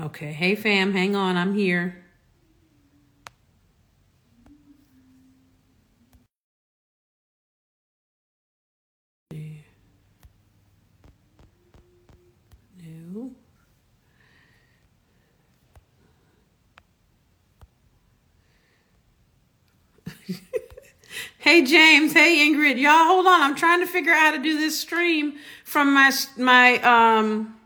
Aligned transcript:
Okay. 0.00 0.32
Hey, 0.32 0.54
fam, 0.54 0.92
hang 0.92 1.16
on. 1.16 1.36
I'm 1.36 1.54
here. 1.54 2.02
Hey, 21.38 21.64
James. 21.64 22.12
Hey, 22.12 22.48
Ingrid. 22.48 22.78
Y'all, 22.78 23.04
hold 23.04 23.26
on. 23.26 23.42
I'm 23.42 23.56
trying 23.56 23.80
to 23.80 23.86
figure 23.86 24.12
out 24.12 24.18
how 24.20 24.30
to 24.32 24.38
do 24.42 24.58
this 24.58 24.78
stream 24.80 25.34
from 25.64 25.92
my 25.92 26.12
my 26.36 26.78
um 26.82 27.56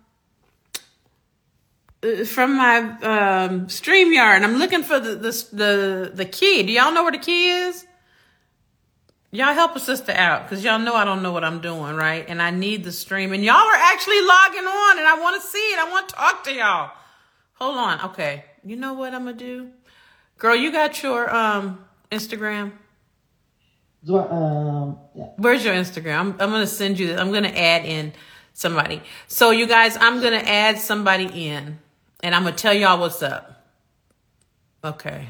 from 2.26 2.56
my 2.56 2.78
um 2.78 3.66
StreamYard. 3.66 4.42
I'm 4.42 4.56
looking 4.56 4.82
for 4.82 5.00
the 5.00 5.14
the 5.16 5.46
the, 5.52 6.12
the 6.14 6.24
key. 6.24 6.62
Do 6.62 6.72
y'all 6.72 6.92
know 6.92 7.02
where 7.02 7.12
the 7.12 7.18
key 7.18 7.48
is? 7.48 7.86
Y'all 9.32 9.54
help 9.54 9.76
a 9.76 9.80
sister 9.80 10.12
out 10.12 10.44
because 10.44 10.64
y'all 10.64 10.78
know 10.78 10.94
I 10.94 11.04
don't 11.04 11.22
know 11.22 11.32
what 11.32 11.44
I'm 11.44 11.60
doing, 11.60 11.94
right? 11.96 12.24
And 12.28 12.40
I 12.40 12.50
need 12.50 12.84
the 12.84 12.92
stream. 12.92 13.32
And 13.32 13.44
y'all 13.44 13.56
are 13.56 13.74
actually 13.74 14.20
logging 14.22 14.64
on 14.64 14.98
and 14.98 15.06
I 15.06 15.18
want 15.20 15.40
to 15.40 15.46
see 15.46 15.58
it. 15.58 15.78
I 15.78 15.90
want 15.90 16.08
to 16.08 16.14
talk 16.14 16.44
to 16.44 16.52
y'all. 16.52 16.90
Hold 17.54 17.76
on. 17.76 18.00
Okay. 18.10 18.44
You 18.64 18.76
know 18.76 18.94
what 18.94 19.14
I'm 19.14 19.24
going 19.24 19.36
to 19.36 19.44
do? 19.44 19.70
Girl, 20.38 20.54
you 20.54 20.72
got 20.72 21.02
your 21.02 21.34
um 21.34 21.84
Instagram? 22.10 22.72
Do 24.04 24.18
I, 24.18 24.28
um, 24.28 24.98
yeah. 25.14 25.24
Where's 25.36 25.64
your 25.64 25.74
Instagram? 25.74 26.18
I'm, 26.18 26.30
I'm 26.38 26.50
going 26.50 26.60
to 26.60 26.66
send 26.66 26.98
you 26.98 27.08
this. 27.08 27.20
I'm 27.20 27.30
going 27.30 27.42
to 27.42 27.58
add 27.58 27.84
in 27.84 28.12
somebody. 28.52 29.02
So 29.26 29.50
you 29.50 29.66
guys, 29.66 29.96
I'm 29.96 30.20
going 30.20 30.38
to 30.38 30.48
add 30.48 30.78
somebody 30.78 31.26
in 31.48 31.78
and 32.26 32.34
I'm 32.34 32.44
to 32.44 32.50
tell 32.50 32.74
y'all 32.74 32.98
what's 32.98 33.22
up. 33.22 33.68
Okay. 34.82 35.28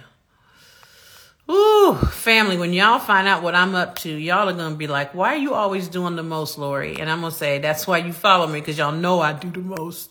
Ooh, 1.51 1.95
family, 1.95 2.57
when 2.57 2.73
y'all 2.73 2.99
find 2.99 3.29
out 3.29 3.43
what 3.43 3.55
I'm 3.55 3.75
up 3.75 3.97
to, 3.97 4.11
y'all 4.11 4.49
are 4.49 4.55
going 4.55 4.73
to 4.73 4.79
be 4.79 4.87
like, 4.87 5.15
why 5.15 5.35
are 5.35 5.37
you 5.37 5.53
always 5.53 5.89
doing 5.89 6.17
the 6.17 6.23
most, 6.23 6.57
Lori? 6.57 6.99
And 6.99 7.11
I'm 7.11 7.21
going 7.21 7.33
to 7.33 7.37
say, 7.37 7.59
that's 7.59 7.87
why 7.87 7.99
you 7.99 8.15
follow 8.15 8.47
me 8.47 8.61
because 8.61 8.79
y'all 8.79 8.93
know 8.93 9.21
I 9.21 9.35
do 9.35 9.51
the 9.51 9.61
most. 9.61 10.11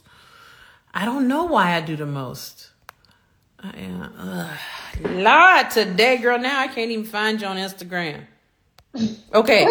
I 0.94 1.06
don't 1.06 1.28
know 1.28 1.46
why 1.46 1.76
I 1.76 1.82
do 1.82 1.96
the 1.96 2.06
most. 2.06 2.70
I 3.60 3.70
am, 3.80 4.14
ugh. 4.20 4.58
Lord, 5.10 5.72
today, 5.72 6.18
girl, 6.18 6.38
now 6.38 6.60
I 6.60 6.68
can't 6.68 6.92
even 6.92 7.06
find 7.06 7.42
you 7.42 7.48
on 7.48 7.58
Instagram. 7.58 8.22
Okay. 9.34 9.66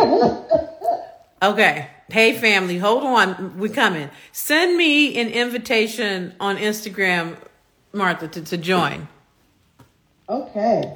Okay. 1.40 1.90
Hey, 2.10 2.34
family, 2.38 2.78
hold 2.78 3.04
on. 3.04 3.58
We're 3.58 3.72
coming. 3.72 4.10
Send 4.32 4.76
me 4.76 5.18
an 5.20 5.28
invitation 5.28 6.34
on 6.40 6.56
Instagram, 6.58 7.36
Martha, 7.92 8.28
to, 8.28 8.42
to 8.42 8.56
join. 8.58 9.08
Okay. 10.28 10.94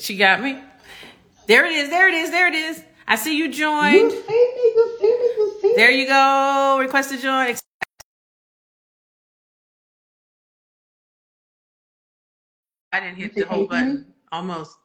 She 0.00 0.16
got 0.16 0.42
me. 0.42 0.58
There 1.46 1.66
it 1.66 1.72
is. 1.72 1.90
There 1.90 2.08
it 2.08 2.14
is. 2.14 2.30
There 2.30 2.48
it 2.48 2.54
is. 2.54 2.82
I 3.06 3.16
see 3.16 3.36
you 3.36 3.46
You 3.46 3.50
joined. 3.52 4.10
see 4.12 4.16
me, 4.18 4.24
you 4.28 4.96
see 5.00 5.06
me, 5.06 5.10
you 5.36 5.58
see 5.62 5.74
There 5.76 5.90
you 5.90 6.06
go. 6.06 6.78
Request 6.80 7.10
to 7.10 7.18
join. 7.18 7.56
I 12.92 13.00
didn't 13.00 13.16
hit 13.16 13.34
the 13.34 13.46
whole 13.46 13.64
you 13.64 13.68
me? 13.68 13.68
button. 13.68 14.14
Almost. 14.32 14.76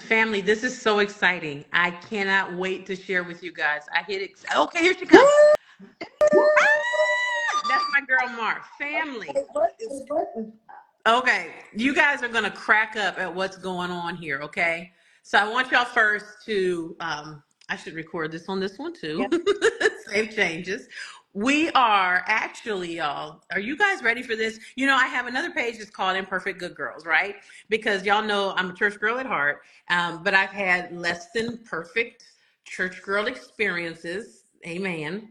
Family, 0.00 0.40
this 0.40 0.64
is 0.64 0.80
so 0.80 1.00
exciting. 1.00 1.64
I 1.72 1.90
cannot 1.90 2.54
wait 2.54 2.86
to 2.86 2.96
share 2.96 3.24
with 3.24 3.42
you 3.42 3.52
guys. 3.52 3.82
I 3.94 4.02
hit 4.02 4.22
it. 4.22 4.30
Okay, 4.56 4.80
here 4.80 4.94
she 4.94 5.06
comes. 5.06 5.22
Ah! 5.24 6.40
That's 7.68 7.84
my 7.92 8.00
girl, 8.06 8.28
Mar. 8.36 8.62
Family. 8.78 9.28
Okay, 9.30 9.44
what 9.52 9.76
is, 9.78 10.02
what 10.08 10.28
is, 10.36 10.46
Okay, 11.06 11.52
you 11.74 11.94
guys 11.94 12.22
are 12.22 12.28
gonna 12.28 12.50
crack 12.50 12.94
up 12.96 13.18
at 13.18 13.34
what's 13.34 13.56
going 13.56 13.90
on 13.90 14.16
here, 14.16 14.40
okay? 14.42 14.92
So 15.22 15.38
I 15.38 15.48
want 15.48 15.70
y'all 15.70 15.84
first 15.84 16.44
to 16.46 16.96
um 17.00 17.42
I 17.68 17.76
should 17.76 17.94
record 17.94 18.32
this 18.32 18.48
on 18.48 18.60
this 18.60 18.78
one 18.78 18.92
too. 18.92 19.26
Save 20.06 20.34
changes. 20.34 20.88
We 21.32 21.70
are 21.70 22.24
actually, 22.26 22.96
y'all, 22.96 23.44
are 23.52 23.60
you 23.60 23.76
guys 23.76 24.02
ready 24.02 24.20
for 24.20 24.34
this? 24.34 24.58
You 24.74 24.88
know, 24.88 24.96
I 24.96 25.06
have 25.06 25.28
another 25.28 25.52
page 25.52 25.78
that's 25.78 25.88
called 25.88 26.16
Imperfect 26.16 26.58
Good 26.58 26.74
Girls, 26.74 27.06
right? 27.06 27.36
Because 27.68 28.04
y'all 28.04 28.24
know 28.24 28.52
I'm 28.56 28.70
a 28.70 28.74
church 28.74 28.98
girl 28.98 29.16
at 29.20 29.26
heart, 29.26 29.62
um, 29.90 30.24
but 30.24 30.34
I've 30.34 30.50
had 30.50 30.90
less 30.90 31.30
than 31.30 31.58
perfect 31.58 32.24
church 32.64 33.00
girl 33.02 33.28
experiences. 33.28 34.42
Amen. 34.66 35.28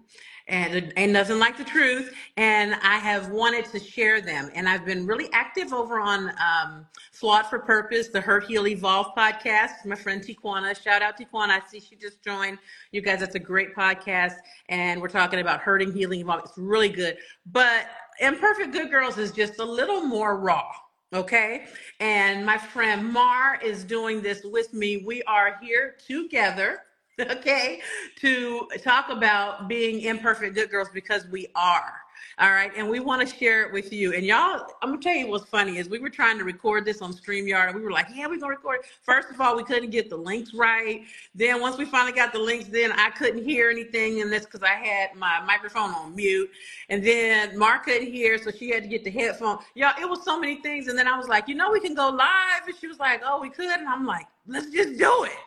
And 0.49 0.91
ain't 0.97 1.11
nothing 1.11 1.37
like 1.37 1.57
the 1.57 1.63
truth 1.63 2.11
and 2.39 2.75
I 2.75 2.99
have 2.99 3.31
wanted 3.31 3.65
to 3.65 3.79
share 3.79 4.21
them. 4.21 4.49
And 4.55 4.67
I've 4.67 4.85
been 4.85 5.05
really 5.05 5.29
active 5.33 5.73
over 5.73 5.99
on 5.99 6.31
um, 6.39 6.87
Flawed 7.11 7.45
for 7.47 7.59
Purpose, 7.59 8.07
the 8.07 8.21
Hurt 8.21 8.45
Heal 8.45 8.65
Evolve 8.65 9.07
podcast. 9.15 9.85
My 9.85 9.95
friend 9.95 10.23
Tiquana, 10.23 10.81
shout 10.81 11.01
out 11.01 11.19
Tiquana. 11.19 11.49
I 11.49 11.61
see 11.69 11.81
she 11.81 11.97
just 11.97 12.23
joined. 12.23 12.57
You 12.93 13.01
guys, 13.01 13.19
that's 13.19 13.35
a 13.35 13.39
great 13.39 13.75
podcast. 13.75 14.35
And 14.69 15.01
we're 15.01 15.09
talking 15.09 15.39
about 15.39 15.59
hurting, 15.59 15.91
healing, 15.91 16.21
evolve. 16.21 16.41
It's 16.45 16.57
really 16.57 16.89
good. 16.89 17.17
But 17.45 17.87
Imperfect 18.21 18.71
Good 18.71 18.89
Girls 18.89 19.17
is 19.17 19.31
just 19.31 19.59
a 19.59 19.65
little 19.65 20.01
more 20.01 20.37
raw. 20.39 20.71
Okay. 21.11 21.65
And 21.99 22.45
my 22.45 22.57
friend 22.57 23.11
Mar 23.11 23.59
is 23.61 23.83
doing 23.83 24.21
this 24.21 24.43
with 24.45 24.73
me. 24.73 25.03
We 25.05 25.23
are 25.23 25.59
here 25.61 25.97
together 26.07 26.83
okay, 27.31 27.81
to 28.17 28.67
talk 28.83 29.09
about 29.09 29.67
being 29.67 30.01
imperfect 30.01 30.55
good 30.55 30.69
girls 30.69 30.89
because 30.93 31.27
we 31.27 31.47
are. 31.55 31.93
All 32.37 32.51
right, 32.51 32.71
and 32.77 32.89
we 32.89 33.01
want 33.01 33.27
to 33.27 33.35
share 33.35 33.65
it 33.65 33.73
with 33.73 33.91
you. 33.91 34.13
And 34.13 34.25
y'all, 34.25 34.65
I'm 34.81 34.91
gonna 34.91 35.01
tell 35.01 35.15
you 35.15 35.27
what's 35.27 35.49
funny 35.49 35.77
is 35.77 35.89
we 35.89 35.99
were 35.99 36.09
trying 36.09 36.37
to 36.37 36.45
record 36.45 36.85
this 36.85 37.01
on 37.01 37.11
StreamYard, 37.13 37.67
and 37.67 37.75
we 37.75 37.81
were 37.81 37.91
like, 37.91 38.07
"Yeah, 38.13 38.27
we're 38.27 38.37
gonna 38.37 38.55
record." 38.55 38.79
it." 38.79 38.85
First 39.01 39.29
of 39.29 39.41
all, 39.41 39.57
we 39.57 39.63
couldn't 39.65 39.89
get 39.89 40.09
the 40.09 40.15
links 40.15 40.53
right. 40.53 41.03
Then 41.35 41.59
once 41.59 41.77
we 41.77 41.83
finally 41.83 42.13
got 42.13 42.31
the 42.31 42.39
links, 42.39 42.69
then 42.69 42.93
I 42.93 43.09
couldn't 43.09 43.43
hear 43.43 43.69
anything, 43.69 44.21
and 44.21 44.31
that's 44.31 44.45
because 44.45 44.63
I 44.63 44.75
had 44.75 45.15
my 45.15 45.41
microphone 45.41 45.91
on 45.91 46.15
mute. 46.15 46.49
And 46.87 47.05
then 47.05 47.57
Mar 47.57 47.79
couldn't 47.79 48.07
hear, 48.07 48.37
so 48.37 48.51
she 48.51 48.69
had 48.69 48.83
to 48.83 48.89
get 48.89 49.03
the 49.03 49.11
headphone. 49.11 49.57
Y'all, 49.75 49.93
it 49.99 50.09
was 50.09 50.23
so 50.23 50.39
many 50.39 50.61
things. 50.61 50.87
And 50.87 50.97
then 50.97 51.09
I 51.09 51.17
was 51.17 51.27
like, 51.27 51.49
"You 51.49 51.55
know, 51.55 51.71
we 51.71 51.81
can 51.81 51.93
go 51.93 52.09
live," 52.09 52.65
and 52.65 52.75
she 52.77 52.87
was 52.87 52.99
like, 52.99 53.21
"Oh, 53.25 53.41
we 53.41 53.49
could," 53.49 53.79
and 53.79 53.87
I'm 53.87 54.05
like, 54.05 54.27
"Let's 54.47 54.69
just 54.69 54.97
do 54.97 55.23
it." 55.25 55.37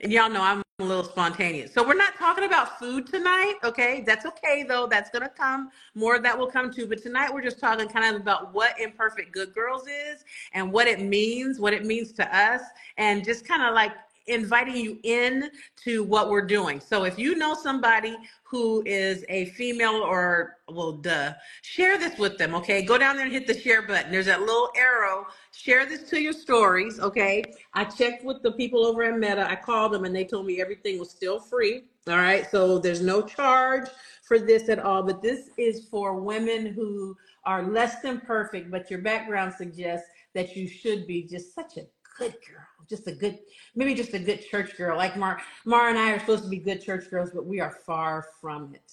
And 0.00 0.12
y'all 0.12 0.30
know 0.30 0.42
I'm 0.42 0.62
a 0.78 0.84
little 0.84 1.04
spontaneous. 1.04 1.72
So 1.72 1.82
we're 1.82 1.94
not 1.94 2.16
talking 2.18 2.44
about 2.44 2.78
food 2.78 3.06
tonight, 3.06 3.54
okay? 3.64 4.04
That's 4.06 4.26
okay 4.26 4.62
though. 4.62 4.86
That's 4.86 5.08
gonna 5.08 5.30
come. 5.30 5.70
More 5.94 6.14
of 6.16 6.22
that 6.24 6.38
will 6.38 6.48
come 6.48 6.70
too. 6.70 6.86
But 6.86 7.02
tonight 7.02 7.32
we're 7.32 7.40
just 7.40 7.58
talking 7.58 7.88
kind 7.88 8.14
of 8.14 8.20
about 8.20 8.52
what 8.52 8.78
imperfect 8.78 9.32
good 9.32 9.54
girls 9.54 9.84
is 9.88 10.22
and 10.52 10.70
what 10.70 10.86
it 10.86 11.00
means, 11.00 11.58
what 11.58 11.72
it 11.72 11.86
means 11.86 12.12
to 12.12 12.36
us, 12.36 12.60
and 12.98 13.24
just 13.24 13.48
kind 13.48 13.62
of 13.62 13.72
like 13.72 13.92
inviting 14.26 14.76
you 14.76 14.98
in 15.02 15.50
to 15.84 16.02
what 16.04 16.30
we're 16.30 16.46
doing. 16.46 16.80
So 16.80 17.04
if 17.04 17.18
you 17.18 17.36
know 17.36 17.54
somebody 17.54 18.16
who 18.42 18.82
is 18.86 19.24
a 19.28 19.46
female 19.46 19.96
or 19.96 20.58
well 20.68 20.92
duh, 20.92 21.34
share 21.62 21.98
this 21.98 22.18
with 22.18 22.38
them, 22.38 22.54
okay? 22.54 22.82
Go 22.82 22.98
down 22.98 23.16
there 23.16 23.24
and 23.24 23.32
hit 23.32 23.46
the 23.46 23.58
share 23.58 23.82
button. 23.82 24.10
There's 24.10 24.26
that 24.26 24.40
little 24.40 24.70
arrow. 24.76 25.26
Share 25.52 25.86
this 25.86 26.08
to 26.10 26.20
your 26.20 26.32
stories, 26.32 27.00
okay? 27.00 27.42
I 27.74 27.84
checked 27.84 28.24
with 28.24 28.42
the 28.42 28.52
people 28.52 28.84
over 28.84 29.02
at 29.02 29.18
Meta. 29.18 29.48
I 29.48 29.56
called 29.56 29.92
them 29.92 30.04
and 30.04 30.14
they 30.14 30.24
told 30.24 30.46
me 30.46 30.60
everything 30.60 30.98
was 30.98 31.10
still 31.10 31.40
free. 31.40 31.84
All 32.08 32.16
right. 32.16 32.48
So 32.50 32.78
there's 32.78 33.02
no 33.02 33.22
charge 33.22 33.88
for 34.22 34.38
this 34.38 34.68
at 34.68 34.78
all. 34.78 35.02
But 35.02 35.22
this 35.22 35.50
is 35.56 35.86
for 35.90 36.20
women 36.20 36.66
who 36.66 37.16
are 37.44 37.64
less 37.64 38.00
than 38.00 38.20
perfect, 38.20 38.70
but 38.70 38.90
your 38.90 39.00
background 39.00 39.54
suggests 39.54 40.08
that 40.34 40.54
you 40.54 40.68
should 40.68 41.06
be 41.06 41.22
just 41.22 41.54
such 41.54 41.76
a 41.78 41.86
good 42.18 42.34
girl. 42.46 42.64
Just 42.88 43.06
a 43.06 43.12
good, 43.12 43.38
maybe 43.74 43.94
just 43.94 44.14
a 44.14 44.18
good 44.18 44.46
church 44.48 44.76
girl. 44.76 44.96
Like 44.96 45.16
Mar, 45.16 45.40
Mar 45.64 45.88
and 45.88 45.98
I 45.98 46.12
are 46.12 46.20
supposed 46.20 46.44
to 46.44 46.50
be 46.50 46.58
good 46.58 46.82
church 46.82 47.10
girls, 47.10 47.30
but 47.30 47.46
we 47.46 47.60
are 47.60 47.70
far 47.70 48.26
from 48.40 48.74
it. 48.74 48.92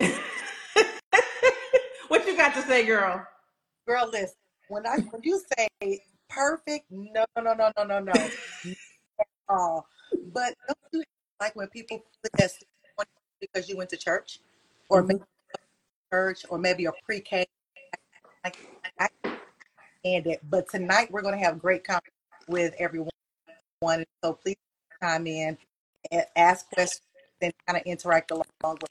what 2.08 2.26
you 2.26 2.36
got 2.36 2.54
to 2.54 2.62
say, 2.62 2.84
girl? 2.84 3.26
Girl, 3.86 4.08
listen. 4.10 4.36
When 4.68 4.86
I 4.86 4.96
when 5.10 5.22
you 5.22 5.42
say 5.58 6.00
perfect, 6.28 6.86
no, 6.90 7.24
no, 7.36 7.52
no, 7.52 7.70
no, 7.76 7.84
no, 7.84 7.98
no, 8.00 8.12
uh, 9.48 9.80
but 10.32 10.54
don't 10.66 10.78
you 10.92 11.02
like 11.40 11.54
when 11.56 11.68
people 11.68 12.02
put 12.22 12.32
that 12.38 12.50
sticker 12.50 12.70
on 12.98 13.04
you 13.40 13.48
because 13.52 13.68
you 13.68 13.76
went 13.76 13.90
to 13.90 13.96
church, 13.96 14.40
or 14.88 15.02
maybe 15.02 15.20
mhm. 15.20 15.24
church, 16.10 16.44
or 16.48 16.58
maybe 16.58 16.86
a 16.86 16.92
pre-K? 17.04 17.44
Like 18.44 18.56
I 18.98 19.08
understand 19.24 20.26
it, 20.26 20.40
but 20.48 20.68
tonight 20.70 21.10
we're 21.10 21.22
going 21.22 21.38
to 21.38 21.44
have 21.44 21.58
great 21.58 21.84
conversation 21.84 22.11
with 22.48 22.74
everyone. 22.78 23.10
So 24.22 24.34
please 24.34 24.56
chime 25.00 25.26
in, 25.26 25.58
and 26.10 26.24
ask 26.36 26.68
questions, 26.70 27.02
and 27.40 27.52
kind 27.66 27.78
of 27.78 27.82
interact 27.86 28.30
along 28.30 28.44
with. 28.62 28.90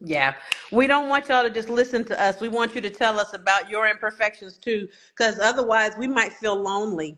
Yeah, 0.00 0.34
we 0.72 0.86
don't 0.86 1.08
want 1.08 1.28
y'all 1.28 1.42
to 1.42 1.50
just 1.50 1.70
listen 1.70 2.04
to 2.04 2.20
us. 2.20 2.40
We 2.40 2.48
want 2.48 2.74
you 2.74 2.82
to 2.82 2.90
tell 2.90 3.18
us 3.18 3.32
about 3.32 3.70
your 3.70 3.88
imperfections 3.88 4.58
too, 4.58 4.88
because 5.16 5.38
otherwise 5.38 5.92
we 5.96 6.06
might 6.06 6.34
feel 6.34 6.54
lonely 6.54 7.16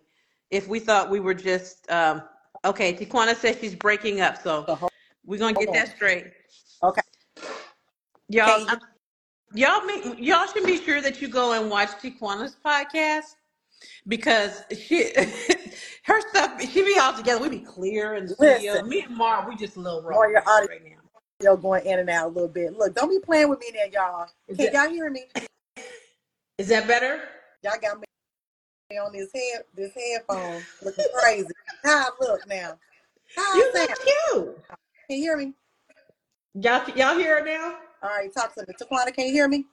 if 0.50 0.68
we 0.68 0.78
thought 0.78 1.10
we 1.10 1.18
were 1.18 1.34
just 1.34 1.90
um, 1.90 2.22
okay. 2.64 2.94
Tijuana 2.94 3.34
says 3.34 3.58
she's 3.60 3.74
breaking 3.74 4.20
up, 4.20 4.40
so 4.40 4.64
So 4.66 4.76
hold, 4.76 4.92
we're 5.26 5.38
gonna 5.38 5.54
get 5.54 5.68
on. 5.68 5.74
that 5.74 5.96
straight. 5.96 6.32
Okay. 6.82 7.02
Y'all, 8.28 8.66
y'all 9.54 9.84
make 9.84 10.16
y'all 10.18 10.46
should 10.46 10.64
be 10.64 10.80
sure 10.80 11.00
that 11.00 11.20
you 11.20 11.28
go 11.28 11.60
and 11.60 11.68
watch 11.68 11.90
Tiquana's 12.00 12.56
podcast 12.64 13.34
because 14.06 14.62
she 14.76 15.12
her 16.04 16.20
stuff 16.30 16.60
she 16.60 16.82
be 16.82 16.98
all 16.98 17.12
together. 17.14 17.40
We 17.42 17.48
be 17.48 17.58
clear 17.60 18.14
in 18.14 18.26
the 18.26 18.34
studio. 18.34 18.72
listen. 18.72 18.88
Me 18.88 19.02
and 19.02 19.16
Mar, 19.16 19.46
we 19.48 19.56
just 19.56 19.76
a 19.76 19.80
little 19.80 20.02
raw 20.02 20.14
More 20.14 20.30
your 20.30 20.42
audio 20.48 20.68
right 20.68 20.82
now. 20.84 21.56
going 21.56 21.86
in 21.86 21.98
and 21.98 22.10
out 22.10 22.26
a 22.26 22.28
little 22.28 22.48
bit. 22.48 22.72
Look, 22.76 22.94
don't 22.94 23.10
be 23.10 23.18
playing 23.20 23.48
with 23.48 23.60
me 23.60 23.66
there, 23.72 23.88
y'all. 23.88 24.28
Is 24.48 24.56
Can 24.56 24.72
that 24.72 24.86
y'all 24.86 24.90
hear 24.90 25.10
me? 25.10 25.26
is 26.58 26.68
that 26.68 26.86
better? 26.86 27.22
Y'all 27.62 27.74
got 27.80 27.98
me 27.98 28.04
on 28.96 29.12
this 29.12 29.28
head 29.34 29.64
this 29.74 29.92
headphone 29.94 30.62
looking 30.82 31.04
crazy. 31.20 31.48
How 31.84 32.06
I 32.06 32.10
look 32.20 32.46
now? 32.48 32.78
How 33.36 33.42
I 33.42 33.56
You 33.58 33.72
sound? 33.74 33.88
look 33.88 34.00
cute. 34.32 34.64
Can 35.08 35.16
you 35.18 35.22
hear 35.22 35.36
me? 35.36 35.52
Y'all 36.54 36.88
y'all 36.96 37.18
hear 37.18 37.38
it 37.38 37.44
now? 37.44 37.76
All 38.02 38.10
right, 38.10 38.32
talk 38.32 38.54
to 38.54 38.64
me. 38.66 38.74
Taquana, 38.80 39.12
can 39.12 39.26
you 39.26 39.32
hear 39.32 39.48
me? 39.48 39.66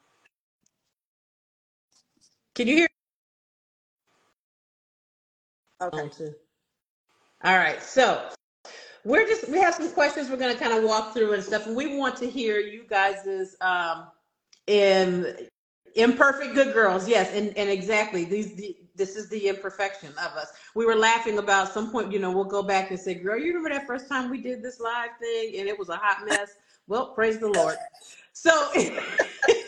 Can 2.55 2.67
you 2.67 2.75
hear? 2.75 2.87
Okay. 5.85 6.01
On 6.01 6.09
to. 6.11 6.33
All 7.43 7.57
right, 7.57 7.81
so 7.81 8.29
we're 9.03 9.27
just 9.27 9.47
we 9.49 9.59
have 9.59 9.75
some 9.75 9.91
questions 9.91 10.29
we're 10.29 10.37
going 10.37 10.53
to 10.53 10.59
kind 10.61 10.75
of 10.75 10.83
walk 10.83 11.13
through 11.13 11.33
and 11.33 11.43
stuff, 11.43 11.67
and 11.67 11.75
we 11.75 11.95
want 11.97 12.15
to 12.17 12.29
hear 12.29 12.59
you 12.59 12.85
guys's 12.89 13.55
um 13.61 14.07
in 14.67 15.47
imperfect 15.95 16.55
good 16.55 16.73
girls. 16.73 17.07
Yes, 17.07 17.31
and 17.33 17.55
and 17.55 17.69
exactly 17.69 18.25
these 18.25 18.55
the, 18.55 18.75
this 18.95 19.15
is 19.15 19.29
the 19.29 19.47
imperfection 19.47 20.09
of 20.09 20.35
us. 20.37 20.53
We 20.73 20.85
were 20.85 20.95
laughing 20.95 21.37
about 21.37 21.71
some 21.71 21.91
point. 21.91 22.11
You 22.11 22.19
know, 22.19 22.31
we'll 22.31 22.45
go 22.45 22.63
back 22.63 22.89
and 22.89 22.99
say, 22.99 23.13
"Girl, 23.13 23.37
you 23.37 23.53
remember 23.53 23.69
that 23.69 23.85
first 23.85 24.09
time 24.09 24.31
we 24.31 24.41
did 24.41 24.63
this 24.63 24.79
live 24.79 25.11
thing 25.19 25.59
and 25.59 25.67
it 25.67 25.77
was 25.77 25.89
a 25.89 25.97
hot 25.97 26.25
mess." 26.25 26.55
Well, 26.87 27.09
praise 27.13 27.37
the 27.37 27.49
Lord. 27.49 27.77
So. 28.33 28.71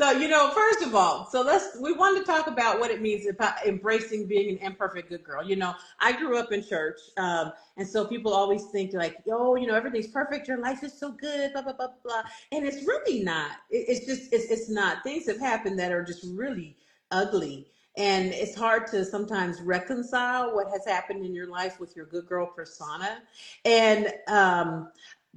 So, 0.00 0.12
you 0.12 0.28
know, 0.28 0.50
first 0.52 0.80
of 0.80 0.94
all, 0.94 1.28
so 1.30 1.42
let's, 1.42 1.76
we 1.78 1.92
wanted 1.92 2.20
to 2.20 2.24
talk 2.24 2.46
about 2.46 2.80
what 2.80 2.90
it 2.90 3.02
means 3.02 3.26
about 3.26 3.66
embracing 3.66 4.26
being 4.26 4.48
an 4.48 4.56
imperfect 4.56 5.10
good 5.10 5.22
girl. 5.22 5.44
You 5.44 5.56
know, 5.56 5.74
I 6.00 6.12
grew 6.12 6.38
up 6.38 6.52
in 6.52 6.66
church. 6.66 6.98
Um, 7.18 7.52
and 7.76 7.86
so 7.86 8.06
people 8.06 8.32
always 8.32 8.64
think 8.72 8.94
like, 8.94 9.18
oh, 9.30 9.56
you 9.56 9.66
know, 9.66 9.74
everything's 9.74 10.06
perfect. 10.06 10.48
Your 10.48 10.56
life 10.56 10.82
is 10.82 10.98
so 10.98 11.12
good, 11.12 11.52
blah, 11.52 11.60
blah, 11.60 11.74
blah, 11.74 11.88
blah. 12.02 12.22
And 12.50 12.66
it's 12.66 12.86
really 12.86 13.22
not. 13.22 13.50
It, 13.68 13.84
it's 13.88 14.06
just, 14.06 14.32
it's, 14.32 14.46
it's 14.50 14.70
not. 14.70 15.02
Things 15.02 15.26
have 15.26 15.38
happened 15.38 15.78
that 15.80 15.92
are 15.92 16.02
just 16.02 16.24
really 16.32 16.78
ugly. 17.10 17.66
And 17.98 18.32
it's 18.32 18.54
hard 18.54 18.86
to 18.92 19.04
sometimes 19.04 19.60
reconcile 19.60 20.54
what 20.54 20.68
has 20.68 20.86
happened 20.86 21.26
in 21.26 21.34
your 21.34 21.48
life 21.48 21.78
with 21.78 21.94
your 21.94 22.06
good 22.06 22.26
girl 22.26 22.46
persona. 22.46 23.18
And, 23.66 24.14
um, 24.28 24.92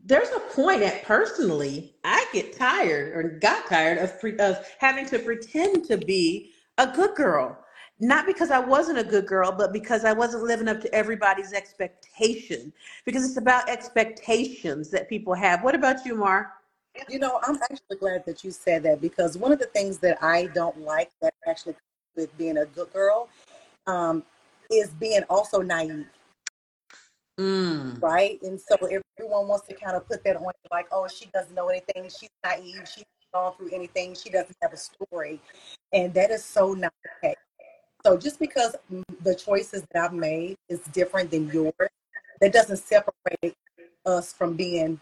there's 0.05 0.29
a 0.29 0.39
point 0.39 0.81
at 0.81 1.03
personally 1.03 1.95
I 2.03 2.25
get 2.33 2.57
tired 2.57 3.15
or 3.15 3.29
got 3.39 3.67
tired 3.67 3.97
of 3.99 4.19
pre- 4.19 4.37
of 4.37 4.65
having 4.79 5.05
to 5.07 5.19
pretend 5.19 5.85
to 5.85 5.97
be 5.97 6.51
a 6.77 6.87
good 6.87 7.15
girl. 7.15 7.57
Not 7.99 8.25
because 8.25 8.51
I 8.51 8.59
wasn't 8.59 8.97
a 8.97 9.03
good 9.03 9.27
girl, 9.27 9.51
but 9.51 9.71
because 9.71 10.03
I 10.03 10.11
wasn't 10.13 10.43
living 10.43 10.67
up 10.67 10.81
to 10.81 10.93
everybody's 10.93 11.53
expectation. 11.53 12.73
Because 13.05 13.23
it's 13.23 13.37
about 13.37 13.69
expectations 13.69 14.89
that 14.89 15.07
people 15.07 15.33
have. 15.33 15.63
What 15.63 15.75
about 15.75 16.05
you, 16.05 16.15
Mar? 16.15 16.53
You 17.07 17.19
know, 17.19 17.39
I'm 17.43 17.57
actually 17.61 17.97
glad 17.99 18.25
that 18.25 18.43
you 18.43 18.51
said 18.51 18.83
that 18.83 18.99
because 18.99 19.37
one 19.37 19.51
of 19.51 19.59
the 19.59 19.67
things 19.67 19.99
that 19.99 20.21
I 20.21 20.47
don't 20.47 20.79
like 20.81 21.11
that 21.21 21.33
actually 21.47 21.75
with 22.15 22.35
being 22.37 22.57
a 22.57 22.65
good 22.65 22.91
girl 22.93 23.29
um, 23.87 24.23
is 24.71 24.89
being 24.91 25.23
also 25.29 25.61
naive, 25.61 26.05
Mm. 27.39 27.99
right? 28.01 28.39
And 28.43 28.59
so 28.61 28.75
everyone 28.75 29.47
wants 29.47 29.67
to 29.67 29.73
kind 29.73 29.95
of 29.95 30.07
put 30.07 30.23
that 30.23 30.35
on 30.35 30.51
like, 30.71 30.87
oh, 30.91 31.07
she 31.07 31.25
doesn't 31.33 31.55
know 31.55 31.67
anything, 31.67 32.03
she's 32.03 32.29
naive, 32.43 32.87
she's 32.93 33.05
gone 33.33 33.53
through 33.57 33.71
anything, 33.73 34.13
she 34.13 34.29
doesn't 34.29 34.55
have 34.61 34.71
a 34.73 34.77
story. 34.77 35.41
And 35.91 36.13
that 36.13 36.29
is 36.29 36.43
so 36.43 36.73
not 36.73 36.93
okay. 37.23 37.35
So 38.05 38.17
just 38.17 38.39
because 38.39 38.75
the 39.23 39.33
choices 39.33 39.83
that 39.91 40.03
I've 40.03 40.13
made 40.13 40.57
is 40.69 40.81
different 40.91 41.31
than 41.31 41.49
yours, 41.49 41.73
that 42.41 42.53
doesn't 42.53 42.77
separate 42.77 43.55
us 44.05 44.33
from 44.33 44.55
being 44.55 44.99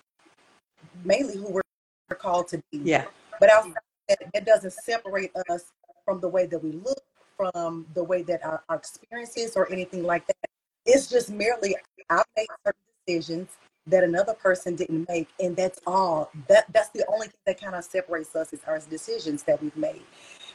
mainly 1.03 1.35
who 1.35 1.49
we're 1.49 2.15
called 2.15 2.47
to 2.49 2.61
be. 2.71 2.79
Yeah. 2.79 3.05
But 3.39 3.49
outside 3.49 3.73
that, 4.07 4.19
that 4.33 4.45
doesn't 4.45 4.73
separate 4.73 5.31
us 5.49 5.71
from 6.05 6.21
the 6.21 6.29
way 6.29 6.45
that 6.45 6.63
we 6.63 6.71
look, 6.71 7.01
from 7.35 7.87
the 7.93 8.03
way 8.03 8.21
that 8.23 8.45
our, 8.45 8.63
our 8.69 8.77
experiences 8.77 9.55
or 9.55 9.71
anything 9.71 10.03
like 10.03 10.27
that. 10.27 10.50
It's 10.85 11.07
just 11.07 11.29
merely 11.29 11.75
I 12.09 12.23
made 12.35 12.47
certain 12.65 12.81
decisions 13.05 13.49
that 13.87 14.03
another 14.03 14.33
person 14.33 14.75
didn't 14.75 15.07
make, 15.09 15.29
and 15.39 15.55
that's 15.55 15.79
all. 15.87 16.31
That 16.47 16.71
that's 16.71 16.89
the 16.89 17.05
only 17.11 17.27
thing 17.27 17.39
that 17.47 17.61
kind 17.61 17.75
of 17.75 17.83
separates 17.83 18.35
us 18.35 18.53
is 18.53 18.61
our 18.67 18.79
decisions 18.79 19.43
that 19.43 19.61
we've 19.61 19.75
made. 19.75 20.03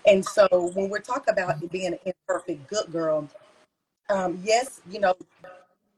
And 0.06 0.24
so 0.24 0.46
when 0.74 0.88
we're 0.88 1.00
talking 1.00 1.32
about 1.32 1.68
being 1.70 1.94
an 1.94 1.98
imperfect 2.04 2.68
good 2.68 2.92
girl, 2.92 3.28
um, 4.08 4.40
yes, 4.44 4.80
you 4.88 5.00
know, 5.00 5.14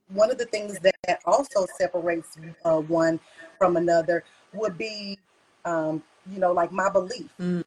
one 0.09 0.31
of 0.31 0.39
the 0.39 0.47
things 0.47 0.79
that 0.81 1.21
also 1.27 1.67
separates 1.79 2.37
uh, 2.65 2.81
one 2.81 3.21
from 3.59 3.77
another 3.77 4.25
would 4.55 4.79
be, 4.79 5.19
um, 5.65 6.03
you 6.31 6.39
know, 6.39 6.53
like 6.53 6.73
my 6.73 6.89
belief, 6.89 7.31
Mm. 7.39 7.63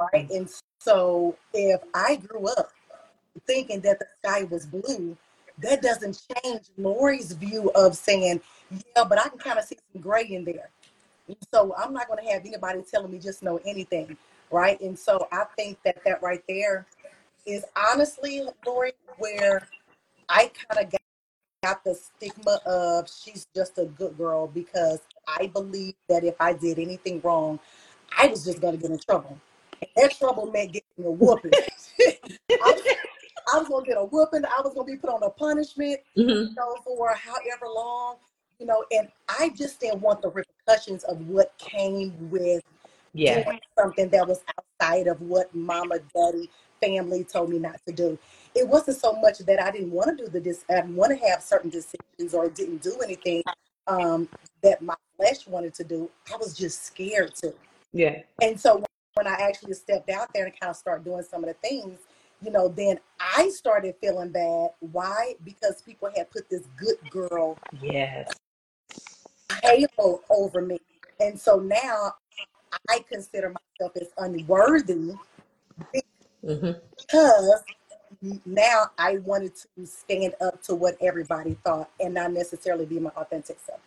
right? 0.00 0.28
And 0.30 0.48
so 0.80 1.36
if 1.54 1.80
I 1.94 2.16
grew 2.16 2.48
up 2.48 2.72
thinking 3.46 3.80
that 3.82 4.00
the 4.00 4.06
sky 4.18 4.44
was 4.44 4.66
blue, 4.66 5.16
that 5.62 5.82
doesn't 5.82 6.22
change 6.44 6.62
Lori's 6.76 7.32
view 7.32 7.70
of 7.74 7.96
saying, 7.96 8.40
yeah, 8.70 9.04
but 9.04 9.18
I 9.18 9.28
can 9.28 9.38
kind 9.38 9.58
of 9.58 9.64
see 9.64 9.78
some 9.92 10.02
gray 10.02 10.24
in 10.24 10.44
there. 10.44 10.70
So 11.52 11.74
I'm 11.76 11.92
not 11.92 12.08
going 12.08 12.24
to 12.24 12.30
have 12.32 12.44
anybody 12.46 12.82
telling 12.90 13.10
me 13.10 13.18
just 13.18 13.42
know 13.42 13.60
anything, 13.64 14.16
right? 14.50 14.80
And 14.80 14.98
so 14.98 15.28
I 15.32 15.44
think 15.56 15.78
that 15.84 15.98
that 16.04 16.22
right 16.22 16.42
there 16.48 16.86
is 17.46 17.64
honestly, 17.76 18.42
Lori, 18.64 18.92
where 19.18 19.68
I 20.28 20.50
kind 20.68 20.84
of 20.84 20.90
got, 20.90 21.00
got 21.62 21.84
the 21.84 21.94
stigma 21.94 22.60
of 22.64 23.08
she's 23.10 23.46
just 23.54 23.78
a 23.78 23.84
good 23.86 24.16
girl 24.16 24.46
because 24.46 25.00
I 25.26 25.48
believe 25.48 25.94
that 26.08 26.24
if 26.24 26.40
I 26.40 26.52
did 26.52 26.78
anything 26.78 27.20
wrong, 27.22 27.58
I 28.16 28.28
was 28.28 28.44
just 28.44 28.60
going 28.60 28.76
to 28.76 28.80
get 28.80 28.90
in 28.90 28.98
trouble. 28.98 29.38
And 29.80 29.90
that 29.96 30.16
trouble 30.16 30.50
meant 30.50 30.72
getting 30.72 31.04
a 31.04 31.10
whooping. 31.10 31.52
I 33.52 33.58
was, 33.58 33.68
going 33.68 33.84
to 33.84 33.90
get 33.90 33.98
a 33.98 34.04
whooping. 34.04 34.44
I 34.44 34.60
was 34.62 34.74
going 34.74 34.86
to 34.86 34.92
be 34.92 34.98
put 34.98 35.10
on 35.10 35.22
a 35.22 35.30
punishment 35.30 36.00
hmm 36.16 36.22
you 36.48 36.54
know, 36.56 36.76
for 36.84 37.14
however 37.14 37.66
long, 37.74 38.16
you 38.58 38.66
know, 38.66 38.84
and 38.90 39.08
I 39.28 39.50
just 39.50 39.80
didn't 39.80 40.00
want 40.00 40.22
the 40.22 40.30
repercussions 40.30 41.04
of 41.04 41.26
what 41.28 41.56
came 41.58 42.30
with 42.30 42.62
Yeah. 43.12 43.44
doing 43.44 43.60
something 43.78 44.08
that 44.10 44.26
was 44.26 44.42
outside 44.80 45.06
of 45.06 45.20
what 45.20 45.54
mama, 45.54 45.98
daddy, 46.14 46.50
family 46.80 47.24
told 47.24 47.50
me 47.50 47.58
not 47.58 47.80
to 47.86 47.92
do. 47.92 48.18
It 48.54 48.66
wasn't 48.66 48.98
so 48.98 49.12
much 49.12 49.38
that 49.38 49.62
I 49.62 49.70
didn't 49.70 49.90
want 49.90 50.16
to 50.16 50.24
do 50.24 50.30
the 50.30 50.40
dis 50.40 50.64
I 50.70 50.76
didn't 50.76 50.96
want 50.96 51.18
to 51.18 51.26
have 51.26 51.42
certain 51.42 51.70
decisions 51.70 52.34
or 52.34 52.48
didn't 52.48 52.82
do 52.82 52.98
anything 53.02 53.42
um, 53.86 54.28
that 54.62 54.82
my 54.82 54.94
flesh 55.16 55.46
wanted 55.46 55.74
to 55.74 55.84
do. 55.84 56.10
I 56.32 56.36
was 56.36 56.56
just 56.56 56.84
scared 56.84 57.34
to. 57.36 57.52
Yeah. 57.92 58.22
And 58.40 58.58
so 58.60 58.84
when 59.14 59.26
I 59.26 59.34
actually 59.34 59.74
stepped 59.74 60.10
out 60.10 60.28
there 60.34 60.44
and 60.44 60.60
kind 60.60 60.70
of 60.70 60.76
started 60.76 61.04
doing 61.04 61.22
some 61.22 61.42
of 61.44 61.48
the 61.48 61.68
things, 61.68 61.98
you 62.42 62.50
know, 62.50 62.68
then 62.68 62.98
I 63.20 63.48
started 63.50 63.94
feeling 64.00 64.30
bad. 64.30 64.70
Why? 64.80 65.34
Because 65.44 65.82
people 65.82 66.10
had 66.16 66.30
put 66.30 66.48
this 66.48 66.62
good 66.76 66.96
girl 67.10 67.58
Yes. 67.82 68.32
halo 69.62 70.22
over 70.30 70.60
me. 70.60 70.78
And 71.20 71.38
so 71.38 71.56
now 71.56 72.12
I 72.88 73.04
consider 73.10 73.54
myself 73.80 73.96
as 74.00 74.08
unworthy 74.18 75.14
hmm 76.44 76.70
because 76.96 77.62
now 78.44 78.90
I 78.98 79.18
wanted 79.18 79.52
to 79.56 79.86
stand 79.86 80.34
up 80.40 80.62
to 80.64 80.74
what 80.74 80.96
everybody 81.00 81.56
thought 81.64 81.90
and 82.00 82.14
not 82.14 82.32
necessarily 82.32 82.86
be 82.86 82.98
my 82.98 83.10
authentic 83.10 83.58
self. 83.64 83.80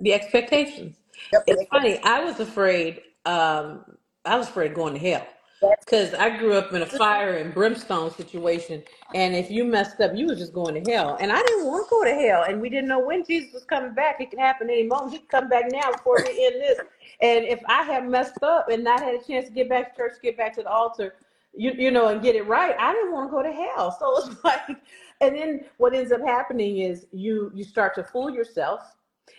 The 0.00 0.12
expectations. 0.14 0.96
Yep, 1.32 1.44
It's 1.46 1.70
funny. 1.70 1.98
I 2.02 2.24
was 2.24 2.40
afraid. 2.40 3.02
Um, 3.24 3.84
I 4.24 4.36
was 4.36 4.48
afraid 4.48 4.72
of 4.72 4.76
going 4.76 4.94
to 4.94 5.00
hell 5.00 5.26
because 5.60 6.14
I 6.14 6.36
grew 6.36 6.54
up 6.54 6.72
in 6.72 6.82
a 6.82 6.86
fire 6.86 7.36
and 7.38 7.52
brimstone 7.52 8.10
situation, 8.10 8.82
and 9.14 9.34
if 9.34 9.50
you 9.50 9.64
messed 9.64 10.00
up, 10.00 10.12
you 10.14 10.26
was 10.26 10.38
just 10.38 10.52
going 10.52 10.82
to 10.82 10.90
hell. 10.90 11.16
And 11.20 11.32
I 11.32 11.42
didn't 11.42 11.66
want 11.66 11.86
to 11.86 11.90
go 11.90 12.04
to 12.04 12.14
hell, 12.14 12.44
and 12.48 12.60
we 12.60 12.68
didn't 12.68 12.88
know 12.88 12.98
when 12.98 13.24
Jesus 13.24 13.52
was 13.52 13.64
coming 13.64 13.94
back. 13.94 14.20
It 14.20 14.30
could 14.30 14.38
happen 14.38 14.68
any 14.68 14.84
moment. 14.84 15.12
He 15.12 15.18
could 15.18 15.28
come 15.28 15.48
back 15.48 15.64
now 15.70 15.92
before 15.92 16.18
we 16.24 16.46
end 16.46 16.60
this. 16.60 16.80
And 17.20 17.44
if 17.44 17.60
I 17.68 17.82
had 17.82 18.08
messed 18.08 18.42
up 18.42 18.68
and 18.68 18.84
not 18.84 19.00
had 19.00 19.14
a 19.14 19.24
chance 19.24 19.48
to 19.48 19.52
get 19.54 19.68
back 19.68 19.94
to 19.94 19.96
church, 19.96 20.12
get 20.22 20.36
back 20.36 20.54
to 20.56 20.62
the 20.62 20.70
altar, 20.70 21.14
you 21.54 21.72
you 21.72 21.90
know, 21.90 22.08
and 22.08 22.22
get 22.22 22.36
it 22.36 22.46
right, 22.46 22.74
I 22.78 22.92
didn't 22.92 23.12
want 23.12 23.30
to 23.30 23.32
go 23.32 23.42
to 23.42 23.52
hell. 23.52 23.96
So 23.98 24.30
it's 24.30 24.36
like, 24.44 24.68
and 25.20 25.34
then 25.36 25.64
what 25.78 25.94
ends 25.94 26.12
up 26.12 26.20
happening 26.20 26.78
is 26.78 27.06
you 27.12 27.50
you 27.54 27.64
start 27.64 27.94
to 27.94 28.04
fool 28.04 28.30
yourself 28.30 28.96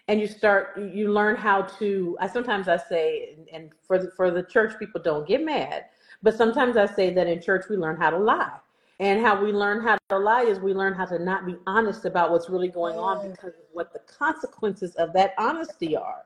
and 0.08 0.20
you 0.20 0.28
start 0.28 0.78
you 0.94 1.12
learn 1.12 1.36
how 1.36 1.62
to 1.62 2.18
i 2.20 2.28
sometimes 2.28 2.68
i 2.68 2.78
say 2.78 3.38
and 3.54 3.72
for 3.86 4.00
the, 4.00 4.12
for 4.12 4.32
the 4.32 4.44
church 4.44 4.78
people 4.80 5.02
don't 5.02 5.28
get 5.28 5.44
mad 5.44 5.86
but 6.24 6.36
sometimes 6.36 6.78
i 6.78 6.86
say 6.86 7.14
that 7.14 7.28
in 7.28 7.42
church 7.42 7.66
we 7.70 7.78
learn 7.78 7.98
how 7.98 8.10
to 8.10 8.18
lie 8.18 8.58
And 9.00 9.22
how 9.22 9.42
we 9.42 9.52
learn 9.52 9.82
how 9.84 9.98
to 10.10 10.18
lie 10.18 10.44
is 10.44 10.60
we 10.60 10.74
learn 10.74 10.94
how 10.94 11.06
to 11.06 11.20
not 11.20 11.46
be 11.46 11.56
honest 11.68 12.06
about 12.06 12.32
what's 12.32 12.50
really 12.50 12.68
going 12.68 12.98
on 12.98 13.30
because 13.30 13.54
of 13.54 13.66
what 13.72 13.94
the 13.94 14.00
consequences 14.00 14.96
of 14.96 15.14
that 15.14 15.34
honesty 15.38 15.96
are. 15.96 16.24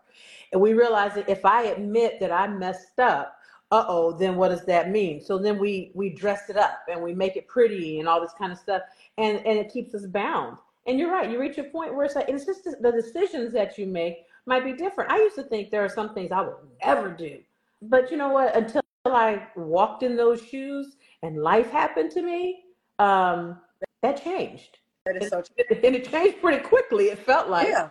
And 0.53 0.62
we 0.62 0.74
realize 0.74 1.13
that 1.15 1.27
if 1.29 1.45
I 1.45 1.63
admit 1.63 2.19
that 2.21 2.31
I 2.31 2.48
messed 2.48 3.00
up, 3.00 3.36
uh 3.71 3.86
oh, 3.88 4.12
then 4.13 4.36
what 4.36 4.50
does 4.50 4.65
that 4.65 4.89
mean? 4.89 5.21
So 5.21 5.38
then 5.38 5.60
we 5.60 5.91
we 5.95 6.10
dress 6.10 6.50
it 6.50 6.57
up 6.57 6.79
and 6.89 7.01
we 7.01 7.13
make 7.13 7.36
it 7.36 7.48
pretty 7.48 8.00
and 8.00 8.07
all 8.07 8.21
this 8.21 8.33
kind 8.38 8.51
of 8.51 8.57
stuff, 8.57 8.81
and 9.17 9.38
and 9.45 9.57
it 9.60 9.71
keeps 9.71 9.93
us 9.93 10.05
bound. 10.05 10.57
And 10.88 10.98
you're 11.00 11.12
right. 11.12 11.29
You 11.29 11.39
reach 11.39 11.57
a 11.57 11.63
point 11.63 11.93
where 11.95 12.05
it's 12.05 12.15
like 12.15 12.29
it's 12.29 12.45
just 12.45 12.63
the 12.63 12.91
decisions 12.91 13.53
that 13.53 13.77
you 13.77 13.86
make 13.86 14.25
might 14.45 14.63
be 14.63 14.74
different. 14.74 15.12
I 15.12 15.17
used 15.17 15.36
to 15.36 15.43
think 15.43 15.71
there 15.71 15.83
are 15.86 15.89
some 15.89 16.13
things 16.13 16.31
I 16.31 16.41
would 16.41 16.55
never 16.86 17.10
do, 17.12 17.39
but 17.81 18.12
you 18.12 18.17
know 18.17 18.29
what? 18.29 18.55
Until 18.55 18.81
I 19.05 19.48
walked 19.55 20.03
in 20.03 20.15
those 20.15 20.46
shoes 20.46 20.96
and 21.24 21.41
life 21.41 21.70
happened 21.72 22.12
to 22.12 22.22
me, 22.22 22.63
um, 23.00 23.58
that 24.03 24.22
changed, 24.24 24.77
That 25.05 25.22
is 25.22 25.29
so 25.29 25.41
true. 25.70 25.77
and 25.84 25.96
it 25.96 26.10
changed 26.10 26.41
pretty 26.41 26.63
quickly. 26.63 27.05
It 27.05 27.20
felt 27.20 27.50
like. 27.50 27.67
Yeah. 27.67 27.89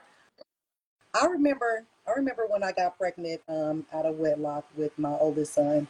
I 1.21 1.27
remember 1.27 1.85
I 2.07 2.13
remember 2.13 2.47
when 2.49 2.63
I 2.63 2.73
got 2.73 2.97
pregnant 2.97 3.41
um, 3.49 3.85
out 3.93 4.07
of 4.07 4.17
wedlock 4.17 4.65
with 4.77 4.97
my 4.99 5.11
oldest 5.11 5.55
son. 5.55 5.89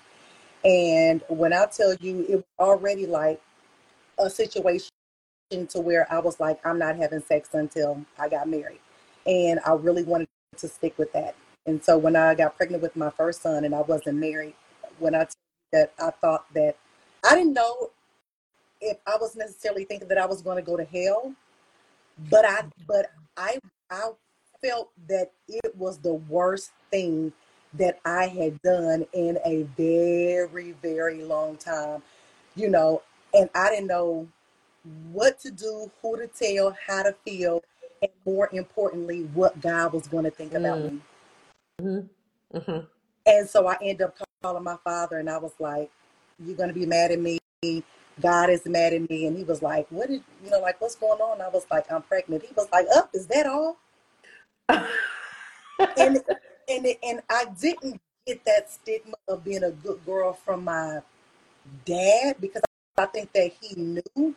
And 0.64 1.22
when 1.28 1.52
I 1.52 1.66
tell 1.66 1.94
you 1.94 2.24
it 2.28 2.36
was 2.36 2.44
already 2.58 3.06
like 3.06 3.40
a 4.18 4.28
situation 4.30 4.90
to 5.68 5.80
where 5.80 6.10
I 6.12 6.18
was 6.20 6.40
like, 6.40 6.64
I'm 6.64 6.78
not 6.78 6.96
having 6.96 7.20
sex 7.20 7.50
until 7.52 8.04
I 8.18 8.28
got 8.28 8.48
married. 8.48 8.80
And 9.26 9.60
I 9.66 9.72
really 9.72 10.04
wanted 10.04 10.28
to 10.56 10.68
stick 10.68 10.96
with 10.98 11.12
that. 11.12 11.34
And 11.66 11.82
so 11.84 11.98
when 11.98 12.16
I 12.16 12.34
got 12.34 12.56
pregnant 12.56 12.82
with 12.82 12.96
my 12.96 13.10
first 13.10 13.42
son 13.42 13.64
and 13.64 13.74
I 13.74 13.82
wasn't 13.82 14.18
married, 14.18 14.54
when 15.00 15.14
I 15.14 15.20
tell 15.20 15.26
you 15.28 15.80
that 15.80 15.92
I 15.98 16.10
thought 16.10 16.46
that 16.54 16.76
I 17.28 17.34
didn't 17.34 17.54
know 17.54 17.90
if 18.80 18.98
I 19.06 19.16
was 19.20 19.36
necessarily 19.36 19.84
thinking 19.84 20.08
that 20.08 20.18
I 20.18 20.26
was 20.26 20.42
going 20.42 20.56
to 20.56 20.62
go 20.62 20.76
to 20.76 20.84
hell, 20.84 21.34
but 22.30 22.44
I 22.44 22.62
but 22.86 23.10
I 23.36 23.58
I 23.90 24.10
felt 24.60 24.90
that 25.08 25.32
it 25.48 25.76
was 25.76 25.98
the 25.98 26.14
worst 26.14 26.72
thing 26.90 27.32
that 27.74 28.00
I 28.04 28.26
had 28.26 28.60
done 28.62 29.06
in 29.12 29.38
a 29.44 29.62
very 29.76 30.72
very 30.82 31.24
long 31.24 31.56
time, 31.56 32.02
you 32.56 32.68
know, 32.68 33.02
and 33.34 33.48
I 33.54 33.70
didn't 33.70 33.88
know 33.88 34.28
what 35.12 35.38
to 35.40 35.50
do, 35.50 35.90
who 36.02 36.16
to 36.16 36.26
tell, 36.26 36.76
how 36.86 37.02
to 37.02 37.14
feel, 37.24 37.62
and 38.02 38.10
more 38.26 38.48
importantly, 38.52 39.22
what 39.34 39.60
God 39.60 39.92
was 39.92 40.08
going 40.08 40.24
to 40.24 40.30
think 40.30 40.54
about 40.54 40.78
Mm. 40.78 40.92
me. 40.92 42.08
hmm 42.52 42.58
hmm 42.58 42.78
And 43.26 43.48
so 43.48 43.66
I 43.66 43.76
ended 43.82 44.02
up 44.02 44.16
calling 44.42 44.64
my 44.64 44.76
father, 44.82 45.18
and 45.18 45.28
I 45.28 45.38
was 45.38 45.52
like, 45.58 45.90
"You're 46.38 46.56
going 46.56 46.68
to 46.68 46.74
be 46.74 46.86
mad 46.86 47.10
at 47.10 47.20
me. 47.20 47.38
God 48.20 48.50
is 48.50 48.64
mad 48.66 48.92
at 48.92 49.08
me." 49.08 49.26
And 49.26 49.36
he 49.36 49.44
was 49.44 49.62
like, 49.62 49.86
"What 49.90 50.08
did 50.08 50.22
you 50.42 50.50
know? 50.50 50.60
Like, 50.60 50.80
what's 50.80 50.96
going 50.96 51.20
on?" 51.20 51.40
I 51.40 51.48
was 51.48 51.66
like, 51.70 51.90
"I'm 51.92 52.02
pregnant." 52.02 52.42
He 52.42 52.54
was 52.56 52.68
like, 52.72 52.86
"Up, 52.94 53.10
is 53.14 53.26
that 53.26 53.46
all?" 53.46 53.76
And 54.68 56.20
and 56.68 56.86
and 57.02 57.20
I 57.28 57.46
didn't 57.60 58.00
get 58.26 58.44
that 58.44 58.70
stigma 58.70 59.14
of 59.28 59.44
being 59.44 59.64
a 59.64 59.70
good 59.70 60.04
girl 60.06 60.32
from 60.32 60.64
my 60.64 61.00
dad 61.84 62.36
because 62.40 62.62
I 62.96 63.06
think 63.06 63.32
that 63.32 63.52
he 63.60 63.74
knew. 63.74 64.34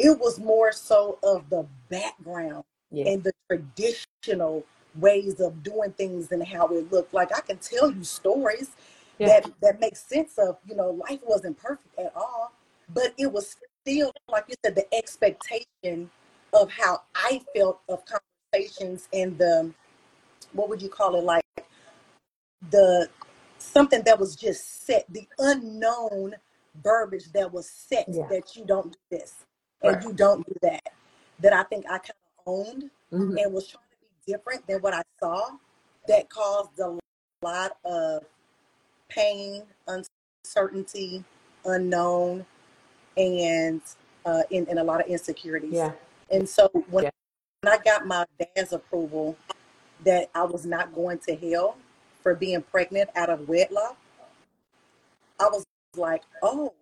It 0.00 0.16
was 0.16 0.38
more 0.38 0.70
so 0.70 1.18
of 1.24 1.50
the 1.50 1.66
background 1.88 2.62
yeah. 2.92 3.08
and 3.08 3.24
the 3.24 3.32
traditional 3.50 4.64
ways 4.94 5.40
of 5.40 5.60
doing 5.64 5.90
things 5.90 6.30
and 6.30 6.46
how 6.46 6.68
it 6.68 6.92
looked. 6.92 7.12
Like 7.12 7.36
I 7.36 7.40
can 7.40 7.56
tell 7.56 7.90
you 7.90 8.04
stories 8.04 8.70
Yeah. 9.18 9.28
that 9.28 9.50
that 9.62 9.80
make 9.80 9.96
sense 9.96 10.38
of 10.38 10.58
you 10.66 10.74
know 10.76 10.90
life 11.08 11.20
wasn't 11.26 11.58
perfect 11.58 11.98
at 11.98 12.12
all, 12.14 12.52
but 12.94 13.14
it 13.18 13.32
was 13.32 13.56
still 13.82 14.12
like 14.28 14.44
you 14.48 14.54
said 14.64 14.74
the 14.74 14.86
expectation 14.94 16.10
of 16.52 16.70
how 16.70 17.02
I 17.14 17.40
felt 17.54 17.80
of 17.88 18.02
conversations 18.06 19.08
and 19.12 19.36
the 19.38 19.72
what 20.52 20.68
would 20.68 20.82
you 20.82 20.88
call 20.88 21.16
it 21.16 21.24
like 21.24 21.44
the 22.70 23.08
something 23.58 24.02
that 24.04 24.18
was 24.18 24.36
just 24.36 24.86
set 24.86 25.04
the 25.10 25.26
unknown 25.38 26.34
verbiage 26.82 27.32
that 27.32 27.52
was 27.52 27.68
set 27.68 28.08
Yeah. 28.08 28.28
that 28.30 28.56
you 28.56 28.64
don't 28.64 28.92
do 28.92 28.98
this 29.18 29.34
and 29.82 29.94
Right. 29.94 30.04
you 30.04 30.12
don't 30.12 30.46
do 30.46 30.54
that 30.62 30.92
that 31.40 31.52
I 31.52 31.62
think 31.64 31.84
I 31.86 31.98
kind 31.98 32.10
of 32.10 32.42
owned 32.46 32.90
hmm 33.10 33.38
and 33.38 33.52
was 33.52 33.68
trying 33.68 33.84
to 33.90 33.96
be 34.26 34.32
different 34.32 34.66
than 34.66 34.80
what 34.80 34.94
I 34.94 35.02
saw 35.20 35.50
that 36.08 36.28
caused 36.30 36.78
a 36.80 36.98
lot 37.42 37.76
of 37.84 38.24
pain, 39.08 39.62
uncertainty, 39.86 41.24
unknown, 41.64 42.44
and 43.16 43.80
uh, 44.24 44.42
in, 44.50 44.66
and 44.68 44.78
a 44.78 44.84
lot 44.84 45.00
of 45.00 45.06
insecurities. 45.06 45.74
Yeah. 45.74 45.92
And 46.30 46.48
so 46.48 46.68
when, 46.90 47.04
Yeah. 47.04 47.10
when 47.62 47.72
I 47.72 47.78
got 47.82 48.06
my 48.06 48.24
dad's 48.38 48.72
approval 48.72 49.36
that 50.04 50.30
I 50.34 50.44
was 50.44 50.64
not 50.66 50.94
going 50.94 51.18
to 51.20 51.34
hell 51.34 51.76
for 52.22 52.34
being 52.34 52.62
pregnant 52.62 53.10
out 53.16 53.30
of 53.30 53.48
wedlock, 53.48 53.96
I 55.40 55.48
was 55.48 55.64
like, 55.96 56.22
oh, 56.42 56.72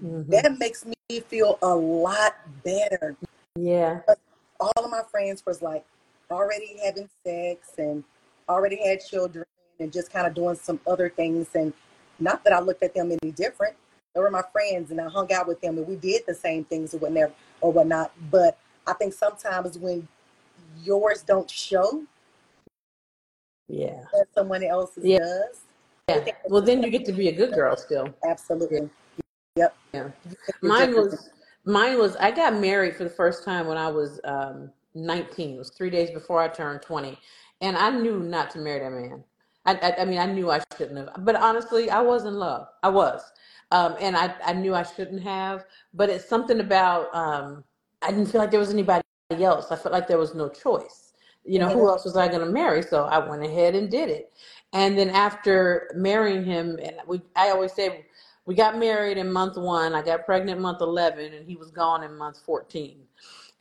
hmm 0.00 0.22
that 0.28 0.58
makes 0.58 0.84
me 0.84 1.20
feel 1.20 1.58
a 1.62 1.74
lot 1.74 2.36
better. 2.64 3.16
Yeah. 3.54 4.00
all 4.60 4.72
of 4.76 4.90
my 4.90 5.02
friends 5.10 5.44
was 5.46 5.62
like 5.62 5.84
already 6.30 6.78
having 6.84 7.08
sex 7.24 7.72
and 7.78 8.04
already 8.48 8.76
had 8.76 9.00
children 9.00 9.44
and 9.80 9.92
just 9.92 10.12
kind 10.12 10.26
of 10.26 10.34
doing 10.34 10.56
some 10.56 10.80
other 10.86 11.08
things 11.08 11.48
and 11.54 11.72
not 12.18 12.42
that 12.44 12.52
I 12.52 12.60
looked 12.60 12.82
at 12.82 12.94
them 12.94 13.12
any 13.22 13.32
different. 13.32 13.74
They 14.14 14.20
were 14.20 14.30
my 14.30 14.42
friends 14.52 14.90
and 14.90 15.00
I 15.00 15.08
hung 15.08 15.30
out 15.32 15.46
with 15.46 15.60
them 15.60 15.76
and 15.78 15.86
we 15.86 15.96
did 15.96 16.22
the 16.26 16.34
same 16.34 16.64
things 16.64 16.94
or 16.94 16.98
whatever 16.98 17.32
or 17.60 17.72
whatnot. 17.72 18.12
But 18.30 18.58
I 18.86 18.94
think 18.94 19.12
sometimes 19.12 19.78
when 19.78 20.08
yours 20.82 21.22
don't 21.22 21.50
show 21.50 22.02
Yeah. 23.68 24.04
that 24.12 24.26
someone 24.34 24.62
else's 24.64 25.04
Yeah. 25.04 25.18
does, 25.18 25.60
Yeah. 26.08 26.24
Well, 26.48 26.62
then 26.62 26.82
you 26.82 26.90
get 26.90 27.04
to 27.06 27.12
be 27.12 27.28
a 27.28 27.32
good 27.32 27.52
girl 27.52 27.76
still. 27.76 28.08
absolutely. 28.24 28.88
Yep. 29.56 29.76
Yeah. 29.92 30.10
Mine 30.62 30.94
was 30.94 31.30
mine 31.64 31.98
was 31.98 32.14
I 32.16 32.30
got 32.30 32.54
married 32.54 32.94
for 32.96 33.04
the 33.04 33.10
first 33.10 33.44
time 33.44 33.66
when 33.66 33.76
I 33.76 33.88
was 33.88 34.20
um 34.24 34.70
19. 34.94 35.56
It 35.56 35.58
was 35.58 35.70
three 35.70 35.90
days 35.90 36.10
before 36.10 36.40
I 36.40 36.48
turned 36.48 36.80
20. 36.82 37.18
And 37.60 37.76
I 37.76 37.90
knew 37.90 38.20
not 38.20 38.50
to 38.52 38.58
marry 38.58 38.80
that 38.80 38.90
man. 38.90 39.24
I, 39.66 39.74
I, 39.74 40.02
I 40.02 40.04
mean, 40.04 40.18
I 40.18 40.26
knew 40.26 40.50
I 40.50 40.60
shouldn't 40.76 40.98
have. 40.98 41.24
But 41.24 41.36
honestly, 41.36 41.90
I 41.90 42.00
was 42.00 42.24
in 42.24 42.34
love. 42.34 42.68
I 42.82 42.88
was. 42.88 43.22
Um, 43.72 43.96
and 44.00 44.16
I, 44.16 44.34
I 44.44 44.52
knew 44.52 44.74
I 44.74 44.84
shouldn't 44.84 45.22
have. 45.22 45.64
But 45.94 46.10
it's 46.10 46.28
something 46.28 46.60
about, 46.60 47.14
um, 47.14 47.64
I 48.02 48.10
didn't 48.10 48.26
feel 48.26 48.40
like 48.40 48.50
there 48.50 48.60
was 48.60 48.70
anybody 48.72 49.02
else. 49.30 49.70
I 49.70 49.76
felt 49.76 49.92
like 49.92 50.06
there 50.08 50.18
was 50.18 50.34
no 50.34 50.48
choice. 50.48 51.12
You 51.44 51.58
know, 51.60 51.68
who 51.68 51.88
else 51.88 52.04
was 52.04 52.16
I 52.16 52.28
going 52.28 52.44
to 52.44 52.50
marry? 52.52 52.82
So 52.82 53.04
I 53.04 53.18
went 53.18 53.44
ahead 53.44 53.74
and 53.74 53.90
did 53.90 54.08
it. 54.08 54.32
And 54.72 54.98
then 54.98 55.10
after 55.10 55.90
marrying 55.94 56.44
him, 56.44 56.78
and 56.82 56.96
we, 57.06 57.20
I 57.36 57.50
always 57.50 57.72
say, 57.72 58.06
we 58.46 58.54
got 58.54 58.78
married 58.78 59.18
in 59.18 59.32
month 59.32 59.56
one. 59.56 59.94
I 59.94 60.02
got 60.02 60.24
pregnant 60.24 60.60
month 60.60 60.80
11, 60.80 61.34
and 61.34 61.46
he 61.46 61.56
was 61.56 61.70
gone 61.70 62.04
in 62.04 62.16
month 62.16 62.40
14. 62.44 62.98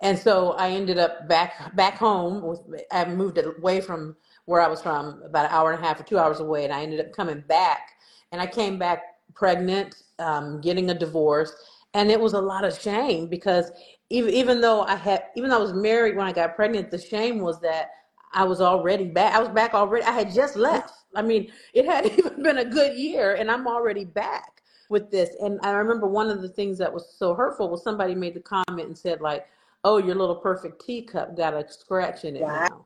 And 0.01 0.17
so 0.17 0.51
I 0.53 0.69
ended 0.69 0.97
up 0.97 1.27
back 1.27 1.75
back 1.75 1.97
home. 1.97 2.41
With, 2.41 2.59
I 2.91 3.05
moved 3.05 3.39
away 3.39 3.81
from 3.81 4.15
where 4.45 4.61
I 4.61 4.67
was 4.67 4.81
from, 4.81 5.21
about 5.23 5.45
an 5.45 5.51
hour 5.51 5.71
and 5.71 5.83
a 5.83 5.85
half 5.85 5.99
or 5.99 6.03
two 6.03 6.19
hours 6.19 6.39
away, 6.39 6.63
and 6.63 6.73
I 6.73 6.81
ended 6.83 6.99
up 6.99 7.11
coming 7.13 7.41
back. 7.47 7.91
And 8.31 8.41
I 8.41 8.47
came 8.47 8.77
back 8.77 9.01
pregnant, 9.33 10.03
um, 10.19 10.61
getting 10.61 10.89
a 10.89 10.93
divorce, 10.93 11.53
and 11.93 12.11
it 12.11 12.19
was 12.19 12.33
a 12.33 12.41
lot 12.41 12.65
of 12.65 12.79
shame 12.79 13.27
because 13.27 13.71
even 14.09 14.33
even 14.33 14.61
though 14.61 14.81
I 14.81 14.95
had 14.95 15.23
even 15.35 15.49
though 15.49 15.57
I 15.57 15.61
was 15.61 15.73
married 15.73 16.15
when 16.15 16.27
I 16.27 16.33
got 16.33 16.55
pregnant, 16.55 16.91
the 16.91 16.97
shame 16.97 17.39
was 17.39 17.59
that 17.61 17.91
I 18.33 18.43
was 18.43 18.61
already 18.61 19.05
back. 19.05 19.33
I 19.33 19.39
was 19.39 19.49
back 19.49 19.73
already. 19.73 20.05
I 20.05 20.11
had 20.11 20.33
just 20.33 20.57
left. 20.57 20.93
I 21.15 21.21
mean, 21.21 21.51
it 21.73 21.85
hadn't 21.85 22.19
even 22.19 22.43
been 22.43 22.57
a 22.57 22.65
good 22.65 22.97
year, 22.97 23.35
and 23.35 23.49
I'm 23.49 23.67
already 23.67 24.05
back 24.05 24.61
with 24.89 25.09
this. 25.09 25.35
And 25.41 25.59
I 25.63 25.71
remember 25.71 26.05
one 26.07 26.29
of 26.29 26.41
the 26.41 26.49
things 26.49 26.77
that 26.77 26.93
was 26.93 27.15
so 27.17 27.33
hurtful 27.33 27.69
was 27.69 27.81
somebody 27.83 28.13
made 28.13 28.33
the 28.33 28.41
comment 28.41 28.87
and 28.87 28.97
said 28.97 29.21
like, 29.21 29.47
"Oh, 29.85 29.97
your 29.97 30.15
little 30.15 30.35
perfect 30.35 30.85
teacup 30.85 31.37
got 31.37 31.53
a 31.53 31.65
scratch 31.71 32.25
in 32.25 32.35
it 32.35 32.41
Wow. 32.41 32.67
now." 32.69 32.85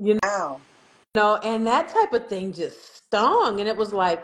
You 0.00 0.18
Wow. 0.22 0.62
Know, 1.14 1.36
and 1.42 1.66
that 1.66 1.88
type 1.88 2.12
of 2.12 2.28
thing 2.28 2.52
just 2.52 2.96
stung. 2.96 3.60
And 3.60 3.68
it 3.68 3.76
was 3.76 3.92
like, 3.92 4.22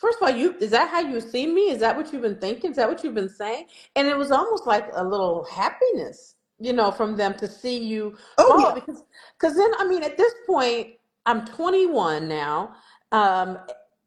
first 0.00 0.18
of 0.20 0.28
all, 0.28 0.34
you 0.34 0.56
is 0.60 0.70
that 0.70 0.88
how 0.90 1.00
you 1.00 1.20
see 1.20 1.46
me? 1.46 1.70
Is 1.70 1.80
that 1.80 1.96
what 1.96 2.12
you've 2.12 2.22
been 2.22 2.38
thinking? 2.38 2.70
Is 2.70 2.76
that 2.76 2.88
what 2.88 3.04
you've 3.04 3.14
been 3.14 3.28
saying? 3.28 3.66
And 3.94 4.08
it 4.08 4.16
was 4.16 4.30
almost 4.30 4.66
like 4.66 4.88
a 4.94 5.04
little 5.04 5.44
happiness, 5.44 6.34
you 6.58 6.72
know, 6.72 6.90
from 6.90 7.16
them 7.16 7.34
to 7.34 7.48
see 7.48 7.78
you 7.78 8.16
Oh 8.38 8.58
yeah. 8.58 8.74
because 8.74 9.02
because 9.38 9.56
then 9.56 9.70
I 9.78 9.86
mean 9.86 10.02
at 10.02 10.16
this 10.16 10.34
point 10.46 10.94
I'm 11.26 11.44
21 11.46 12.28
now. 12.28 12.74
Um, 13.12 13.58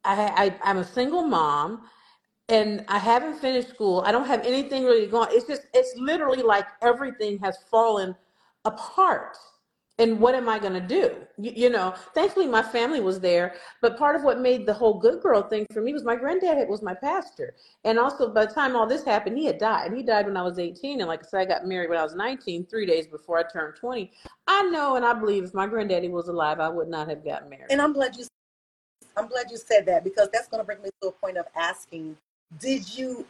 I, 0.04 0.54
I 0.54 0.60
I'm 0.64 0.78
a 0.78 0.86
single 0.86 1.24
mom 1.24 1.84
and 2.50 2.84
I 2.88 3.00
haven't 3.00 3.40
finished 3.40 3.70
school. 3.70 4.04
I 4.06 4.12
don't 4.12 4.28
have 4.28 4.46
anything 4.46 4.84
really 4.84 5.08
going. 5.08 5.30
It's 5.32 5.48
just 5.48 5.64
it's 5.74 5.94
literally 5.98 6.42
like 6.44 6.66
everything 6.82 7.40
has 7.40 7.58
fallen 7.72 8.16
apart. 8.66 9.38
And 10.00 10.20
what 10.20 10.34
am 10.34 10.48
I 10.48 10.58
going 10.58 10.74
to 10.74 10.80
do? 10.80 11.16
You, 11.38 11.52
you 11.54 11.70
know, 11.70 11.94
thankfully 12.16 12.48
my 12.48 12.64
family 12.64 13.02
was 13.02 13.20
there, 13.20 13.56
but 13.82 13.98
part 13.98 14.16
of 14.16 14.24
what 14.24 14.40
made 14.40 14.66
the 14.66 14.74
whole 14.74 14.98
good 14.98 15.22
girl 15.22 15.42
thing 15.42 15.68
for 15.74 15.82
me 15.82 15.94
was 15.94 16.06
my 16.06 16.16
granddad 16.16 16.68
was 16.70 16.82
my 16.82 16.94
pastor. 16.94 17.54
And 17.84 18.00
also 18.00 18.34
by 18.34 18.46
the 18.46 18.54
time 18.54 18.76
all 18.76 18.88
this 18.88 19.04
happened, 19.04 19.38
he 19.38 19.46
had 19.46 19.58
died. 19.58 19.94
He 19.94 20.02
died 20.02 20.26
when 20.26 20.38
I 20.38 20.42
was 20.42 20.58
18. 20.58 21.02
And 21.02 21.10
like 21.10 21.20
I 21.26 21.28
said, 21.28 21.42
I 21.42 21.46
got 21.46 21.68
married 21.68 21.90
when 21.90 22.00
I 22.00 22.04
was 22.04 22.16
19, 22.16 22.66
three 22.68 22.86
days 22.86 23.08
before 23.08 23.38
I 23.38 23.44
turned 23.44 23.76
20. 23.76 24.10
I 24.48 24.64
know 24.70 24.96
and 24.96 25.06
I 25.06 25.14
believe 25.14 25.44
if 25.44 25.54
my 25.54 25.68
granddaddy 25.68 26.08
was 26.08 26.30
alive, 26.30 26.62
I 26.62 26.70
would 26.70 26.88
not 26.88 27.10
have 27.10 27.24
gotten 27.24 27.50
married. 27.50 27.68
And 27.70 27.82
I'm 27.82 27.94
glad 27.94 28.16
you 28.16 28.26
I'm 29.18 29.28
glad 29.28 29.52
you 29.52 29.58
said 29.58 29.86
that 29.88 30.06
because 30.06 30.30
that's 30.32 30.48
going 30.48 30.62
to 30.62 30.66
bring 30.66 30.82
me 30.82 30.90
to 31.02 31.10
a 31.10 31.12
point 31.12 31.38
of 31.38 31.46
asking, 31.56 32.16
did 32.58 32.98
you 32.98 33.26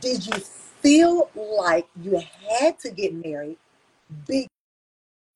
did 0.00 0.24
you 0.24 0.34
feel 0.38 1.30
like 1.34 1.88
you 2.00 2.22
had 2.60 2.78
to 2.78 2.90
get 2.90 3.12
married 3.12 3.56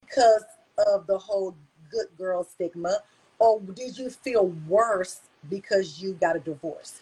because 0.08 0.44
of 0.86 1.06
the 1.06 1.18
whole 1.18 1.56
good 1.90 2.06
girl 2.16 2.44
stigma 2.44 2.98
or 3.38 3.60
did 3.60 3.96
you 3.96 4.10
feel 4.10 4.48
worse 4.66 5.20
because 5.48 6.00
you 6.00 6.14
got 6.14 6.36
a 6.36 6.40
divorce? 6.40 7.00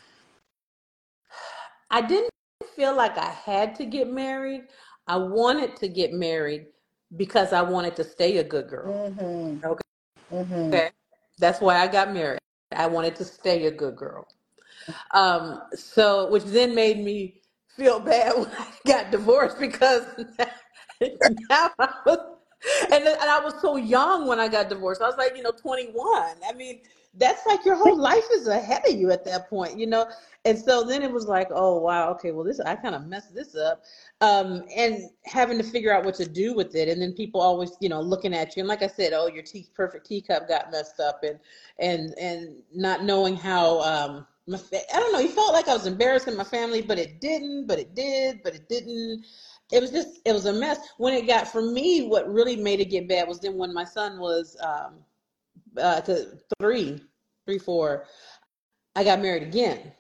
I 1.91 2.03
didn't 2.03 2.31
feel 2.75 2.95
like 2.95 3.17
I 3.17 3.31
had 3.31 3.75
to 3.77 3.87
get 3.87 4.09
married. 4.09 4.65
I 5.07 5.17
wanted 5.17 5.77
to 5.77 5.89
get 5.89 6.13
married 6.13 6.67
because 7.17 7.53
I 7.53 7.63
wanted 7.63 7.97
to 7.97 8.05
stay 8.05 8.39
a 8.39 8.45
good 8.45 8.69
girl. 8.69 8.93
Mm-hmm. 8.93 9.65
Okay. 9.65 9.81
Mm-hmm. 10.33 10.55
Okay. 10.55 10.91
That's 11.39 11.61
why 11.61 11.79
I 11.79 11.87
got 11.87 12.13
married. 12.13 12.41
I 12.75 12.87
wanted 12.87 13.15
to 13.17 13.25
stay 13.25 13.67
a 13.67 13.71
good 13.71 13.97
girl. 13.97 14.27
Um, 15.13 15.63
so, 15.75 16.31
which 16.31 16.45
then 16.45 16.75
made 16.75 16.99
me 16.99 17.41
feel 17.77 18.01
bad 18.01 18.35
when 18.37 18.51
I 18.51 18.69
got 18.87 19.11
divorced 19.11 19.59
because 19.59 20.05
now 21.01 21.71
I 21.79 21.95
was, 22.05 22.36
and, 22.93 23.05
and 23.05 23.31
I 23.31 23.41
was 23.41 23.55
so 23.61 23.77
young 23.77 24.27
when 24.27 24.41
I 24.41 24.49
got 24.49 24.69
divorced. 24.69 25.03
I 25.03 25.07
was 25.07 25.17
like, 25.17 25.37
you 25.37 25.43
know, 25.43 25.53
21. 25.53 25.95
I 26.49 26.53
mean, 26.55 26.81
that's 27.19 27.47
like 27.47 27.65
your 27.65 27.77
whole 27.77 27.99
life 27.99 28.25
is 28.33 28.47
ahead 28.47 28.83
of 28.87 28.95
you 28.95 29.11
at 29.11 29.25
that 29.25 29.49
point, 29.49 29.79
you 29.79 29.87
know? 29.87 30.07
And 30.45 30.59
so 30.59 30.85
then 30.85 31.03
it 31.03 31.11
was 31.11 31.27
like, 31.27 31.49
oh, 31.51 31.81
wow, 31.81 32.11
okay, 32.11 32.31
well, 32.31 32.45
this, 32.45 32.61
I 32.61 32.77
kind 32.77 32.95
of 32.95 33.07
messed 33.07 33.35
this 33.35 33.57
up. 33.57 33.83
Um, 34.21 34.65
and 34.75 35.11
having 35.25 35.59
to 35.59 35.65
figure 35.65 35.93
out 35.93 36.05
what 36.05 36.15
to 36.17 36.29
do 36.29 36.55
with 36.55 36.75
it. 36.75 36.89
And 36.89 37.01
then 37.01 37.13
people 37.13 37.41
always, 37.41 37.73
you 37.81 37.89
know, 37.89 38.01
looking 38.01 38.35
at 38.35 38.57
you. 38.57 38.61
And 38.61 38.69
like 38.69 38.83
I 38.83 38.87
said, 38.87 39.13
oh, 39.13 39.29
your 39.29 39.43
tea, 39.43 39.67
perfect 39.75 40.07
teacup 40.07 40.49
got 40.49 40.71
messed 40.71 41.01
up 41.01 41.25
and, 41.25 41.39
and, 41.79 42.15
and 42.19 42.63
not 42.73 43.03
knowing 43.03 43.35
how, 43.35 43.81
um, 43.81 44.27
my, 44.47 44.59
I 44.95 45.01
don't 45.01 45.13
know, 45.13 45.19
you 45.19 45.29
felt 45.29 45.53
like 45.53 45.69
I 45.69 45.75
was 45.75 45.87
embarrassing 45.87 46.37
my 46.37 46.45
family, 46.45 46.81
but 46.81 46.99
it 46.99 47.21
didn't, 47.21 47.67
but 47.67 47.79
it 47.79 47.95
did, 47.95 48.41
but 48.45 48.55
it 48.55 48.69
didn't. 48.69 49.25
It 49.73 49.80
was 49.80 49.90
just, 49.90 50.20
it 50.25 50.32
was 50.32 50.46
a 50.46 50.52
mess. 50.52 50.78
When 50.96 51.12
it 51.14 51.26
got, 51.26 51.49
for 51.49 51.62
me, 51.62 52.06
what 52.06 52.32
really 52.32 52.56
made 52.56 52.80
it 52.80 52.87
get 52.87 53.08
bad 53.08 53.26
was 53.26 53.40
then 53.40 53.56
when 53.56 53.75
my 53.75 53.85
son 53.85 54.18
was, 54.18 54.56
um, 54.61 54.94
uh, 55.76 56.00
to 56.02 56.38
three, 56.61 57.00
three, 57.46 57.58
four, 57.58 58.06
I 58.94 59.04
got 59.04 59.20
married 59.20 59.42
again. 59.42 59.92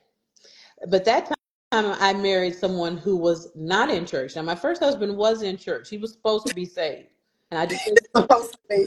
But 0.88 1.04
that 1.04 1.26
time 1.72 1.96
I 2.00 2.12
married 2.14 2.54
someone 2.54 2.96
who 2.96 3.16
was 3.16 3.50
not 3.54 3.90
in 3.90 4.06
church. 4.06 4.36
Now 4.36 4.42
my 4.42 4.54
first 4.54 4.82
husband 4.82 5.16
was 5.16 5.42
in 5.42 5.56
church. 5.56 5.88
He 5.88 5.98
was 5.98 6.12
supposed 6.12 6.46
to 6.46 6.54
be 6.54 6.64
saved. 6.64 7.08
And 7.50 7.60
I 7.60 7.66
just 7.66 7.82
supposed 8.16 8.52
to 8.52 8.58
be. 8.68 8.86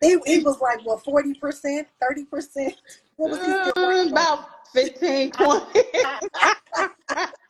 he, 0.00 0.18
he 0.26 0.38
was 0.42 0.60
like 0.60 0.84
what 0.84 1.04
40%, 1.04 1.86
30%? 2.02 2.74
What 3.16 3.30
was 3.30 3.44
he 3.44 3.52
working 3.52 3.78
on? 3.78 4.08
about 4.08 4.48
15, 4.72 5.32
20. 5.32 5.80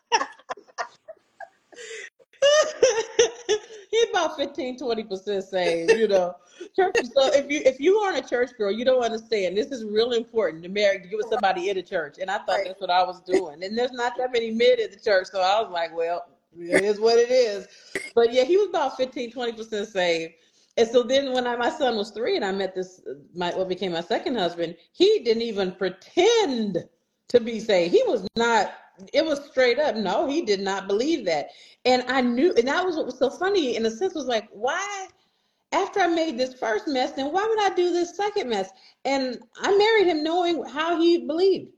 he 3.90 4.04
about 4.10 4.36
15, 4.36 4.78
20 4.78 5.02
percent 5.04 5.44
saved, 5.44 5.92
you 5.92 6.08
know. 6.08 6.34
Church 6.76 6.94
so 7.14 7.26
if 7.32 7.50
you 7.50 7.60
if 7.64 7.80
you 7.80 7.96
aren't 7.98 8.24
a 8.24 8.28
church 8.28 8.50
girl, 8.56 8.70
you 8.70 8.84
don't 8.84 9.02
understand. 9.02 9.56
This 9.56 9.68
is 9.68 9.84
real 9.84 10.12
important 10.12 10.62
to 10.62 10.68
marry 10.68 11.00
to 11.00 11.08
get 11.08 11.16
with 11.16 11.28
somebody 11.28 11.68
in 11.70 11.76
the 11.76 11.82
church. 11.82 12.16
And 12.20 12.30
I 12.30 12.38
thought 12.38 12.48
Right. 12.48 12.66
that's 12.66 12.80
what 12.80 12.90
I 12.90 13.02
was 13.04 13.20
doing. 13.22 13.62
And 13.64 13.76
there's 13.76 13.92
not 13.92 14.16
that 14.18 14.32
many 14.32 14.50
men 14.50 14.78
in 14.78 14.90
the 14.90 14.98
church, 14.98 15.28
so 15.30 15.40
I 15.40 15.60
was 15.60 15.70
like, 15.70 15.94
well, 15.94 16.24
it 16.58 16.84
is 16.84 17.00
what 17.00 17.18
it 17.18 17.30
is. 17.30 17.66
But 18.14 18.32
yeah, 18.32 18.44
he 18.44 18.56
was 18.56 18.68
about 18.68 18.96
15, 18.96 19.32
20 19.32 19.52
percent 19.52 19.88
saved. 19.88 20.34
And 20.76 20.88
so 20.88 21.02
then 21.02 21.32
when 21.32 21.46
I, 21.46 21.56
my 21.56 21.70
son 21.70 21.96
was 21.96 22.10
three 22.10 22.36
and 22.36 22.44
I 22.44 22.52
met 22.52 22.74
this 22.74 23.02
my 23.34 23.50
what 23.50 23.68
became 23.68 23.92
my 23.92 24.00
second 24.00 24.36
husband, 24.36 24.76
he 24.92 25.20
didn't 25.24 25.42
even 25.42 25.72
pretend 25.72 26.84
to 27.28 27.40
be 27.40 27.60
saved. 27.60 27.92
He 27.92 28.02
was 28.06 28.26
not 28.36 28.72
it 29.12 29.24
was 29.24 29.44
straight 29.46 29.78
up 29.78 29.96
no, 29.96 30.26
he 30.26 30.42
did 30.42 30.60
not 30.60 30.88
believe 30.88 31.24
that. 31.26 31.48
And 31.84 32.02
I 32.08 32.20
knew 32.20 32.54
and 32.56 32.68
that 32.68 32.84
was 32.84 32.96
what 32.96 33.06
was 33.06 33.18
so 33.18 33.30
funny 33.30 33.76
in 33.76 33.86
a 33.86 33.90
sense 33.90 34.14
was 34.14 34.26
like, 34.26 34.48
why 34.52 35.08
after 35.72 36.00
I 36.00 36.06
made 36.06 36.38
this 36.38 36.54
first 36.54 36.86
mess, 36.86 37.12
then 37.12 37.32
why 37.32 37.46
would 37.48 37.72
I 37.72 37.74
do 37.74 37.92
this 37.92 38.16
second 38.16 38.50
mess? 38.50 38.70
And 39.04 39.38
I 39.60 39.76
married 39.76 40.06
him 40.06 40.22
knowing 40.22 40.64
how 40.64 41.00
he 41.00 41.26
believed. 41.26 41.70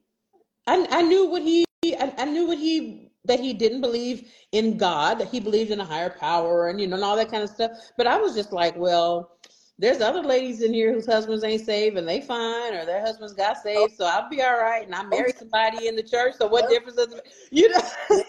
I, 0.67 0.87
I 0.91 1.03
knew 1.03 1.27
what 1.27 1.43
he 1.43 1.65
I, 1.85 2.13
I 2.19 2.25
knew 2.25 2.47
what 2.47 2.59
he 2.59 3.11
that 3.27 3.41
he 3.41 3.55
didn't 3.55 3.81
believe 3.81 4.31
in 4.53 4.77
God, 4.77 5.19
that 5.19 5.29
he 5.29 5.41
believed 5.41 5.71
in 5.71 5.81
a 5.81 5.85
higher 5.85 6.11
power 6.11 6.69
and 6.69 6.81
you 6.81 6.87
know 6.87 6.97
and 6.97 7.05
all 7.05 7.17
that 7.17 7.31
kind 7.31 7.43
of 7.43 7.51
stuff. 7.51 7.71
But 7.97 8.07
I 8.07 8.19
was 8.19 8.35
just 8.35 8.53
like, 8.53 8.77
well, 8.77 9.34
there's 9.79 10.01
other 10.01 10.23
ladies 10.23 10.63
in 10.63 10.73
here 10.73 10.93
whose 10.93 11.07
husbands 11.07 11.43
ain't 11.43 11.65
saved 11.65 11.97
and 11.99 12.09
they 12.09 12.21
fine 12.21 12.75
or 12.75 12.85
their 12.87 13.01
husbands 13.01 13.35
got 13.35 13.57
saved, 13.59 13.95
oh. 13.95 13.97
so 13.99 14.07
I'll 14.07 14.29
be 14.29 14.41
all 14.43 14.57
right. 14.59 14.85
And 14.87 14.95
I 14.95 15.03
married 15.05 15.37
somebody 15.37 15.89
in 15.89 15.97
the 15.97 16.03
church, 16.03 16.35
so 16.39 16.47
what 16.47 16.63
Yep. 16.63 16.71
difference 16.71 16.97
does 16.97 17.13
it 17.13 17.17
make? 17.25 17.35
you 17.51 17.69
know? 17.71 17.83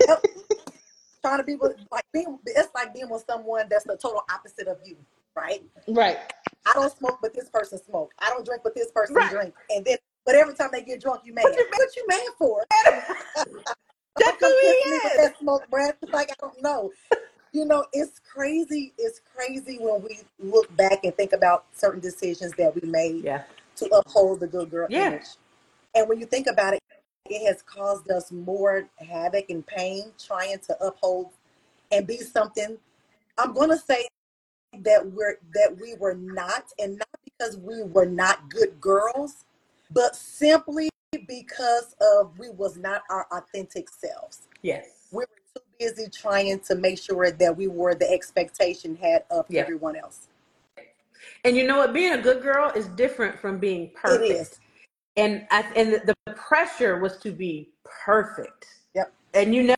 Yep. 0.07 0.25
Trying 1.21 1.37
to 1.39 1.43
be 1.43 1.55
with 1.55 1.75
like 1.91 2.05
being 2.13 2.39
it's 2.45 2.69
like 2.73 2.93
being 2.93 3.09
with 3.09 3.23
someone 3.27 3.67
that's 3.69 3.83
the 3.85 3.97
total 3.97 4.23
opposite 4.31 4.67
of 4.67 4.77
you, 4.83 4.97
right? 5.35 5.63
right. 5.89 6.17
I 6.67 6.73
don't 6.73 6.95
smoke, 6.95 7.19
but 7.21 7.33
this 7.33 7.49
person 7.49 7.79
smoke. 7.79 8.11
I 8.19 8.29
don't 8.29 8.45
drink, 8.45 8.61
but 8.63 8.73
this 8.75 8.91
person 8.91 9.15
Right. 9.15 9.29
drink. 9.29 9.53
And 9.69 9.85
then, 9.85 9.97
but 10.25 10.35
every 10.35 10.55
time 10.55 10.69
they 10.71 10.81
get 10.81 11.01
drunk, 11.01 11.21
you 11.25 11.33
mad. 11.33 11.43
What 11.43 11.55
you 11.57 11.65
What 11.71 11.95
you 11.95 12.05
mad 12.07 12.27
for? 12.37 12.65
That's 14.17 14.39
who 14.39 14.47
he 14.47 14.67
kiss 14.67 14.85
me 14.85 14.99
with 15.03 15.13
is. 15.13 15.17
that 15.17 15.37
smoke 15.39 15.69
breath? 15.69 15.95
Like 16.11 16.31
I 16.31 16.35
don't 16.41 16.61
know. 16.61 16.91
You 17.55 17.63
know, 17.63 17.85
it's 17.93 18.19
crazy. 18.19 18.91
It's 18.97 19.21
crazy 19.33 19.77
when 19.79 20.03
we 20.03 20.19
look 20.39 20.75
back 20.75 21.05
and 21.05 21.15
think 21.15 21.31
about 21.31 21.67
certain 21.71 22.01
decisions 22.01 22.51
that 22.57 22.75
we 22.75 22.85
made 22.85 23.23
Yeah. 23.23 23.43
to 23.77 23.85
uphold 23.95 24.41
the 24.41 24.47
good 24.47 24.69
girl 24.69 24.87
Yeah. 24.89 25.07
image. 25.07 25.37
And 25.93 26.09
when 26.09 26.19
you 26.19 26.25
think 26.25 26.47
about 26.47 26.73
it, 26.73 26.83
it 27.29 27.47
has 27.47 27.61
caused 27.61 28.11
us 28.11 28.29
more 28.29 28.89
havoc 28.97 29.49
and 29.49 29.65
pain 29.65 30.11
trying 30.19 30.59
to 30.59 30.83
uphold 30.85 31.31
and 31.93 32.05
be 32.05 32.17
something. 32.17 32.77
I'm 33.37 33.53
gonna 33.53 33.77
say 33.77 34.05
that 34.79 35.09
we're 35.13 35.39
that 35.53 35.77
we 35.79 35.95
were 35.95 36.15
not, 36.15 36.73
and 36.77 36.97
not 36.97 37.07
because 37.23 37.55
we 37.55 37.83
were 37.83 38.05
not 38.05 38.49
good 38.49 38.81
girls, 38.81 39.45
but 39.91 40.13
simply 40.17 40.89
because 41.25 41.95
of 42.01 42.37
we 42.37 42.49
was 42.49 42.75
not 42.75 43.03
our 43.09 43.27
authentic 43.31 43.89
selves. 43.89 44.49
Yes. 44.61 45.07
We 45.11 45.19
were 45.19 45.44
busy 45.79 46.09
trying 46.09 46.59
to 46.61 46.75
make 46.75 46.97
sure 46.97 47.31
that 47.31 47.55
we 47.55 47.67
were 47.67 47.95
the 47.95 48.09
expectation 48.09 48.95
had 48.95 49.23
of 49.29 49.45
Yeah. 49.49 49.61
everyone 49.61 49.95
else. 49.95 50.27
And 51.43 51.55
you 51.55 51.65
know 51.67 51.77
what? 51.77 51.93
Being 51.93 52.13
a 52.13 52.21
good 52.21 52.41
girl 52.41 52.71
is 52.75 52.87
different 52.89 53.39
from 53.39 53.59
being 53.59 53.91
perfect. 53.95 54.31
is. 54.31 54.59
And 55.17 55.47
I, 55.51 55.61
and 55.75 55.93
the 55.93 56.33
pressure 56.33 56.99
was 56.99 57.17
to 57.17 57.31
be 57.31 57.69
perfect. 57.83 58.67
Yep. 58.95 59.13
And 59.33 59.55
you 59.55 59.63
never 59.63 59.77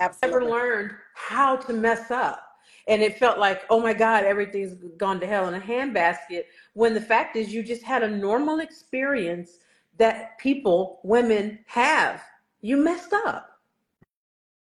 Absolutely. 0.00 0.50
learned 0.50 0.92
how 1.14 1.56
to 1.56 1.72
mess 1.72 2.10
up. 2.10 2.40
And 2.88 3.00
it 3.02 3.18
felt 3.18 3.38
like, 3.38 3.62
oh 3.70 3.80
my 3.80 3.94
God, 3.94 4.24
everything's 4.24 4.74
gone 4.98 5.20
to 5.20 5.26
hell 5.26 5.48
in 5.48 5.54
a 5.54 5.60
handbasket. 5.60 6.44
When 6.74 6.92
the 6.92 7.00
fact 7.00 7.36
is, 7.36 7.52
you 7.52 7.62
just 7.62 7.82
had 7.82 8.02
a 8.02 8.08
normal 8.08 8.60
experience 8.60 9.58
that 9.96 10.38
people, 10.38 11.00
women 11.02 11.60
have. 11.66 12.22
You 12.60 12.76
messed 12.76 13.12
up. 13.12 13.53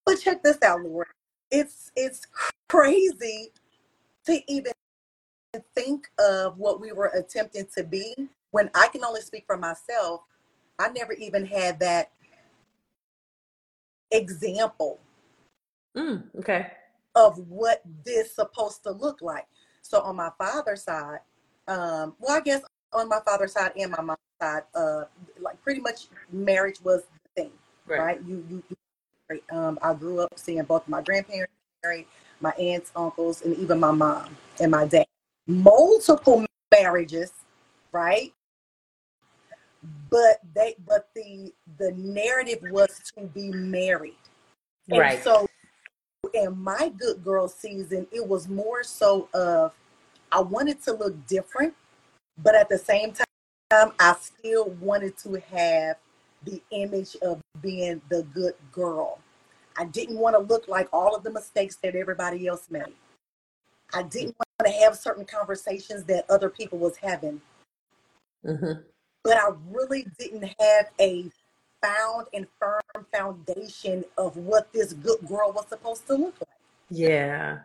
But 0.05 0.19
check 0.21 0.43
this 0.43 0.61
out, 0.61 0.81
Lord. 0.81 1.07
It's 1.51 1.91
it's 1.95 2.27
crazy 2.69 3.51
to 4.25 4.39
even 4.47 4.71
think 5.73 6.07
of 6.19 6.57
what 6.57 6.79
we 6.81 6.91
were 6.91 7.11
attempting 7.15 7.67
to 7.75 7.83
be 7.83 8.13
when 8.51 8.69
I 8.75 8.87
can 8.89 9.03
only 9.03 9.21
speak 9.21 9.45
for 9.47 9.57
myself. 9.57 10.21
I 10.79 10.89
never 10.89 11.13
even 11.13 11.45
had 11.45 11.79
that 11.79 12.11
example 14.11 14.99
Mm, 15.95 16.23
okay. 16.39 16.71
of 17.15 17.37
what 17.49 17.81
this 18.03 18.35
supposed 18.35 18.83
to 18.83 18.91
look 18.91 19.21
like. 19.21 19.47
So 19.81 20.01
on 20.01 20.17
my 20.17 20.29
father's 20.37 20.83
side, 20.83 21.19
um, 21.67 22.15
well, 22.19 22.35
I 22.37 22.41
guess 22.41 22.61
on 22.91 23.07
my 23.07 23.19
father's 23.25 23.53
side 23.53 23.71
and 23.77 23.91
my 23.91 24.01
mom's 24.01 24.19
side, 24.41 24.63
uh, 24.75 25.05
like 25.39 25.61
pretty 25.63 25.79
much 25.79 26.07
marriage 26.31 26.81
was 26.83 27.03
the 27.03 27.43
thing, 27.43 27.51
right? 27.87 28.19
You, 28.25 28.43
you, 28.49 28.63
you 28.69 28.75
um, 29.51 29.79
I 29.81 29.93
grew 29.93 30.19
up 30.19 30.33
seeing 30.37 30.63
both 30.63 30.87
my 30.87 31.01
grandparents 31.01 31.53
married, 31.83 32.07
my 32.41 32.51
aunts, 32.51 32.91
uncles, 32.95 33.41
and 33.43 33.55
even 33.57 33.79
my 33.79 33.91
mom 33.91 34.35
and 34.59 34.71
my 34.71 34.85
dad. 34.87 35.05
Multiple 35.47 36.45
marriages, 36.71 37.31
right? 37.91 38.33
But 40.09 40.41
they, 40.55 40.75
but 40.87 41.09
the 41.15 41.53
the 41.77 41.91
narrative 41.93 42.59
was 42.71 43.01
to 43.17 43.25
be 43.27 43.51
married. 43.51 44.15
And 44.91 44.99
Right. 44.99 45.23
so 45.23 45.47
in 46.33 46.57
my 46.61 46.91
good 46.97 47.23
girl 47.23 47.47
season, 47.47 48.07
it 48.11 48.27
was 48.27 48.47
more 48.47 48.83
so 48.83 49.29
of 49.33 49.73
I 50.31 50.41
wanted 50.41 50.83
to 50.83 50.93
look 50.93 51.27
different, 51.27 51.73
but 52.43 52.55
at 52.55 52.69
the 52.69 52.77
same 52.77 53.13
time, 53.13 53.93
I 53.99 54.15
still 54.19 54.69
wanted 54.81 55.17
to 55.19 55.41
have 55.51 55.97
the 56.45 56.61
image 56.71 57.15
of 57.21 57.41
being 57.61 58.01
the 58.09 58.23
good 58.33 58.53
girl. 58.71 59.19
I 59.77 59.85
didn't 59.85 60.17
want 60.17 60.35
to 60.35 60.39
look 60.39 60.67
like 60.67 60.87
all 60.93 61.15
of 61.15 61.23
the 61.23 61.31
mistakes 61.31 61.75
that 61.83 61.95
everybody 61.95 62.47
else 62.47 62.67
made. 62.69 62.93
I 63.93 64.03
didn't 64.03 64.35
want 64.39 64.65
to 64.65 64.71
have 64.83 64.95
certain 64.95 65.25
conversations 65.25 66.03
that 66.05 66.25
other 66.29 66.49
people 66.49 66.77
was 66.79 66.97
having, 66.97 67.41
Mm-hmm. 68.45 68.81
but 69.23 69.37
I 69.37 69.49
really 69.71 70.05
didn't 70.19 70.43
have 70.59 70.89
a 70.99 71.25
found 71.81 72.27
and 72.33 72.45
firm 72.59 72.81
foundation 73.11 74.05
of 74.17 74.37
what 74.37 74.71
this 74.71 74.93
good 74.93 75.19
girl 75.27 75.51
was 75.51 75.65
supposed 75.67 76.05
to 76.07 76.15
look 76.15 76.35
like. 76.39 76.49
Yeah. 76.89 77.59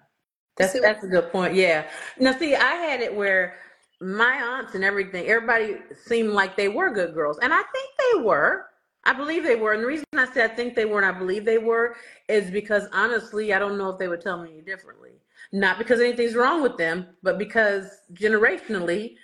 That's 0.57 0.79
that's 0.81 1.05
a 1.05 1.07
good 1.07 1.31
point. 1.33 1.55
Yeah. 1.55 1.87
Now, 2.19 2.37
see, 2.39 2.55
I 2.55 2.75
had 2.75 3.01
it 3.01 3.15
where 3.15 3.57
my 4.01 4.35
aunts 4.43 4.75
and 4.75 4.85
everything, 4.85 5.27
everybody 5.27 5.77
seemed 6.07 6.31
like 6.31 6.57
they 6.57 6.69
were 6.69 6.91
good 6.91 7.15
girls, 7.15 7.39
and 7.41 7.53
I 7.53 7.63
think 7.63 7.91
they 7.99 8.21
were. 8.21 8.67
I 9.05 9.13
believe 9.15 9.45
they 9.45 9.57
were, 9.57 9.73
and 9.73 9.83
the 9.83 9.87
reason 9.87 10.05
I 10.15 10.27
say 10.27 10.45
I 10.45 10.49
think 10.49 10.75
they 10.75 10.85
were 10.85 11.01
and 11.01 11.07
I 11.17 11.19
believe 11.19 11.45
they 11.45 11.59
were 11.59 11.97
is 12.29 12.51
because 12.51 12.87
honestly, 12.93 13.55
I 13.55 13.59
don't 13.59 13.79
know 13.79 13.91
if 13.91 13.99
they 13.99 14.09
would 14.09 14.21
tell 14.21 14.43
me 14.43 14.51
any 14.53 14.61
differently. 14.63 15.13
Not 15.53 15.79
because 15.79 16.01
anything's 16.01 16.35
wrong 16.35 16.63
with 16.63 16.77
them, 16.77 17.07
but 17.23 17.39
because 17.39 17.87
generationally, 18.13 19.15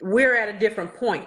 we're 0.00 0.36
at 0.36 0.54
a 0.54 0.58
different 0.58 0.94
point 0.94 1.26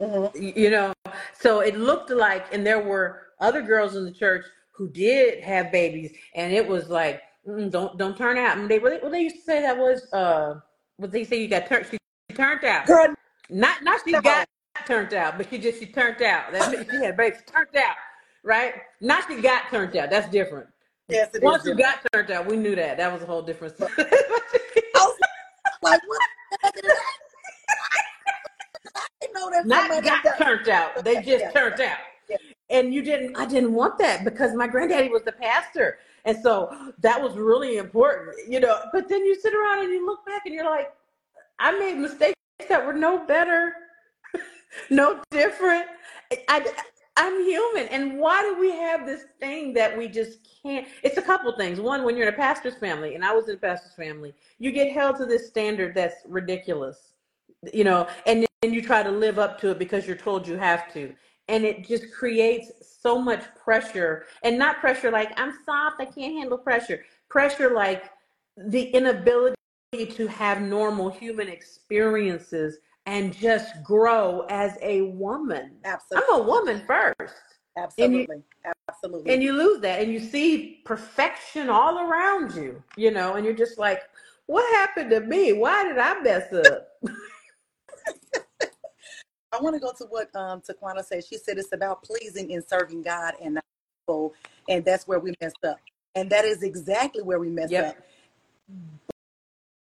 Mhm. 0.00 0.54
you 0.56 0.70
know 0.70 0.92
so 1.32 1.60
it 1.60 1.76
looked 1.78 2.10
like 2.10 2.52
and 2.52 2.66
there 2.66 2.80
were 2.82 3.28
other 3.40 3.62
girls 3.62 3.96
in 3.96 4.04
the 4.04 4.12
church 4.12 4.44
who 4.72 4.90
did 4.90 5.42
have 5.42 5.72
babies 5.72 6.12
and 6.34 6.52
it 6.52 6.66
was 6.66 6.90
like 6.90 7.22
mm, 7.48 7.70
don't 7.70 7.96
don't 7.96 8.16
turn 8.16 8.36
out 8.36 8.58
and 8.58 8.70
they 8.70 8.78
what 8.78 9.00
they, 9.02 9.08
they 9.08 9.20
used 9.22 9.36
to 9.36 9.42
say 9.42 9.62
that 9.62 9.76
was 9.76 10.12
uh 10.12 10.60
what 10.98 11.10
they 11.10 11.24
say 11.24 11.40
you 11.40 11.48
got 11.48 11.66
turned 11.66 11.86
she 11.90 11.96
turned 12.34 12.62
out 12.64 12.86
Girl, 12.86 13.14
not 13.48 13.82
not 13.82 14.00
she 14.04 14.12
no. 14.12 14.20
got 14.20 14.46
turned 14.84 15.14
out 15.14 15.38
but 15.38 15.48
she 15.48 15.58
just 15.58 15.78
she 15.78 15.86
turned 15.86 16.20
out 16.22 16.52
that 16.52 16.70
means 16.70 16.86
she 16.90 16.96
had 17.04 17.16
babies 17.16 17.40
turned 17.46 17.74
out 17.76 17.94
right 18.42 18.74
not 19.00 19.24
she 19.28 19.40
got 19.40 19.68
turned 19.70 19.96
out 19.96 20.10
that's 20.10 20.28
different 20.28 20.66
Yes, 21.08 21.28
it 21.34 21.36
is 21.38 21.42
once 21.42 21.64
you 21.64 21.74
got 21.76 22.00
turned 22.12 22.30
out 22.32 22.46
we 22.46 22.56
knew 22.56 22.74
that 22.74 22.96
that 22.96 23.12
was 23.12 23.22
a 23.22 23.26
whole 23.26 23.42
different 23.42 23.78
was 23.80 23.88
like, 25.82 26.00
what? 26.06 26.20
I 26.64 26.70
didn't 29.20 29.34
know 29.34 29.50
that 29.50 29.66
not 29.66 30.02
got 30.04 30.24
got- 30.24 30.38
turned 30.38 30.68
out. 30.68 31.04
They 31.04 31.16
just 31.16 31.44
Yeah. 31.44 31.50
turned 31.52 31.80
out. 31.80 31.98
Yeah. 32.28 32.36
And 32.70 32.92
you 32.92 33.02
didn't 33.02 33.36
I 33.36 33.46
didn't 33.46 33.72
want 33.74 33.98
that 33.98 34.24
because 34.24 34.54
my 34.54 34.66
granddaddy 34.66 35.08
was 35.08 35.22
the 35.22 35.32
pastor. 35.32 35.98
And 36.24 36.36
so 36.42 36.92
that 36.98 37.20
was 37.22 37.36
really 37.36 37.76
important, 37.76 38.34
you 38.48 38.58
know. 38.58 38.80
But 38.92 39.08
then 39.08 39.24
you 39.24 39.38
sit 39.40 39.54
around 39.54 39.84
and 39.84 39.92
you 39.92 40.04
look 40.04 40.26
back 40.26 40.42
and 40.44 40.52
you're 40.54 40.64
like, 40.64 40.92
I 41.60 41.78
made 41.78 41.98
mistakes 41.98 42.34
that 42.68 42.84
were 42.84 42.92
no 42.94 43.24
better, 43.26 43.74
no 44.90 45.20
different. 45.30 45.86
I, 46.48 46.66
I'm 47.16 47.44
human. 47.44 47.88
And 47.88 48.18
why 48.18 48.42
do 48.42 48.60
we 48.60 48.72
have 48.72 49.06
this 49.06 49.24
thing 49.40 49.72
that 49.74 49.96
we 49.96 50.08
just 50.08 50.46
can't? 50.62 50.86
It's 51.02 51.16
a 51.16 51.22
couple 51.22 51.54
things. 51.56 51.80
One, 51.80 52.04
when 52.04 52.16
you're 52.16 52.28
in 52.28 52.34
a 52.34 52.36
pastor's 52.36 52.76
family, 52.76 53.14
and 53.14 53.24
I 53.24 53.32
was 53.32 53.48
in 53.48 53.54
a 53.54 53.58
pastor's 53.58 53.94
family, 53.94 54.34
you 54.58 54.70
get 54.70 54.92
held 54.92 55.16
to 55.16 55.26
this 55.26 55.48
standard 55.48 55.94
that's 55.94 56.16
ridiculous, 56.26 57.14
you 57.72 57.84
know, 57.84 58.06
and 58.26 58.46
then 58.60 58.74
you 58.74 58.82
try 58.82 59.02
to 59.02 59.10
live 59.10 59.38
up 59.38 59.58
to 59.60 59.70
it 59.70 59.78
because 59.78 60.06
you're 60.06 60.16
told 60.16 60.46
you 60.46 60.56
have 60.56 60.92
to. 60.92 61.14
And 61.48 61.64
it 61.64 61.86
just 61.86 62.12
creates 62.12 62.72
so 63.00 63.20
much 63.20 63.44
pressure, 63.54 64.26
and 64.42 64.58
not 64.58 64.80
pressure 64.80 65.10
like 65.10 65.32
I'm 65.38 65.54
soft, 65.64 66.00
I 66.00 66.06
can't 66.06 66.34
handle 66.34 66.58
pressure. 66.58 67.04
Pressure 67.28 67.72
like 67.72 68.10
the 68.56 68.82
inability 68.90 69.56
to 69.92 70.26
have 70.26 70.60
normal 70.60 71.08
human 71.08 71.48
experiences 71.48 72.78
and 73.06 73.36
just 73.36 73.82
grow 73.82 74.44
as 74.50 74.76
a 74.82 75.02
woman. 75.02 75.72
Absolutely. 75.84 76.28
I'm 76.34 76.40
a 76.40 76.44
woman 76.44 76.82
first. 76.86 77.34
Absolutely. 77.78 78.42
Absolutely. 78.88 79.32
And 79.32 79.42
you 79.42 79.52
lose 79.52 79.80
that 79.80 80.02
and 80.02 80.12
you 80.12 80.20
see 80.20 80.80
perfection 80.84 81.68
all 81.70 81.98
around 81.98 82.54
you, 82.54 82.82
you 82.96 83.10
know, 83.10 83.34
and 83.34 83.44
you're 83.44 83.54
just 83.54 83.78
like, 83.78 84.02
what 84.46 84.64
happened 84.74 85.10
to 85.10 85.20
me? 85.20 85.52
Why 85.52 85.84
did 85.84 85.98
I 85.98 86.20
mess 86.20 86.52
up? 86.52 86.88
I 89.52 89.60
want 89.60 89.74
to 89.74 89.80
go 89.80 89.92
to 89.98 90.04
what 90.04 90.34
um 90.34 90.60
Taquana 90.60 91.04
said. 91.04 91.24
She 91.24 91.38
said 91.38 91.58
it's 91.58 91.72
about 91.72 92.02
pleasing 92.02 92.52
and 92.52 92.62
serving 92.66 93.02
God 93.02 93.34
and 93.42 93.54
not 93.54 93.64
people, 94.06 94.34
and 94.68 94.84
that's 94.84 95.06
where 95.08 95.18
we 95.18 95.34
messed 95.40 95.64
up. 95.64 95.78
And 96.14 96.28
that 96.30 96.44
is 96.44 96.62
exactly 96.62 97.22
where 97.22 97.38
we 97.38 97.48
messed 97.48 97.72
Yep. 97.72 97.96
up. 97.96 97.96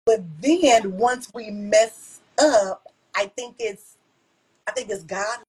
But 0.04 0.20
then 0.40 0.96
once 0.96 1.30
we 1.34 1.50
mess 1.50 2.20
up, 2.38 2.86
I 3.16 3.26
think 3.36 3.56
it's 3.60 3.96
I 4.68 4.72
think 4.72 4.90
it's 4.90 5.04
God 5.04 5.40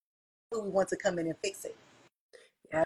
who 0.52 0.62
wants 0.64 0.92
to 0.92 0.98
come 0.98 1.20
in 1.20 1.28
and 1.28 1.36
fix 1.44 1.66
it. 1.66 1.78
Yeah. 2.72 2.86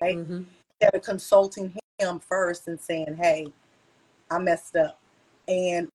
Right? 0.00 0.18
Mhm. 0.18 0.46
Instead 0.80 0.94
of 0.96 1.02
consulting 1.02 1.74
him 1.98 2.20
first 2.20 2.68
and 2.68 2.80
saying, 2.80 3.16
Hey, 3.16 3.52
I 4.30 4.38
messed 4.38 4.76
up. 4.76 5.00
And 5.48 5.88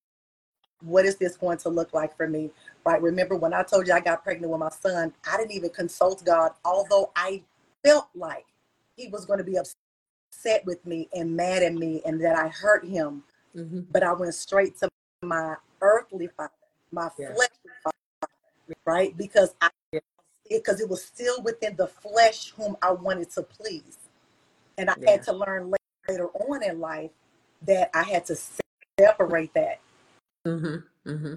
what 0.84 1.06
is 1.06 1.18
this 1.18 1.38
going 1.38 1.58
to 1.60 1.70
look 1.70 1.94
like 1.94 2.16
for 2.18 2.28
me? 2.28 2.52
Right. 2.86 3.02
Remember 3.02 3.36
when 3.36 3.54
I 3.54 3.64
told 3.64 3.88
you 3.88 3.94
I 3.94 4.02
got 4.02 4.24
pregnant 4.24 4.52
with 4.52 4.60
my 4.62 4.70
son, 4.70 5.14
I 5.30 5.38
didn't 5.38 5.54
even 5.54 5.72
consult 5.72 6.24
God, 6.26 6.52
although 6.66 7.12
I 7.16 7.44
felt 7.86 8.10
like 8.16 8.46
he 8.98 9.08
was 9.10 9.26
going 9.26 9.40
to 9.40 9.46
be 9.46 9.58
upset 10.18 10.66
with 10.66 10.86
me 10.86 11.10
and 11.14 11.36
mad 11.36 11.64
at 11.64 11.74
me 11.76 12.02
and 12.06 12.22
that 12.24 12.38
I 12.38 12.50
hurt 12.50 12.86
him. 12.86 13.24
Mhm. 13.56 13.88
But 13.92 14.04
I 14.04 14.14
went 14.14 14.36
straight 14.36 14.78
to 14.80 14.90
my 15.24 15.58
earthly 15.82 16.28
father, 16.28 16.54
my 16.96 17.10
fleshly 17.10 17.72
father, 17.84 17.96
right? 18.86 19.18
Because 19.18 19.56
I 19.62 19.70
because 20.50 20.82
it 20.82 20.90
was 20.90 21.04
still 21.04 21.42
within 21.44 21.76
the 21.76 21.88
flesh 21.88 22.52
whom 22.58 22.78
I 22.82 22.92
wanted 22.92 23.32
to 23.32 23.44
please. 23.44 23.98
And 24.78 24.90
I 24.90 24.96
Yeah. 25.02 25.12
had 25.14 25.24
to 25.26 25.34
learn 25.34 25.72
la- 25.72 25.78
later 26.10 26.30
on 26.30 26.64
in 26.64 26.80
life 26.80 27.12
that 27.64 27.92
I 27.96 28.04
had 28.04 28.26
to 28.28 28.38
separate 29.00 29.54
that. 29.56 29.82
Mm-hmm. 30.48 31.10
Mm-hmm. 31.12 31.36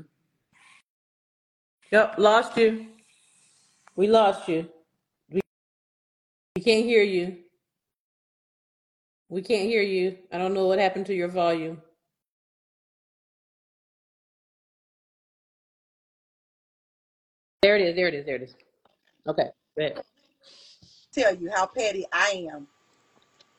Yep, 1.93 2.15
lost 2.19 2.57
you. 2.59 2.87
We 3.97 4.09
lost 4.09 4.49
you. 4.49 4.69
We, 5.31 5.41
we 6.57 6.63
can't 6.63 6.85
hear 6.85 7.03
you. 7.03 7.39
We 9.29 9.43
can't 9.43 9.69
hear 9.69 9.83
you. 9.83 10.19
I 10.33 10.39
don't 10.39 10.55
know 10.55 10.67
what 10.67 10.79
happened 10.79 11.07
to 11.07 11.15
your 11.15 11.29
volume. 11.29 11.83
There 17.63 17.77
it 17.77 17.83
is. 17.83 17.97
There 17.97 18.07
it 18.09 18.15
is. 18.15 18.25
There 18.25 18.37
it 18.37 18.43
is. 18.43 18.55
Okay. 19.27 19.51
Tell 21.13 21.35
you 21.35 21.51
how 21.51 21.67
petty 21.67 22.07
I 22.13 22.49
am. 22.53 22.67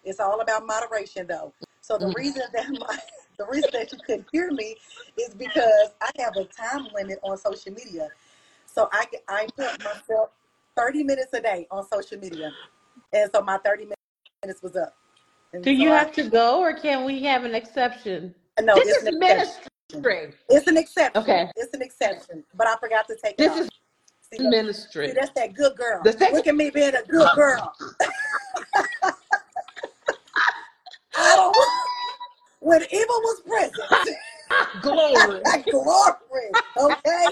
It's 0.03 0.19
all 0.19 0.39
about 0.39 0.65
moderation 0.65 1.27
though. 1.27 1.53
So 1.81 1.97
the 1.97 2.05
Mhm. 2.05 2.15
reason 2.15 2.43
that 2.53 2.69
my 2.79 2.97
the 3.37 3.45
reason 3.45 3.69
that 3.73 3.91
you 3.91 3.99
couldn't 3.99 4.27
hear 4.31 4.51
me 4.51 4.75
is 5.17 5.33
because 5.33 5.89
I 6.01 6.09
have 6.19 6.35
a 6.37 6.45
time 6.45 6.87
limit 6.93 7.19
on 7.23 7.37
social 7.37 7.73
media. 7.73 8.09
So 8.65 8.89
I 8.91 9.47
put 9.55 9.79
myself 9.83 10.29
30 10.77 11.03
minutes 11.03 11.33
a 11.33 11.41
day 11.41 11.67
on 11.71 11.87
social 11.87 12.19
media. 12.19 12.53
And 13.13 13.29
so 13.33 13.41
my 13.41 13.57
30 13.57 13.87
minutes 14.43 14.61
was 14.61 14.75
up. 14.75 14.95
And 15.53 15.63
Do 15.63 15.71
so 15.71 15.81
you 15.83 15.89
I- 15.91 15.99
have 15.99 16.11
to 16.13 16.29
go, 16.29 16.59
or 16.61 16.73
can 16.73 17.03
we 17.05 17.23
have 17.23 17.43
an 17.43 17.55
exception? 17.55 18.35
no, 18.61 18.75
this 18.75 18.87
it's 18.89 18.97
is 19.03 19.07
an 19.07 19.15
exception. 19.23 19.63
ministry. 19.91 20.33
It's 20.49 20.67
an 20.67 20.77
exception. 20.77 21.21
Okay. 21.23 21.51
It's 21.55 21.73
an 21.73 21.81
exception. 21.81 22.43
But 22.53 22.67
I 22.67 22.75
forgot 22.77 23.07
to 23.07 23.15
take 23.15 23.33
it 23.33 23.37
This 23.39 23.51
off. 23.51 23.69
See, 24.31 24.37
that- 24.37 24.43
see, 24.43 24.49
ministry. 24.49 25.11
that's 25.13 25.31
that 25.31 25.53
good 25.55 25.75
girl. 25.75 26.01
The 26.03 26.13
second- 26.13 26.35
Look 26.35 26.47
at 26.47 26.55
me 26.55 26.69
being 26.69 26.93
a 26.95 27.03
good 27.03 27.29
girl. 27.35 27.73
I 31.15 31.35
don't 31.35 31.55
when 32.59 32.81
evil 32.91 33.21
was 33.21 33.41
present. 33.41 33.79
Glory. 34.81 35.41
Glory. 35.69 36.49
Okay. 36.77 37.27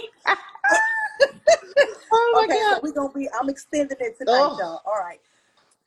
Oh 2.11 2.31
my 2.33 2.43
okay, 2.45 2.59
so 2.59 2.71
God. 2.71 2.79
we're 2.83 2.91
gonna 2.93 3.13
be 3.13 3.27
I'm 3.39 3.49
extending 3.49 3.97
it 3.99 4.17
tonight, 4.17 4.31
Oh. 4.33 4.57
y'all. 4.59 4.81
All 4.85 4.99
right. 4.99 5.19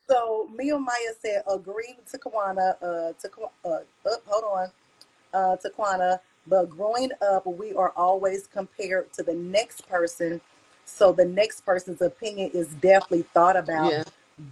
So 0.09 0.49
me 0.57 0.70
and 0.70 0.85
Maya 0.85 1.14
said 1.20 1.42
agree 1.49 1.96
to 2.11 2.18
Kawana, 2.18 2.75
uh 2.83 3.12
to 3.20 3.29
Ka- 3.29 3.51
uh 3.64 3.81
up, 4.12 4.23
hold 4.27 4.44
on. 4.44 4.68
Uh 5.33 5.57
to 5.57 5.70
Kwana, 5.70 6.18
but 6.46 6.68
growing 6.70 7.11
up 7.23 7.46
we 7.46 7.73
are 7.75 7.90
always 7.96 8.46
compared 8.46 9.12
to 9.14 9.23
the 9.23 9.35
next 9.35 9.88
person. 9.88 10.40
So 10.90 11.12
the 11.12 11.24
next 11.24 11.64
person's 11.64 12.03
opinion 12.03 12.50
is 12.53 12.68
definitely 12.74 13.22
thought 13.35 13.57
about. 13.57 13.90
Yeah. 13.90 14.03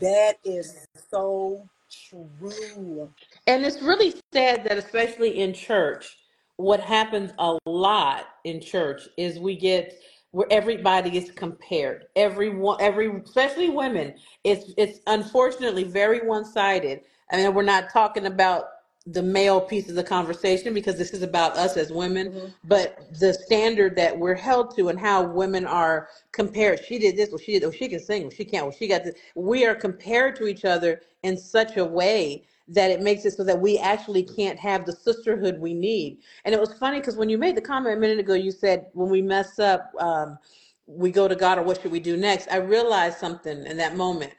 That 0.00 0.38
is 0.44 0.86
so 1.10 1.68
true. 1.90 3.10
And 3.46 3.64
it's 3.64 3.82
really 3.82 4.14
sad 4.32 4.64
that, 4.64 4.78
especially 4.78 5.40
in 5.40 5.52
church, 5.52 6.16
what 6.56 6.80
happens 6.80 7.32
a 7.38 7.58
lot 7.66 8.26
in 8.44 8.60
church 8.60 9.02
is 9.16 9.38
we 9.38 9.56
get 9.56 10.00
where 10.32 10.46
everybody 10.50 11.16
is 11.16 11.30
compared. 11.30 12.06
Everyone, 12.16 12.76
every, 12.80 13.10
especially 13.24 13.70
women, 13.70 14.14
it's 14.44 14.72
it's 14.76 15.00
unfortunately 15.06 15.84
very 15.84 16.26
one 16.26 16.44
sided. 16.44 17.00
I 17.30 17.36
mean, 17.36 17.54
we're 17.54 17.62
not 17.62 17.90
talking 17.92 18.26
about 18.26 18.64
the 19.12 19.22
male 19.22 19.60
piece 19.60 19.88
of 19.90 19.96
the 19.96 20.04
conversation 20.04 20.74
because 20.74 20.98
this 20.98 21.12
is 21.12 21.22
about 21.22 21.56
us 21.58 21.76
as 21.76 21.92
women, 21.92 22.32
Mhm. 22.32 22.54
but 22.64 22.98
the 23.20 23.34
standard 23.34 23.96
that 23.96 24.18
we're 24.18 24.34
held 24.36 24.76
to 24.76 24.90
and 24.90 25.00
how 25.00 25.24
women 25.24 25.66
are 25.66 26.08
compared. 26.32 26.84
She 26.84 26.98
did 27.00 27.16
this, 27.16 27.30
well, 27.30 27.38
she 27.38 27.52
did, 27.54 27.64
oh, 27.64 27.72
she 27.72 27.88
can 27.88 28.00
sing, 28.00 28.22
well, 28.24 28.32
she 28.32 28.46
can't, 28.46 28.66
well, 28.66 28.76
she 28.78 28.88
got 28.88 29.04
this. 29.04 29.16
We 29.36 29.66
are 29.66 29.76
compared 29.76 30.36
to 30.38 30.46
each 30.48 30.64
other 30.66 31.02
in 31.24 31.38
such 31.38 31.78
a 31.78 31.84
way 31.86 32.44
that 32.68 32.90
it 32.92 33.02
makes 33.02 33.26
it 33.26 33.32
so 33.32 33.44
that 33.44 33.60
we 33.60 33.78
actually 33.78 34.24
can't 34.24 34.58
have 34.58 34.86
the 34.86 34.92
sisterhood 34.94 35.60
we 35.60 35.74
need. 35.74 36.18
And 36.44 36.54
it 36.54 36.60
was 36.60 36.74
funny 36.74 37.00
because 37.00 37.16
when 37.16 37.30
you 37.30 37.38
made 37.38 37.56
the 37.56 37.62
comment 37.62 37.96
a 37.96 38.00
minute 38.00 38.20
ago, 38.20 38.34
you 38.34 38.52
said 38.52 38.86
when 38.94 39.10
we 39.10 39.22
mess 39.22 39.58
up, 39.60 39.92
um, 40.00 40.38
we 40.86 41.12
go 41.12 41.28
to 41.28 41.36
God 41.36 41.58
or 41.58 41.62
what 41.64 41.82
should 41.82 41.92
we 41.92 42.00
do 42.00 42.16
next? 42.16 42.48
I 42.50 42.58
realized 42.58 43.18
something 43.18 43.66
in 43.66 43.78
that 43.78 43.96
moment. 43.96 44.34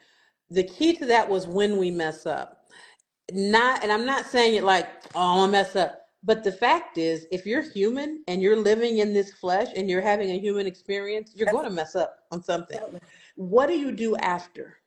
The 0.50 0.64
key 0.64 0.94
to 0.96 1.06
that 1.06 1.28
was 1.28 1.46
when 1.48 1.78
we 1.78 1.90
mess 1.92 2.26
up 2.26 2.59
not 3.34 3.82
and 3.82 3.92
I'm 3.92 4.06
not 4.06 4.26
saying 4.26 4.54
it 4.54 4.64
like, 4.64 4.88
oh, 5.14 5.32
I'm 5.32 5.38
gonna 5.38 5.52
mess 5.52 5.76
up. 5.76 6.00
But 6.22 6.44
the 6.44 6.52
fact 6.52 6.98
is, 6.98 7.26
if 7.32 7.46
you're 7.46 7.62
human 7.62 8.22
and 8.28 8.42
you're 8.42 8.56
living 8.56 8.98
in 8.98 9.14
this 9.14 9.32
flesh 9.32 9.68
and 9.74 9.88
you're 9.88 10.02
having 10.02 10.30
a 10.30 10.38
human 10.38 10.66
experience, 10.66 11.32
you're 11.34 11.50
going 11.50 11.64
to 11.64 11.70
mess 11.70 11.96
up 11.96 12.26
on 12.30 12.42
something. 12.42 12.78
What 13.36 13.68
do 13.68 13.78
you 13.78 13.90
do 13.90 14.16
after? 14.16 14.79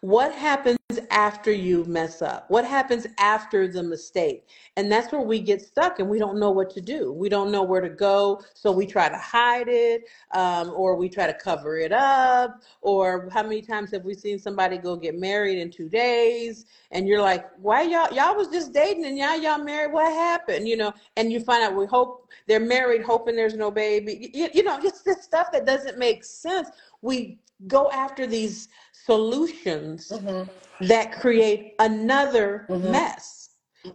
What 0.00 0.32
happens 0.32 0.78
after 1.10 1.52
you 1.52 1.84
mess 1.84 2.22
up? 2.22 2.50
What 2.50 2.64
happens 2.64 3.06
after 3.18 3.68
the 3.68 3.82
mistake? 3.82 4.48
And 4.76 4.90
that's 4.90 5.12
where 5.12 5.20
we 5.20 5.40
get 5.40 5.62
stuck 5.62 6.00
and 6.00 6.08
we 6.08 6.18
don't 6.18 6.38
know 6.38 6.50
what 6.50 6.70
to 6.70 6.80
do. 6.80 7.12
We 7.12 7.28
don't 7.28 7.52
know 7.52 7.62
where 7.62 7.80
to 7.80 7.88
go. 7.88 8.42
So 8.54 8.72
we 8.72 8.86
try 8.86 9.08
to 9.08 9.16
hide 9.16 9.68
it 9.68 10.04
um, 10.32 10.72
or 10.74 10.96
we 10.96 11.08
try 11.08 11.26
to 11.26 11.34
cover 11.34 11.78
it 11.78 11.92
up. 11.92 12.62
Or 12.80 13.28
how 13.32 13.42
many 13.42 13.62
times 13.62 13.90
have 13.92 14.04
we 14.04 14.14
seen 14.14 14.38
somebody 14.38 14.78
go 14.78 14.96
get 14.96 15.18
married 15.18 15.58
in 15.58 15.70
two 15.70 15.88
days 15.88 16.66
and 16.90 17.06
you're 17.06 17.22
like, 17.22 17.46
why 17.58 17.82
y'all, 17.82 18.12
y'all 18.12 18.34
was 18.34 18.48
just 18.48 18.72
dating 18.72 19.04
and 19.04 19.16
now 19.16 19.34
y'all 19.34 19.62
married? 19.62 19.92
What 19.92 20.12
happened? 20.12 20.66
You 20.66 20.76
know, 20.76 20.92
and 21.16 21.30
you 21.30 21.40
find 21.40 21.62
out 21.62 21.76
we 21.76 21.86
hope 21.86 22.30
they're 22.46 22.60
married, 22.60 23.02
hoping 23.02 23.36
there's 23.36 23.54
no 23.54 23.70
baby. 23.70 24.30
You, 24.34 24.48
you 24.52 24.62
know, 24.62 24.80
just 24.82 25.04
this 25.04 25.22
stuff 25.22 25.52
that 25.52 25.66
doesn't 25.66 25.98
make 25.98 26.24
sense. 26.24 26.68
We 27.00 27.38
go 27.66 27.90
after 27.90 28.26
these 28.26 28.68
solutions 28.92 30.08
Mhm. 30.12 30.48
that 30.80 31.12
create 31.12 31.74
another 31.78 32.66
Mhm. 32.68 32.90
mess. 32.92 33.50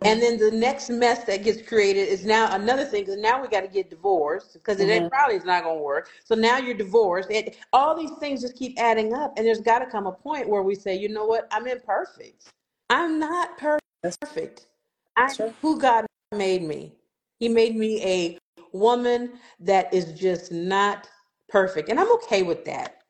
And 0.05 0.21
then 0.21 0.37
the 0.37 0.51
next 0.51 0.89
mess 0.89 1.23
that 1.25 1.43
gets 1.43 1.61
created 1.67 2.07
is 2.07 2.25
now 2.25 2.53
another 2.55 2.85
thing 2.85 3.03
because 3.03 3.19
now 3.19 3.41
we 3.41 3.47
got 3.47 3.61
to 3.61 3.67
get 3.67 3.89
divorced 3.89 4.53
because 4.53 4.79
it 4.79 4.87
Mhm. 4.87 5.09
probably 5.09 5.35
is 5.35 5.45
not 5.45 5.63
going 5.63 5.77
to 5.77 5.83
work. 5.83 6.09
So 6.23 6.35
now 6.35 6.57
you're 6.57 6.73
divorced. 6.73 7.29
And 7.31 7.53
all 7.73 7.95
these 7.95 8.11
things 8.19 8.41
just 8.41 8.55
keep 8.55 8.79
adding 8.79 9.13
up. 9.13 9.33
And 9.37 9.45
there's 9.45 9.61
got 9.61 9.79
to 9.79 9.85
come 9.85 10.07
a 10.07 10.11
point 10.11 10.49
where 10.49 10.63
we 10.63 10.75
say, 10.75 10.95
you 10.95 11.09
know 11.09 11.25
what? 11.25 11.47
I'm 11.51 11.67
imperfect. 11.67 12.49
I'm 12.89 13.19
not 13.19 13.57
per- 13.57 13.77
That's 14.01 14.17
perfect. 14.17 14.67
I'm 15.15 15.35
true. 15.35 15.53
who 15.61 15.79
God 15.79 16.05
made 16.31 16.63
me. 16.63 16.95
He 17.39 17.49
made 17.49 17.75
me 17.75 18.01
a 18.03 18.39
woman 18.71 19.39
that 19.59 19.93
is 19.93 20.13
just 20.13 20.51
not 20.51 21.09
perfect. 21.49 21.89
And 21.89 21.99
I'm 21.99 22.11
okay 22.13 22.41
with 22.41 22.65
that. 22.65 23.02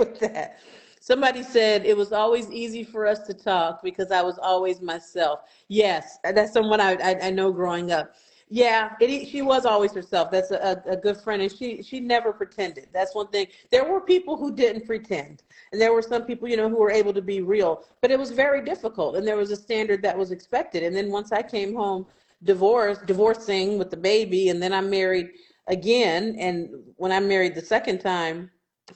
With 0.00 0.18
that. 0.20 0.58
Somebody 1.00 1.42
said 1.42 1.86
it 1.86 1.96
was 1.96 2.12
always 2.12 2.50
easy 2.50 2.84
for 2.84 3.06
us 3.06 3.20
to 3.20 3.32
talk 3.32 3.82
because 3.82 4.10
I 4.10 4.22
was 4.22 4.38
always 4.38 4.82
myself. 4.82 5.40
Yes, 5.68 6.18
that's 6.24 6.52
someone 6.52 6.80
I 6.80 6.92
I, 6.94 7.26
I 7.28 7.30
know 7.30 7.52
growing 7.52 7.92
up. 7.92 8.14
Yeah, 8.52 8.94
it, 9.00 9.28
she 9.28 9.42
was 9.42 9.64
always 9.64 9.92
herself. 9.92 10.30
That's 10.32 10.50
a, 10.50 10.82
a 10.84 10.96
good 10.96 11.16
friend, 11.16 11.40
and 11.40 11.50
she 11.50 11.82
she 11.82 12.00
never 12.00 12.32
pretended. 12.32 12.88
That's 12.92 13.14
one 13.14 13.28
thing. 13.28 13.46
There 13.70 13.84
were 13.84 14.00
people 14.00 14.36
who 14.36 14.54
didn't 14.54 14.86
pretend, 14.86 15.44
and 15.72 15.80
there 15.80 15.92
were 15.92 16.02
some 16.02 16.24
people, 16.24 16.48
you 16.48 16.56
know, 16.56 16.68
who 16.68 16.76
were 16.78 16.90
able 16.90 17.14
to 17.14 17.22
be 17.22 17.40
real. 17.42 17.84
But 18.02 18.10
it 18.10 18.18
was 18.18 18.32
very 18.32 18.62
difficult, 18.62 19.14
and 19.16 19.26
there 19.26 19.36
was 19.36 19.52
a 19.52 19.56
standard 19.56 20.02
that 20.02 20.18
was 20.18 20.32
expected. 20.32 20.82
And 20.82 20.94
then 20.94 21.10
once 21.10 21.30
I 21.32 21.42
came 21.42 21.74
home, 21.74 22.06
divorced, 22.42 23.06
divorcing 23.06 23.78
with 23.78 23.90
the 23.90 23.96
baby, 23.96 24.48
and 24.48 24.60
then 24.62 24.72
I 24.72 24.80
married 24.80 25.30
again. 25.68 26.34
And 26.38 26.70
when 26.96 27.12
I 27.12 27.20
married 27.20 27.54
the 27.54 27.62
second 27.62 28.00
time, 28.00 28.50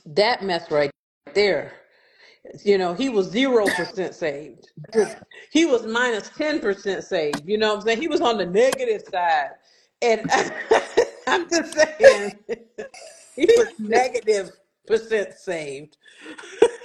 that 0.05 0.43
mess 0.43 0.71
right 0.71 0.91
there. 1.33 1.73
You 2.63 2.77
know, 2.77 2.93
he 2.93 3.09
was 3.09 3.29
zero 3.29 3.67
percent 3.67 4.15
saved. 4.15 4.71
He 5.51 5.65
was 5.65 5.87
minus 5.87 6.29
ten 6.31 6.61
percent 6.61 7.05
saved. 7.05 7.43
You 7.47 7.57
know 7.57 7.71
what 7.71 7.77
I'm 7.77 7.83
saying? 7.83 8.01
He 8.03 8.09
was 8.09 8.21
on 8.21 8.37
the 8.37 8.47
negative 8.47 9.03
side. 9.11 9.51
And 10.03 10.31
I'm 11.27 11.49
just 11.49 11.75
saying 11.75 12.39
he 13.35 13.47
was 13.57 13.69
negative 13.79 14.51
percent 14.87 15.33
saved. 15.33 15.97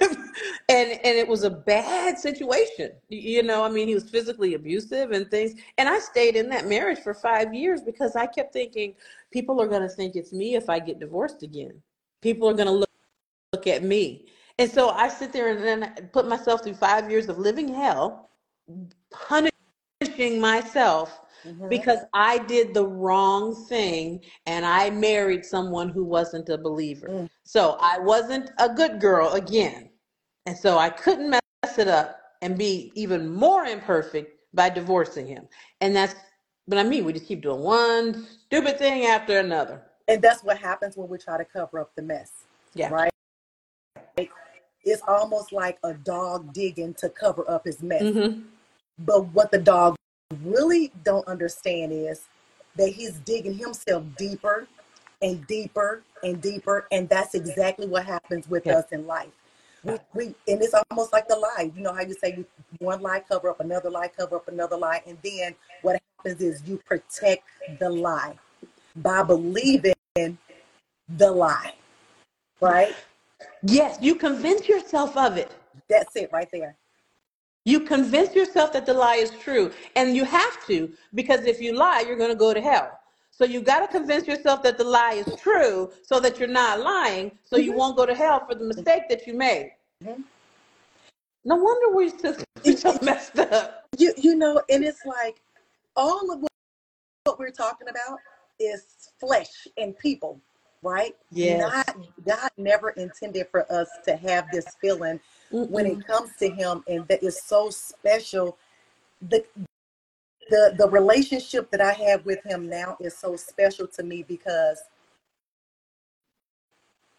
and 0.00 0.90
and 0.92 1.18
it 1.18 1.28
was 1.28 1.44
a 1.44 1.50
bad 1.50 2.18
situation. 2.18 2.92
You 3.08 3.42
know, 3.42 3.62
I 3.62 3.68
mean, 3.68 3.86
he 3.86 3.94
was 3.94 4.08
physically 4.08 4.54
abusive 4.54 5.10
and 5.10 5.30
things. 5.30 5.54
And 5.76 5.88
I 5.88 5.98
stayed 5.98 6.36
in 6.36 6.48
that 6.50 6.66
marriage 6.66 7.00
for 7.00 7.12
five 7.12 7.52
years 7.52 7.82
because 7.82 8.16
I 8.16 8.26
kept 8.26 8.54
thinking 8.54 8.94
people 9.30 9.60
are 9.60 9.68
going 9.68 9.82
to 9.82 9.88
think 9.88 10.16
it's 10.16 10.32
me 10.32 10.54
if 10.54 10.70
I 10.70 10.78
get 10.78 11.00
divorced 11.00 11.42
again. 11.42 11.82
People 12.22 12.48
are 12.48 12.54
going 12.54 12.66
to 12.66 12.72
look 12.72 12.89
look 13.52 13.66
at 13.66 13.82
me. 13.82 14.26
And 14.58 14.70
so 14.70 14.90
I 14.90 15.08
sit 15.08 15.32
there 15.32 15.48
and 15.48 15.62
then 15.62 15.84
I 15.84 16.00
put 16.00 16.28
myself 16.28 16.62
through 16.62 16.74
five 16.74 17.10
years 17.10 17.28
of 17.28 17.38
living 17.38 17.72
hell, 17.72 18.30
punishing 19.10 20.40
myself 20.40 21.20
Mhm. 21.44 21.68
because 21.68 21.98
I 22.12 22.38
did 22.38 22.74
the 22.74 22.86
wrong 22.86 23.54
thing 23.66 24.22
and 24.46 24.64
I 24.64 24.90
married 24.90 25.44
someone 25.44 25.88
who 25.88 26.04
wasn't 26.04 26.48
a 26.50 26.58
believer. 26.58 27.08
Mm. 27.08 27.30
So 27.42 27.76
I 27.80 27.98
wasn't 27.98 28.50
a 28.58 28.68
good 28.68 29.00
girl 29.00 29.32
again. 29.32 29.90
And 30.46 30.56
so 30.56 30.78
I 30.78 30.90
couldn't 30.90 31.30
mess 31.30 31.78
it 31.78 31.88
up 31.88 32.20
and 32.42 32.56
be 32.58 32.92
even 32.94 33.28
more 33.28 33.64
imperfect 33.64 34.38
by 34.54 34.68
divorcing 34.68 35.26
him. 35.26 35.48
And 35.80 35.96
that's 35.96 36.14
but 36.68 36.78
I 36.78 36.84
mean, 36.84 37.04
we 37.04 37.12
just 37.12 37.26
keep 37.26 37.42
doing 37.42 37.62
one 37.62 38.24
stupid 38.44 38.78
thing 38.78 39.06
after 39.06 39.40
another. 39.40 39.82
And 40.06 40.22
that's 40.22 40.44
what 40.44 40.56
happens 40.56 40.96
when 40.96 41.08
we 41.08 41.18
try 41.18 41.36
to 41.36 41.44
cover 41.44 41.80
up 41.80 41.96
the 41.96 42.02
mess, 42.02 42.44
Yeah. 42.74 42.90
right? 42.90 43.09
It's 44.84 45.02
almost 45.06 45.52
like 45.52 45.78
a 45.84 45.94
dog 45.94 46.52
digging 46.52 46.94
to 46.94 47.08
cover 47.08 47.48
up 47.50 47.64
his 47.64 47.82
mess. 47.82 48.02
hmm 48.02 48.42
But 48.98 49.26
what 49.28 49.50
the 49.50 49.58
dog 49.58 49.96
really 50.42 50.92
don't 51.04 51.26
understand 51.26 51.92
is 51.92 52.28
that 52.76 52.88
he's 52.90 53.18
digging 53.20 53.54
himself 53.54 54.04
deeper 54.16 54.66
and 55.22 55.46
deeper 55.46 56.02
and 56.22 56.40
deeper, 56.40 56.86
and 56.92 57.08
that's 57.08 57.34
exactly 57.34 57.86
what 57.86 58.04
happens 58.04 58.48
with 58.48 58.66
Yeah. 58.66 58.78
us 58.78 58.84
in 58.92 59.06
life. 59.06 59.32
We, 59.82 59.98
we 60.14 60.24
and 60.46 60.62
it's 60.62 60.74
almost 60.90 61.12
like 61.12 61.26
the 61.28 61.36
lie. 61.36 61.72
You 61.74 61.82
know 61.82 61.92
how 61.94 62.02
you 62.02 62.14
say 62.14 62.44
one 62.78 63.00
lie 63.00 63.20
cover 63.20 63.48
up 63.50 63.60
another 63.60 63.90
lie, 63.90 64.08
cover 64.08 64.36
up 64.36 64.48
another 64.48 64.76
lie, 64.76 65.02
and 65.06 65.16
then 65.22 65.54
what 65.82 66.00
happens 66.18 66.40
is 66.42 66.62
you 66.66 66.78
protect 66.86 67.44
the 67.78 67.88
lie 67.88 68.38
by 68.96 69.22
believing 69.22 69.94
the 70.14 71.30
lie. 71.30 71.74
Right? 72.60 72.94
Yes, 73.62 73.98
you 74.00 74.14
convince 74.14 74.68
yourself 74.68 75.16
of 75.16 75.36
it. 75.36 75.54
That's 75.88 76.16
it 76.16 76.30
right 76.32 76.48
there. 76.52 76.76
You 77.64 77.80
convince 77.80 78.34
yourself 78.34 78.72
that 78.72 78.86
the 78.86 78.94
lie 78.94 79.16
is 79.16 79.30
true. 79.32 79.70
And 79.96 80.16
you 80.16 80.24
have 80.24 80.66
to, 80.66 80.90
because 81.14 81.44
if 81.44 81.60
you 81.60 81.74
lie, 81.74 82.04
you're 82.06 82.16
going 82.16 82.30
to 82.30 82.36
go 82.36 82.54
to 82.54 82.60
hell. 82.60 82.98
So 83.30 83.44
you 83.44 83.60
got 83.60 83.80
to 83.80 83.86
convince 83.88 84.26
yourself 84.26 84.62
that 84.62 84.76
the 84.78 84.84
lie 84.84 85.14
is 85.14 85.40
true 85.40 85.90
so 86.02 86.20
that 86.20 86.38
you're 86.38 86.48
not 86.48 86.80
lying, 86.80 87.32
so 87.42 87.56
you 87.56 87.72
won't 87.72 87.96
go 87.96 88.04
to 88.06 88.14
hell 88.14 88.44
for 88.46 88.54
the 88.54 88.64
mistake 88.64 89.04
that 89.08 89.26
you 89.26 89.34
made. 89.34 89.72
Mhm. 90.04 90.24
No 91.44 91.56
wonder 91.56 91.94
we're 91.96 92.10
so, 92.18 92.36
we're 92.64 92.76
so 92.76 92.98
messed 93.02 93.38
up. 93.38 93.86
You 93.96 94.12
you 94.16 94.34
know, 94.34 94.60
and 94.68 94.84
it's 94.84 95.06
like 95.06 95.40
all 95.96 96.30
of 96.32 96.44
what 97.24 97.38
we're 97.38 97.50
talking 97.50 97.88
about 97.88 98.18
is 98.58 99.10
flesh 99.18 99.66
and 99.78 99.96
people, 99.98 100.40
right? 100.82 101.14
Yes. 101.30 101.60
Not 101.60 101.96
God 102.26 102.50
never 102.58 102.90
intended 102.90 103.48
for 103.50 103.70
us 103.72 103.88
to 104.06 104.16
have 104.16 104.46
this 104.52 104.66
feeling 104.80 105.20
when 105.50 105.86
Mm-mm. 105.86 106.00
it 106.00 106.06
comes 106.06 106.30
to 106.38 106.50
Him, 106.50 106.84
and 106.88 107.06
that 107.08 107.22
is 107.22 107.42
so 107.42 107.70
special. 107.70 108.58
The 109.22 109.44
the 110.50 110.74
the 110.78 110.88
relationship 110.88 111.70
that 111.70 111.80
I 111.80 111.92
have 111.92 112.24
with 112.26 112.42
Him 112.44 112.68
now 112.68 112.96
is 113.00 113.16
so 113.16 113.36
special 113.36 113.86
to 113.88 114.02
me 114.02 114.24
because 114.24 114.80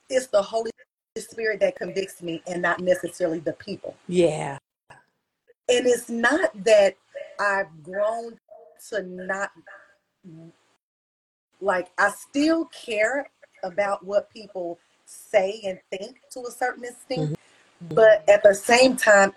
it's 0.10 0.28
the 0.28 0.42
Holy 0.42 0.72
Spirit 1.18 1.60
that 1.62 1.76
convicts 1.76 2.22
me, 2.22 2.42
and 2.48 2.62
not 2.62 2.80
necessarily 2.82 3.40
the 3.40 3.54
people. 3.54 3.96
Yeah. 4.08 4.58
and 5.70 5.88
it's 5.88 6.10
not 6.10 6.52
that 6.64 6.96
I've 7.40 7.84
grown 7.84 8.38
to 8.90 9.04
not 9.04 9.52
like 11.62 11.90
I 11.98 12.10
still 12.12 12.66
care 12.66 13.30
about 13.64 14.06
what 14.06 14.30
people 14.30 14.80
say 15.06 15.62
and 15.66 15.80
think 15.92 16.20
to 16.32 16.42
a 16.48 16.52
certain 16.52 16.84
extent, 16.84 17.32
mm-hmm. 17.32 17.96
but 17.96 18.22
mm-hmm. 18.22 18.32
at 18.32 18.44
the 18.44 18.54
same 18.54 18.96
time, 18.96 19.34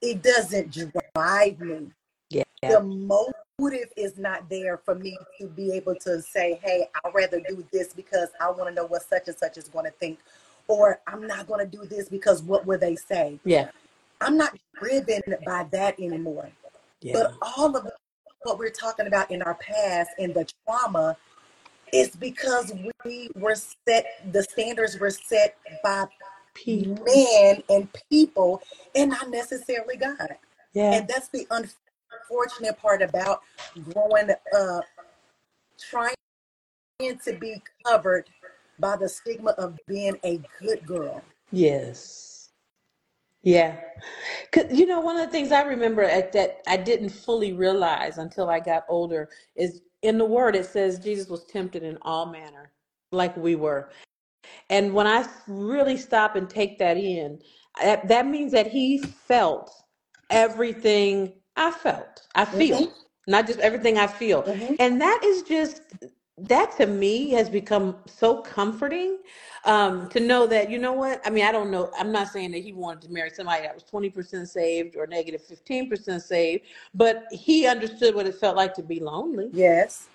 it 0.00 0.22
doesn't 0.22 0.76
drive 1.14 1.60
me. 1.60 1.90
Yeah. 2.30 2.44
The 2.62 2.80
motive 2.80 3.92
is 3.96 4.18
not 4.18 4.48
there 4.48 4.78
for 4.78 4.94
me 4.94 5.18
to 5.40 5.48
be 5.48 5.72
able 5.72 5.94
to 5.96 6.22
say, 6.22 6.60
"Hey, 6.62 6.88
I'd 7.04 7.14
rather 7.14 7.40
do 7.48 7.64
this 7.72 7.92
because 7.92 8.28
I 8.40 8.50
want 8.50 8.68
to 8.68 8.74
know 8.74 8.86
what 8.86 9.02
such 9.02 9.28
and 9.28 9.36
such 9.36 9.56
is 9.58 9.68
going 9.68 9.84
to 9.84 9.90
think," 9.92 10.18
or 10.66 11.00
"I'm 11.06 11.26
not 11.26 11.46
going 11.46 11.68
to 11.68 11.76
do 11.76 11.84
this 11.84 12.08
because 12.08 12.42
what 12.42 12.66
will 12.66 12.78
they 12.78 12.96
say." 12.96 13.38
Yeah. 13.44 13.70
I'm 14.20 14.36
not 14.36 14.56
driven 14.80 15.22
by 15.46 15.66
that 15.70 15.98
anymore. 16.00 16.50
Yeah. 17.00 17.12
But 17.14 17.34
all 17.40 17.76
of 17.76 17.88
what 18.42 18.58
we're 18.58 18.70
talking 18.70 19.06
about 19.06 19.30
in 19.30 19.42
our 19.42 19.54
past 19.54 20.10
and 20.18 20.34
the 20.34 20.48
trauma 20.66 21.16
is 21.92 22.10
because 22.16 22.72
we 23.04 23.30
were 23.34 23.54
set, 23.54 24.06
the 24.32 24.42
standards 24.42 24.98
were 24.98 25.10
set 25.10 25.56
by 25.82 26.06
People. 26.54 27.04
men 27.04 27.62
and 27.68 27.88
people 28.10 28.62
and 28.94 29.10
not 29.10 29.30
necessarily 29.30 29.96
God. 29.96 30.36
Yeah. 30.72 30.94
And 30.94 31.08
that's 31.08 31.28
the 31.28 31.46
unfortunate 31.50 32.78
part 32.78 33.00
about 33.02 33.42
growing 33.92 34.30
up, 34.56 34.84
trying 35.78 36.14
to 37.00 37.32
be 37.38 37.62
covered 37.86 38.28
by 38.80 38.96
the 38.96 39.08
stigma 39.08 39.52
of 39.52 39.78
being 39.86 40.18
a 40.24 40.40
good 40.60 40.84
girl. 40.86 41.22
Yes. 41.52 42.50
Yeah. 43.42 43.80
'Cause, 44.50 44.64
you 44.70 44.84
know, 44.86 45.00
one 45.00 45.16
of 45.16 45.26
the 45.26 45.30
things 45.32 45.52
I 45.52 45.62
remember 45.62 46.02
at 46.02 46.32
that 46.32 46.60
I 46.66 46.76
didn't 46.76 47.10
fully 47.10 47.52
realize 47.52 48.18
until 48.18 48.50
I 48.50 48.58
got 48.60 48.84
older 48.88 49.28
is 49.54 49.80
in 50.02 50.18
the 50.18 50.24
word 50.24 50.56
it 50.56 50.66
says 50.66 50.98
Jesus 50.98 51.28
was 51.28 51.44
tempted 51.46 51.82
in 51.82 51.98
all 52.02 52.26
manner, 52.26 52.72
like 53.12 53.36
we 53.36 53.56
were. 53.56 53.90
And 54.70 54.94
when 54.94 55.06
I 55.06 55.26
really 55.46 55.96
stop 55.96 56.36
and 56.36 56.48
take 56.48 56.78
that 56.78 56.96
in, 56.96 57.40
that, 57.82 58.08
that 58.08 58.26
means 58.26 58.52
that 58.52 58.68
he 58.68 58.98
felt 58.98 59.70
everything 60.30 61.34
I 61.56 61.70
felt. 61.70 62.22
I 62.34 62.44
feel, 62.44 62.78
hmm 62.78 62.86
not 63.28 63.46
just 63.46 63.60
everything 63.60 63.98
I 63.98 64.06
feel. 64.06 64.42
hmm 64.42 64.74
And 64.78 65.00
that 65.02 65.20
is 65.24 65.42
just, 65.42 65.82
that 66.40 66.76
to 66.76 66.86
me 66.86 67.30
has 67.30 67.48
become 67.50 67.96
so 68.06 68.40
comforting 68.42 69.18
um, 69.64 70.08
to 70.10 70.20
know 70.20 70.46
that, 70.46 70.70
you 70.70 70.78
know 70.78 70.92
what? 70.92 71.20
I 71.26 71.30
mean, 71.30 71.44
I 71.44 71.52
don't 71.52 71.70
know. 71.70 71.90
I'm 71.98 72.12
not 72.12 72.28
saying 72.28 72.52
that 72.52 72.62
he 72.62 72.72
wanted 72.72 73.02
to 73.02 73.12
marry 73.12 73.30
somebody 73.30 73.62
that 73.62 73.74
was 73.74 73.84
20% 73.84 74.46
saved 74.46 74.96
or 74.96 75.06
negative 75.06 75.42
15% 75.42 76.20
saved, 76.20 76.64
but 76.94 77.24
he 77.32 77.66
understood 77.66 78.14
what 78.14 78.26
it 78.26 78.36
felt 78.36 78.56
like 78.56 78.74
to 78.74 78.82
be 78.82 79.00
lonely. 79.00 79.50
Yes. 79.52 80.08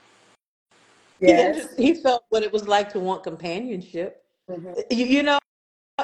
He, 1.19 1.27
Yes. 1.27 1.67
under, 1.67 1.81
he 1.81 1.93
felt 1.93 2.23
what 2.29 2.43
it 2.43 2.51
was 2.51 2.67
like 2.67 2.91
to 2.93 2.99
want 2.99 3.23
companionship. 3.23 4.23
hmm 4.49 4.73
You, 4.89 5.05
you 5.05 5.23
know, 5.23 5.39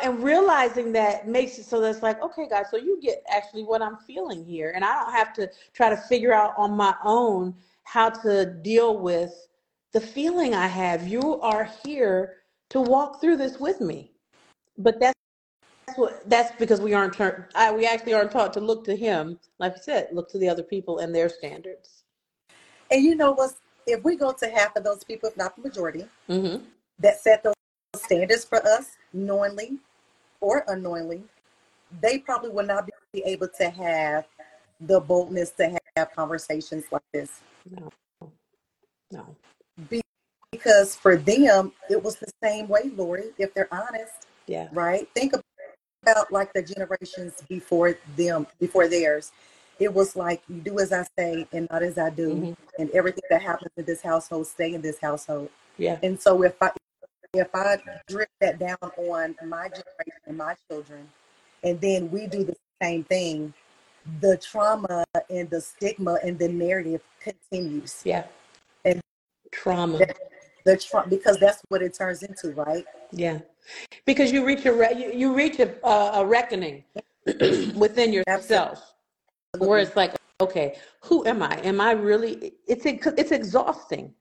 and 0.04 0.22
realizing 0.24 0.92
that 0.94 1.28
makes 1.28 1.58
it 1.58 1.66
so 1.66 1.82
that's 1.82 2.04
like 2.04 2.22
okay 2.22 2.48
guys 2.48 2.68
so 2.70 2.78
you 2.78 3.02
get 3.02 3.24
actually 3.28 3.64
what 3.64 3.82
i'm 3.82 3.98
feeling 3.98 4.46
here 4.46 4.72
and 4.76 4.86
i 4.86 4.94
don't 4.94 5.12
have 5.12 5.34
to 5.34 5.50
try 5.74 5.90
to 5.90 5.98
figure 5.98 6.32
out 6.32 6.54
on 6.58 6.78
my 6.78 6.94
own 7.04 7.56
how 7.86 8.08
to 8.08 8.46
deal 8.62 9.00
with 9.00 9.49
the 9.94 10.02
feeling 10.02 10.54
i 10.54 10.68
have 10.68 11.08
you 11.08 11.40
are 11.42 11.70
here 11.86 12.36
to 12.70 12.82
walk 12.82 13.22
through 13.22 13.38
this 13.38 13.60
with 13.60 13.82
me 13.82 14.12
but 14.78 15.00
that's 15.00 15.16
that's 15.88 16.00
what 16.00 16.30
that's 16.30 16.56
because 16.58 16.82
we 16.82 16.94
aren't 16.94 17.14
turned 17.14 17.46
I, 17.56 17.72
we 17.72 17.86
actually 17.88 18.14
aren't 18.14 18.32
taught 18.32 18.54
to 18.54 18.60
look 18.60 18.86
to 18.86 18.96
him 18.96 19.40
like 19.60 19.74
you 19.76 19.82
said 19.84 20.10
look 20.12 20.30
to 20.32 20.38
the 20.40 20.50
other 20.50 20.64
people 20.64 21.00
and 21.00 21.14
their 21.16 21.30
standards 21.30 22.04
And 22.92 23.04
you 23.04 23.16
know 23.16 23.32
what? 23.34 23.54
If 23.88 24.04
we 24.04 24.16
go 24.16 24.32
to 24.32 24.48
half 24.50 24.76
of 24.76 24.84
those 24.84 25.04
people, 25.04 25.30
if 25.30 25.38
not 25.38 25.56
the 25.56 25.64
majority, 25.64 26.06
mm-hmm. 26.30 26.64
that 27.00 27.20
set 27.22 27.44
those 27.44 27.56
standards 27.96 28.46
for 28.46 28.66
us 28.68 28.92
knowingly 29.14 29.80
or 30.42 30.64
unknowingly, 30.68 31.24
they 32.02 32.20
probably 32.20 32.52
will 32.52 32.66
not 32.66 32.88
be 33.14 33.24
able 33.26 33.48
to 33.60 33.70
have 33.70 34.26
the 34.82 35.00
boldness 35.00 35.52
to 35.52 35.78
have 35.98 36.16
conversations 36.16 36.86
like 36.92 37.04
this. 37.14 37.42
no 37.70 37.90
no 39.12 39.36
Because 40.52 40.96
for 40.96 41.16
them, 41.16 41.74
it 41.90 42.04
was 42.04 42.16
the 42.18 42.32
same 42.44 42.68
way, 42.68 42.92
Lori, 42.96 43.26
if 43.38 43.54
they're 43.54 43.74
honest, 43.74 44.28
yeah 44.48 44.68
right? 44.72 45.08
Think 45.14 45.34
about 46.04 46.32
like 46.32 46.54
the 46.54 46.62
generations 46.64 47.44
before 47.48 47.98
them, 48.16 48.48
before 48.60 48.88
theirs. 48.88 49.32
It 49.80 49.94
was 49.94 50.16
like, 50.16 50.42
you 50.50 50.62
do 50.62 50.80
as 50.80 50.92
I 50.92 51.06
say 51.18 51.48
and 51.54 51.68
not 51.72 51.84
as 51.84 51.98
I 51.98 52.10
do. 52.10 52.32
hmm 52.32 52.54
And 52.80 52.90
everything 52.92 53.24
that 53.30 53.42
happens 53.42 53.72
in 53.78 53.86
this 53.86 54.02
household, 54.02 54.48
stay 54.48 54.74
in 54.74 54.82
this 54.82 55.00
household. 55.00 55.50
yeah 55.78 55.98
And 56.04 56.20
so 56.20 56.44
if 56.44 56.56
I 56.62 56.72
if 57.34 57.54
I 57.54 57.78
drip 58.08 58.30
that 58.42 58.60
down 58.60 58.78
on 58.98 59.36
my 59.48 59.70
generation 59.70 60.22
and 60.28 60.38
my 60.38 60.56
children, 60.70 61.08
and 61.64 61.80
then 61.82 62.10
we 62.12 62.28
do 62.28 62.44
the 62.44 62.56
same 62.82 63.04
thing, 63.04 63.54
the 64.22 64.38
trauma 64.38 65.06
and 65.30 65.50
the 65.50 65.62
stigma 65.62 66.18
and 66.24 66.40
the 66.40 66.48
narrative 66.48 67.02
continues. 67.22 68.02
yeah 68.06 68.24
trauma 69.52 70.00
that, 70.00 70.18
the 70.66 70.78
tra- 70.78 71.06
because 71.10 71.40
that's 71.40 71.62
what 71.70 71.82
it 71.82 71.94
turns 71.94 72.24
into, 72.24 72.52
right? 72.52 72.86
Yeah, 73.12 73.40
because 74.06 74.32
you 74.32 74.46
reach 74.46 74.66
a 74.66 74.74
re- 74.74 75.14
you, 75.16 75.34
reach 75.34 75.60
a, 75.60 75.74
a, 75.86 76.22
a 76.22 76.26
reckoning 76.26 76.84
within 77.76 78.14
yourself 78.14 78.94
where 79.58 79.80
it's 79.80 79.96
like, 79.96 80.16
okay, 80.42 80.78
who 81.02 81.26
am 81.26 81.42
I? 81.42 81.60
Am 81.62 81.82
I 81.82 81.92
really? 81.92 82.54
It's 82.68 82.86
it's 82.86 83.32
exhausting 83.32 84.14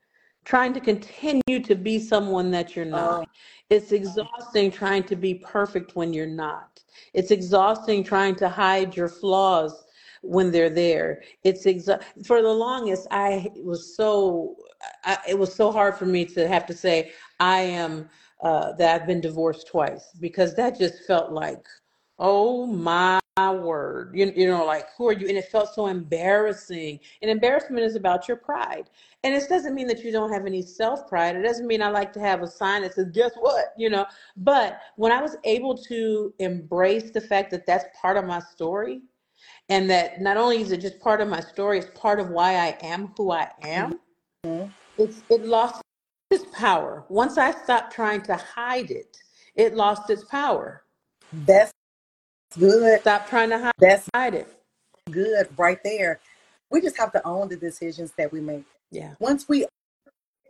trying 0.45 0.73
to 0.73 0.81
continue 0.81 1.62
to 1.62 1.75
be 1.75 1.99
someone 1.99 2.51
that 2.51 2.75
you're 2.75 2.87
Oh, 2.87 3.21
not. 3.21 3.29
It's 3.69 3.93
exhausting 3.93 4.71
trying 4.71 5.03
to 5.05 5.17
be 5.17 5.35
perfect 5.35 5.95
when 5.95 6.14
you're 6.14 6.27
not. 6.27 6.81
It's 7.12 7.31
exhausting 7.31 8.03
trying 8.03 8.35
to 8.37 8.49
hide 8.49 8.97
your 8.97 9.09
flaws 9.09 9.85
when 10.23 10.51
they're 10.51 10.71
there. 10.71 11.23
It's 11.45 11.65
exa- 11.65 12.03
for 12.25 12.43
the 12.43 12.53
longest 12.53 13.07
I 13.11 13.49
was 13.57 13.97
so 13.97 14.57
I, 15.05 15.19
it 15.29 15.39
was 15.39 15.55
so 15.55 15.73
hard 15.73 15.97
for 15.97 16.07
me 16.07 16.25
to 16.27 16.47
have 16.49 16.67
to 16.67 16.75
say 16.75 17.13
I 17.41 17.61
am 17.61 18.09
uh, 18.43 18.73
that 18.75 19.01
I've 19.01 19.07
been 19.07 19.21
divorced 19.21 19.67
twice 19.69 20.11
because 20.21 20.55
that 20.57 20.79
just 20.79 21.05
felt 21.07 21.33
like 21.33 21.67
oh 22.19 22.67
my 22.67 23.19
word 23.37 24.11
you, 24.15 24.33
you 24.35 24.49
know 24.49 24.65
like 24.65 24.87
who 24.97 25.09
are 25.09 25.13
you? 25.13 25.29
And 25.29 25.39
it 25.39 25.47
felt 25.47 25.73
so 25.73 25.87
embarrassing. 25.87 26.99
And 27.23 27.31
embarrassment 27.31 27.85
is 27.85 27.95
about 27.95 28.27
your 28.27 28.37
pride. 28.37 28.91
And 29.23 29.33
it 29.33 29.49
doesn't 29.49 29.77
mean 29.77 29.87
that 29.87 30.03
you 30.03 30.11
don't 30.11 30.33
have 30.33 30.45
any 30.47 30.63
self 30.63 31.09
pride 31.09 31.37
it 31.37 31.43
doesn't 31.43 31.67
mean 31.67 31.83
i 31.83 31.89
like 31.89 32.13
to 32.15 32.21
have 32.21 32.43
a 32.43 32.49
sign 32.49 32.83
that 32.83 32.95
says 32.95 33.11
guess 33.13 33.33
what? 33.39 33.67
You 33.77 33.91
know? 33.91 34.07
But 34.37 34.81
when 34.97 35.13
i 35.13 35.23
was 35.23 35.37
able 35.45 35.77
to 35.85 36.33
embrace 36.39 37.11
the 37.11 37.21
fact 37.21 37.51
that 37.53 37.67
that's 37.67 37.85
part 38.01 38.17
of 38.17 38.25
my 38.25 38.41
story 38.41 39.03
and 39.69 39.89
that 39.91 40.21
not 40.21 40.37
only 40.37 40.61
is 40.61 40.73
it 40.73 40.81
just 40.81 40.99
part 41.01 41.21
of 41.21 41.29
my 41.29 41.41
story 41.41 41.79
it's 41.79 41.99
part 41.99 42.21
of 42.21 42.29
why 42.31 42.55
i 42.57 42.77
am 42.83 43.13
who 43.17 43.31
i 43.31 43.49
am 43.63 43.99
mhm. 44.45 44.71
it's 44.99 45.23
it 45.31 45.45
lost 45.45 45.83
its 46.31 46.45
power 46.53 47.05
once 47.09 47.39
i 47.39 47.51
stopped 47.51 47.93
trying 47.93 48.21
to 48.21 48.35
hide 48.35 48.91
it 48.91 49.17
it 49.55 49.75
lost 49.75 50.11
its 50.11 50.25
power 50.25 50.83
that's 51.47 51.73
good. 52.59 53.01
stop 53.01 53.29
trying 53.29 53.51
to 53.51 53.71
That's 53.79 54.09
hide 54.15 54.35
it 54.35 54.59
good 55.11 55.49
right 55.57 55.79
there. 55.83 56.21
We 56.71 56.81
just 56.81 56.97
have 56.99 57.13
to 57.13 57.27
own 57.27 57.49
the 57.49 57.57
decisions 57.57 58.13
that 58.19 58.31
we 58.33 58.41
make. 58.41 58.65
yeah 58.91 59.15
Once 59.19 59.49
we 59.49 59.67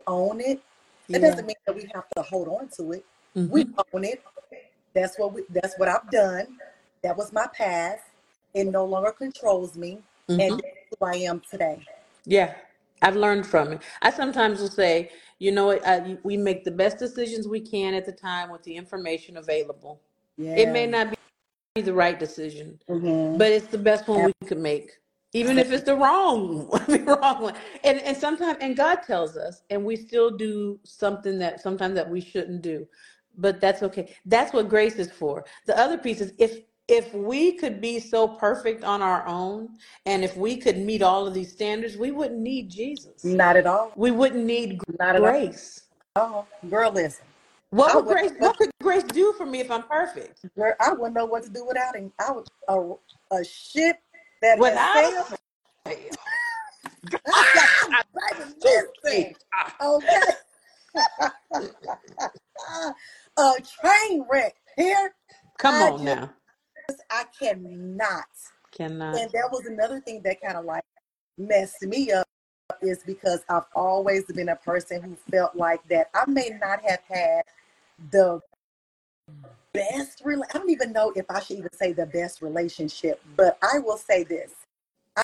own 0.07 0.41
it, 0.41 0.61
that 1.09 1.21
yeah 1.21 1.29
doesn't 1.29 1.45
mean 1.45 1.55
that 1.65 1.75
we 1.75 1.89
have 1.93 2.05
to 2.15 2.21
hold 2.23 2.47
on 2.47 2.69
to 2.77 2.91
it. 2.93 3.05
hmm 3.33 3.47
We 3.49 3.65
own 3.93 4.03
it. 4.05 4.23
That's 4.93 5.17
what 5.17 5.33
we, 5.33 5.43
that's 5.49 5.75
what 5.77 5.87
I've 5.87 6.09
done. 6.11 6.47
That 7.03 7.15
was 7.15 7.31
my 7.31 7.47
past. 7.53 8.03
It 8.53 8.65
no 8.65 8.85
longer 8.85 9.11
controls 9.11 9.77
me, 9.77 9.99
and 10.29 10.41
hmm 10.41 10.57
that's 10.57 10.99
who 10.99 11.05
I 11.05 11.15
am 11.17 11.41
today. 11.49 11.79
Yeah, 12.25 12.55
I've 13.01 13.15
learned 13.17 13.45
from 13.47 13.73
it. 13.73 13.81
I 14.01 14.11
sometimes 14.11 14.59
will 14.61 14.69
say, 14.69 15.11
you 15.39 15.51
know, 15.51 15.67
what, 15.67 15.87
I, 15.87 16.17
we 16.23 16.37
make 16.37 16.63
the 16.65 16.71
best 16.71 16.99
decisions 16.99 17.47
we 17.47 17.61
can 17.61 17.93
at 17.93 18.05
the 18.05 18.13
time 18.13 18.51
with 18.51 18.63
the 18.63 18.75
information 18.75 19.37
available. 19.37 20.01
It 20.55 20.69
may 20.69 20.85
Yeah. 20.85 20.91
not 20.91 21.15
be 21.75 21.81
the 21.81 21.93
right 21.93 22.19
decision, 22.19 22.79
Mm-hmm. 22.89 23.37
but 23.37 23.51
it's 23.51 23.67
the 23.67 23.77
best 23.77 24.07
one 24.07 24.25
we 24.25 24.33
could 24.47 24.59
make, 24.59 24.91
even 25.33 25.59
if 25.59 25.71
it's 25.71 25.85
the 25.85 25.95
wrong, 25.95 26.67
the 26.87 26.99
wrong 27.21 27.43
one. 27.43 27.55
And 27.83 27.99
and 28.01 28.17
sometimes, 28.17 28.57
and 28.61 28.77
God 28.77 28.97
tells 29.07 29.37
us, 29.37 29.63
and 29.71 29.85
we 29.85 29.95
still 29.97 30.31
do 30.31 30.79
something 30.85 31.39
that 31.39 31.61
sometimes 31.61 31.95
that 31.95 32.09
we 32.09 32.21
shouldn't 32.21 32.61
do, 32.63 32.87
but 33.37 33.61
that's 33.61 33.83
okay. 33.83 34.15
That's 34.25 34.53
what 34.53 34.69
grace 34.69 34.95
is 34.95 35.11
for. 35.11 35.45
The 35.67 35.77
other 35.79 35.97
piece 35.97 36.21
is 36.21 36.33
if 36.39 36.61
if 36.89 37.13
we 37.13 37.53
could 37.53 37.79
be 37.79 37.99
so 37.99 38.27
perfect 38.27 38.83
on 38.83 39.01
our 39.01 39.25
own, 39.27 39.69
and 40.05 40.23
if 40.23 40.35
we 40.35 40.57
could 40.57 40.77
meet 40.77 41.01
all 41.01 41.27
of 41.27 41.33
these 41.33 41.51
standards, 41.51 41.95
we 41.95 42.11
wouldn't 42.11 42.41
need 42.41 42.69
Jesus. 42.69 43.23
Not 43.23 43.55
at 43.55 43.67
all. 43.67 43.91
We 43.95 44.11
wouldn't 44.11 44.45
need 44.45 44.81
Not 44.99 45.17
grace. 45.17 45.83
Oh, 46.15 46.45
girl, 46.69 46.91
listen. 46.91 47.25
What 47.69 47.93
I 47.93 47.97
would 47.97 48.07
grace? 48.07 48.31
What 48.39 48.57
could 48.57 48.71
grace 48.81 49.03
do 49.03 49.33
for 49.37 49.45
me 49.45 49.59
if 49.59 49.69
I'm 49.69 49.83
perfect? 49.83 50.43
Girl, 50.55 50.73
I 50.79 50.93
wouldn't 50.93 51.15
know 51.15 51.25
what 51.25 51.43
to 51.43 51.49
do 51.49 51.65
without 51.65 51.95
him. 51.95 52.11
I 52.19 52.31
would 52.31 52.47
a, 52.67 52.93
a 53.35 53.45
ship 53.45 53.97
that 54.41 54.59
Without 54.59 54.95
sailed. 54.95 55.37
a 55.85 55.91
listen. 59.05 59.35
Okay. 59.81 60.25
a 63.37 63.53
train 63.81 64.25
wreck 64.29 64.55
here. 64.75 65.13
Come 65.59 65.75
I 65.75 65.91
on 65.91 65.93
just, 65.93 66.05
now. 66.05 66.29
I 67.09 67.25
cannot. 67.37 68.25
Cannot. 68.71 69.19
And 69.19 69.31
that 69.31 69.49
was 69.51 69.65
another 69.65 69.99
thing 70.01 70.21
that 70.23 70.41
kind 70.41 70.57
of 70.57 70.65
like 70.65 70.83
messed 71.37 71.81
me 71.83 72.11
up 72.11 72.27
is 72.81 73.03
because 73.03 73.43
I've 73.49 73.63
always 73.75 74.25
been 74.25 74.49
a 74.49 74.55
person 74.55 75.01
who 75.01 75.15
felt 75.31 75.55
like 75.55 75.85
that 75.89 76.09
I 76.13 76.29
may 76.29 76.51
not 76.61 76.81
have 76.81 77.01
had 77.09 77.43
the 78.11 78.39
best 79.73 80.23
rela- 80.23 80.45
I 80.53 80.57
don't 80.57 80.69
even 80.69 80.93
know 80.93 81.11
if 81.15 81.25
I 81.29 81.39
should 81.39 81.57
even 81.57 81.73
say 81.73 81.93
the 81.93 82.05
best 82.05 82.41
relationship, 82.41 83.21
but 83.35 83.57
I 83.61 83.79
will 83.79 83.97
say 83.97 84.23
this. 84.23 84.51
I, 85.15 85.23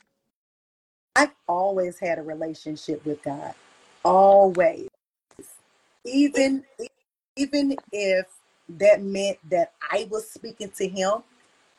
I've 1.16 1.36
always 1.48 2.00
had 2.00 2.20
a 2.20 2.24
relationship 2.24 3.06
with 3.06 3.22
God. 3.24 3.54
Always. 4.04 4.90
Even 6.04 6.64
even 7.36 7.76
if 7.92 8.28
that 8.70 9.02
meant 9.02 9.38
that 9.50 9.74
I 9.92 10.08
was 10.10 10.30
speaking 10.30 10.72
to 10.78 10.88
him 10.88 11.24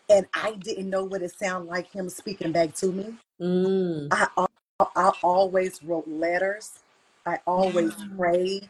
and 0.09 0.27
I 0.35 0.53
didn't 0.53 0.91
know 0.91 1.05
what 1.05 1.23
it 1.23 1.33
sounded 1.37 1.69
like 1.69 1.91
him 1.91 2.09
speaking 2.09 2.53
back 2.53 2.75
to 2.77 2.93
me. 2.93 3.15
Mm. 3.41 4.09
I, 4.11 4.29
I, 4.37 4.87
I 4.95 5.13
always 5.23 5.83
wrote 5.83 6.07
letters. 6.07 6.79
I 7.25 7.39
always 7.47 7.93
prayed. 8.17 8.69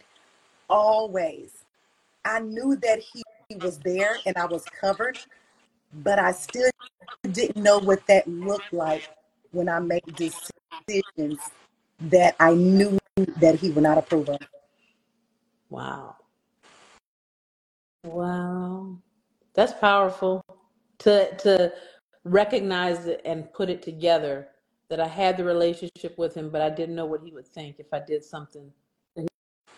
Always. 0.68 1.64
I 2.24 2.40
knew 2.40 2.76
that 2.76 3.00
he, 3.00 3.22
he 3.48 3.56
was 3.56 3.78
there 3.78 4.16
and 4.24 4.36
I 4.36 4.46
was 4.46 4.64
covered, 4.80 5.18
but 5.92 6.18
I 6.18 6.32
still 6.32 6.70
didn't 7.30 7.62
know 7.62 7.78
what 7.78 8.06
that 8.06 8.26
looked 8.26 8.72
like 8.72 9.08
when 9.52 9.68
I 9.68 9.78
made 9.78 10.02
decisions 10.14 11.50
that 12.00 12.34
I 12.40 12.54
knew 12.54 12.98
that 13.38 13.56
he 13.56 13.70
would 13.70 13.82
not 13.82 13.98
approve 13.98 14.28
of. 14.28 14.38
Wow. 15.70 16.16
Wow. 18.04 18.98
That's 19.54 19.72
powerful 19.72 20.42
to 20.98 21.36
to 21.36 21.72
recognize 22.24 23.06
it 23.06 23.20
and 23.24 23.52
put 23.52 23.70
it 23.70 23.82
together 23.82 24.48
that 24.88 25.00
I 25.00 25.06
had 25.06 25.36
the 25.36 25.44
relationship 25.44 26.16
with 26.16 26.34
him, 26.34 26.50
but 26.50 26.60
I 26.62 26.70
didn't 26.70 26.94
know 26.94 27.06
what 27.06 27.22
he 27.22 27.30
would 27.32 27.46
think 27.46 27.76
if 27.78 27.92
I 27.92 28.00
did 28.00 28.24
something 28.24 28.72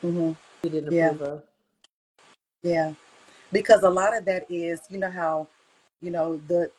hmm 0.00 0.32
he 0.62 0.68
didn't 0.68 0.92
Yeah, 0.92 1.10
approve 1.10 1.22
of. 1.22 1.42
yeah. 2.62 2.92
Because 3.52 3.82
a 3.82 3.90
lot 3.90 4.16
of 4.16 4.24
that 4.26 4.50
is, 4.50 4.80
you 4.90 4.98
know 4.98 5.10
how, 5.10 5.48
you 6.02 6.10
know, 6.10 6.40
the 6.48 6.70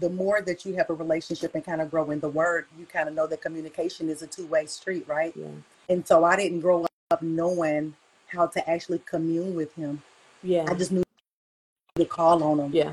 the 0.00 0.10
more 0.10 0.42
that 0.42 0.64
you 0.64 0.74
have 0.74 0.90
a 0.90 0.94
relationship 0.94 1.54
and 1.54 1.64
kind 1.64 1.80
of 1.80 1.90
grow 1.90 2.10
in 2.10 2.20
the 2.20 2.28
word, 2.28 2.66
you 2.78 2.84
kind 2.84 3.08
of 3.08 3.14
know 3.14 3.26
that 3.26 3.40
communication 3.40 4.10
is 4.10 4.20
a 4.20 4.26
two-way 4.26 4.66
street, 4.66 5.06
right? 5.08 5.32
Yeah. 5.34 5.46
And 5.88 6.06
so 6.06 6.24
I 6.24 6.36
didn't 6.36 6.60
grow 6.60 6.86
up 7.10 7.22
knowing 7.22 7.94
how 8.26 8.46
to 8.46 8.70
actually 8.70 8.98
commune 9.06 9.54
with 9.54 9.74
him. 9.74 10.02
Yeah, 10.42 10.64
I 10.68 10.74
just 10.74 10.92
knew 10.92 11.02
to 11.94 12.04
call 12.04 12.42
on 12.42 12.58
him. 12.58 12.72
Yeah. 12.74 12.92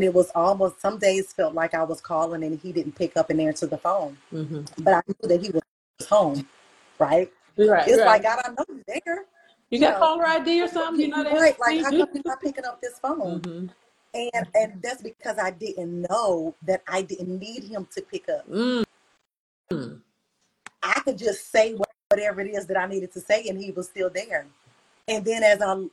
And 0.00 0.06
it 0.06 0.14
was 0.14 0.30
almost 0.34 0.80
some 0.80 0.96
days 0.96 1.30
felt 1.30 1.52
like 1.52 1.74
I 1.74 1.84
was 1.84 2.00
calling 2.00 2.42
and 2.42 2.58
he 2.58 2.72
didn't 2.72 2.92
pick 2.92 3.18
up 3.18 3.28
and 3.28 3.38
answer 3.38 3.66
the 3.66 3.76
phone. 3.76 4.16
hmm 4.30 4.62
But 4.78 4.94
I 4.94 5.02
knew 5.06 5.28
that 5.28 5.42
he 5.42 5.50
was 5.50 5.62
home, 6.08 6.48
right? 6.98 7.30
Right. 7.58 7.86
It's 7.86 7.98
You're 7.98 8.06
like. 8.06 8.22
God, 8.22 8.40
I 8.42 8.48
know 8.48 8.64
you're 8.70 8.78
there. 8.86 9.16
You 9.68 9.78
You 9.78 9.80
got 9.80 9.92
know, 9.92 9.98
caller 9.98 10.26
ID 10.26 10.62
or 10.62 10.68
something? 10.68 11.02
You 11.02 11.08
know 11.08 11.22
that 11.22 11.34
right? 11.34 11.60
Like 11.60 11.82
how 11.82 11.90
come 11.90 12.08
you're 12.14 12.22
not 12.24 12.40
picking 12.40 12.64
up 12.64 12.80
this 12.80 12.98
phone? 12.98 13.40
hmm 13.40 13.66
And 14.14 14.46
and 14.54 14.80
that's 14.82 15.02
because 15.02 15.36
I 15.36 15.50
didn't 15.50 16.06
know 16.08 16.54
that 16.62 16.82
I 16.88 17.02
didn't 17.02 17.38
need 17.38 17.64
him 17.64 17.86
to 17.94 18.00
pick 18.00 18.26
up. 18.30 18.48
mm 18.50 18.82
I 20.82 21.00
could 21.00 21.18
just 21.18 21.52
say 21.52 21.76
whatever 22.08 22.40
it 22.40 22.54
is 22.54 22.64
that 22.68 22.78
I 22.78 22.86
needed 22.86 23.12
to 23.12 23.20
say, 23.20 23.48
and 23.48 23.60
he 23.60 23.70
was 23.70 23.86
still 23.88 24.08
there. 24.08 24.46
And 25.08 25.26
then 25.26 25.42
as 25.42 25.60
I 25.60 25.84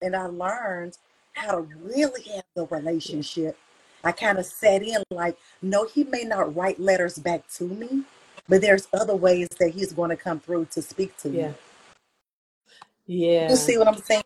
and 0.00 0.16
I 0.16 0.24
learned 0.28 0.96
how 1.40 1.52
to 1.56 1.60
really 1.82 2.22
have 2.34 2.44
the 2.54 2.66
relationship, 2.66 3.58
I 4.04 4.12
kind 4.12 4.38
of 4.38 4.46
sat 4.46 4.82
in 4.82 5.02
like, 5.10 5.36
no, 5.62 5.86
he 5.86 6.04
may 6.04 6.24
not 6.24 6.54
write 6.54 6.80
letters 6.80 7.18
back 7.18 7.48
to 7.54 7.64
me, 7.64 8.04
but 8.48 8.60
there's 8.60 8.88
other 8.92 9.16
ways 9.16 9.48
that 9.58 9.70
he's 9.70 9.92
going 9.92 10.10
to 10.10 10.16
come 10.16 10.40
through 10.40 10.66
to 10.72 10.82
speak 10.82 11.16
to 11.18 11.30
Yeah. 11.30 11.48
me. 11.48 11.54
Yeah. 13.06 13.50
You 13.50 13.56
see 13.56 13.78
what 13.78 13.88
I'm 13.88 13.98
saying? 13.98 14.22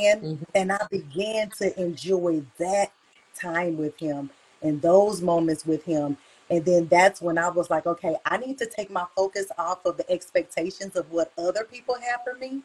hmm 0.00 0.34
And 0.54 0.72
I 0.72 0.86
began 0.90 1.50
to 1.58 1.80
enjoy 1.80 2.42
that 2.58 2.92
time 3.34 3.78
with 3.78 3.98
him 3.98 4.30
and 4.62 4.82
those 4.82 5.22
moments 5.22 5.66
with 5.66 5.84
him. 5.84 6.16
And 6.50 6.64
then 6.64 6.86
that's 6.88 7.22
when 7.22 7.38
I 7.38 7.48
was 7.48 7.70
like, 7.70 7.86
okay, 7.86 8.16
I 8.26 8.38
need 8.38 8.58
to 8.58 8.66
take 8.66 8.90
my 8.90 9.06
focus 9.16 9.46
off 9.58 9.84
of 9.86 9.96
the 9.96 10.10
expectations 10.10 10.96
of 10.96 11.10
what 11.12 11.32
other 11.38 11.64
people 11.64 11.96
have 11.96 12.20
for 12.24 12.34
me. 12.38 12.62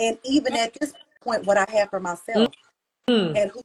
And 0.00 0.18
even 0.24 0.54
at 0.54 0.74
this 0.80 0.94
point, 1.22 1.46
what 1.46 1.58
I 1.58 1.66
have 1.72 1.90
for 1.90 2.00
myself. 2.00 2.54
Mm 3.08 3.36
And 3.36 3.50
who, 3.50 3.60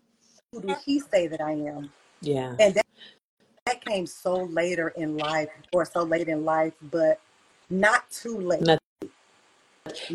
who 0.52 0.62
do 0.62 0.76
he 0.86 1.00
say 1.00 1.28
that 1.28 1.42
I 1.42 1.52
am? 1.52 1.92
Yeah. 2.22 2.56
And 2.60 2.74
that, 2.74 2.86
that 3.66 3.86
came 3.86 4.06
so 4.06 4.36
later 4.36 4.90
in 4.90 5.18
life, 5.18 5.50
or 5.74 5.86
so 5.86 6.04
late 6.04 6.28
in 6.28 6.46
life, 6.46 6.74
but 6.92 7.20
not 7.70 8.10
too 8.10 8.38
late. 8.38 8.62
Not, 8.62 8.80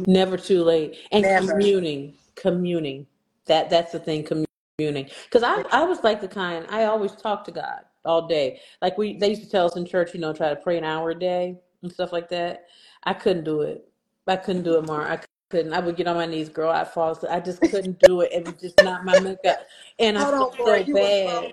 never 0.07 0.37
too 0.37 0.63
late. 0.63 0.99
And 1.13 1.23
Never. 1.23 1.53
communing, 1.53 2.15
communing. 2.35 3.07
That 3.47 3.69
that's 3.71 3.93
the 3.93 3.99
thing, 3.99 4.25
communing. 4.25 5.11
Because 5.25 5.43
I 5.43 5.63
I 5.71 5.85
was 5.85 6.03
like 6.03 6.21
the 6.21 6.29
kind 6.29 6.67
I 6.71 6.85
always 6.85 7.13
talk 7.13 7.45
to 7.45 7.53
God 7.53 7.81
all 8.05 8.27
day. 8.27 8.61
Like 8.83 8.97
we 8.99 9.19
they 9.19 9.31
used 9.31 9.43
to 9.43 9.51
tell 9.51 9.67
us 9.67 9.77
in 9.77 9.87
church, 9.87 10.15
you 10.15 10.21
know, 10.21 10.33
try 10.33 10.49
to 10.49 10.57
pray 10.57 10.79
an 10.79 10.85
hour 10.85 11.11
a 11.11 11.19
day 11.19 11.59
and 11.83 11.93
stuff 11.93 12.13
like 12.13 12.29
that. 12.31 12.65
I 13.05 13.15
couldn't 13.15 13.45
do 13.45 13.61
it. 13.63 13.87
I 14.27 14.37
couldn't 14.37 14.63
do 14.63 14.79
it, 14.79 14.87
Mar. 14.87 15.07
I 15.07 15.19
couldn't. 15.55 15.73
I 15.73 15.79
would 15.79 15.95
get 15.95 16.09
on 16.09 16.17
my 16.17 16.27
knees, 16.27 16.49
girl. 16.49 16.73
I'd 16.73 16.89
fall 16.89 17.13
asleep. 17.13 17.31
I 17.31 17.39
just 17.39 17.61
couldn't 17.61 18.01
do 18.01 18.23
it. 18.23 18.33
It 18.33 18.45
was 18.45 18.55
just 18.61 18.83
not 18.83 19.05
my 19.05 19.21
makeup. 19.21 19.59
And 20.01 20.19
I 20.19 20.25
Hold 20.25 20.57
felt 20.57 20.57
so 20.57 20.75
You 20.75 20.95
was 20.95 21.09
bad. 21.09 21.53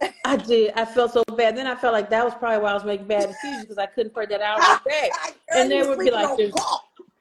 falling. 0.00 0.12
I 0.24 0.36
did. 0.36 0.72
I 0.74 0.84
felt 0.84 1.12
so 1.12 1.22
bad. 1.36 1.56
Then 1.56 1.68
I 1.68 1.76
felt 1.76 1.92
like 1.92 2.10
that 2.10 2.24
was 2.24 2.34
probably 2.34 2.58
why 2.58 2.72
I 2.72 2.74
was 2.74 2.84
making 2.84 3.06
bad 3.06 3.28
decisions 3.28 3.62
because 3.62 3.78
I 3.78 3.86
couldn't 3.86 4.12
pray 4.12 4.26
that 4.26 4.40
hour 4.40 4.58
a 4.58 4.88
day. 4.88 5.10
Girl, 5.52 5.62
And 5.62 5.70
you 5.70 5.76
they 5.76 5.78
was 5.78 5.88
would 5.88 5.98
be 6.00 6.10
sleeping 6.10 6.20
like, 6.20 6.30
on 6.30 6.36
"There's 6.36 6.54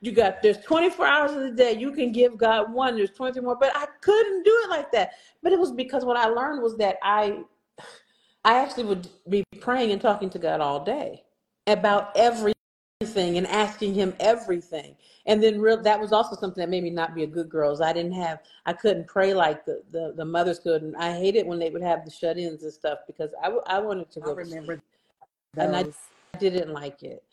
you 0.01 0.11
got 0.11 0.41
there's 0.41 0.57
24 0.57 1.05
hours 1.05 1.31
of 1.33 1.41
the 1.41 1.51
day 1.51 1.73
you 1.73 1.91
can 1.91 2.11
give 2.11 2.35
God 2.35 2.73
one. 2.73 2.95
There's 2.95 3.11
23 3.11 3.43
more." 3.43 3.55
But 3.55 3.75
I 3.75 3.85
couldn't 4.01 4.43
do 4.43 4.61
it 4.63 4.69
like 4.71 4.91
that. 4.93 5.11
But 5.43 5.53
it 5.53 5.59
was 5.59 5.71
because 5.71 6.03
what 6.03 6.17
I 6.17 6.27
learned 6.29 6.63
was 6.63 6.77
that 6.77 6.97
I 7.03 7.43
I 8.43 8.55
actually 8.55 8.85
would 8.85 9.07
be 9.29 9.43
praying 9.59 9.91
and 9.91 10.01
talking 10.01 10.31
to 10.31 10.39
God 10.39 10.61
all 10.61 10.83
day 10.83 11.23
about 11.67 12.11
everything 12.15 12.55
and 13.01 13.47
asking 13.47 13.93
Him 13.93 14.13
everything. 14.19 14.95
And 15.25 15.41
then 15.41 15.59
real 15.59 15.81
that 15.81 15.99
was 15.99 16.11
also 16.11 16.35
something 16.35 16.61
that 16.61 16.69
made 16.69 16.83
me 16.83 16.89
not 16.89 17.15
be 17.15 17.23
a 17.23 17.27
good 17.27 17.49
girl. 17.49 17.71
Is 17.71 17.81
I 17.81 17.93
didn't 17.93 18.13
have 18.13 18.39
I 18.65 18.73
couldn't 18.73 19.07
pray 19.07 19.33
like 19.33 19.65
the 19.65 19.81
the, 19.91 20.13
the 20.15 20.25
mothers 20.25 20.59
could, 20.59 20.81
and 20.83 20.95
I 20.95 21.17
hated 21.17 21.47
when 21.47 21.59
they 21.59 21.69
would 21.69 21.81
have 21.81 22.05
the 22.05 22.11
shut-ins 22.11 22.63
and 22.63 22.73
stuff 22.73 22.99
because 23.07 23.31
I, 23.43 23.49
I 23.67 23.79
wanted 23.79 24.11
to 24.11 24.19
go 24.19 24.35
to 24.35 24.35
remember 24.35 24.81
and 25.57 25.75
I 25.75 25.83
those. 25.83 25.95
didn't 26.39 26.73
like 26.73 27.03
it. 27.03 27.23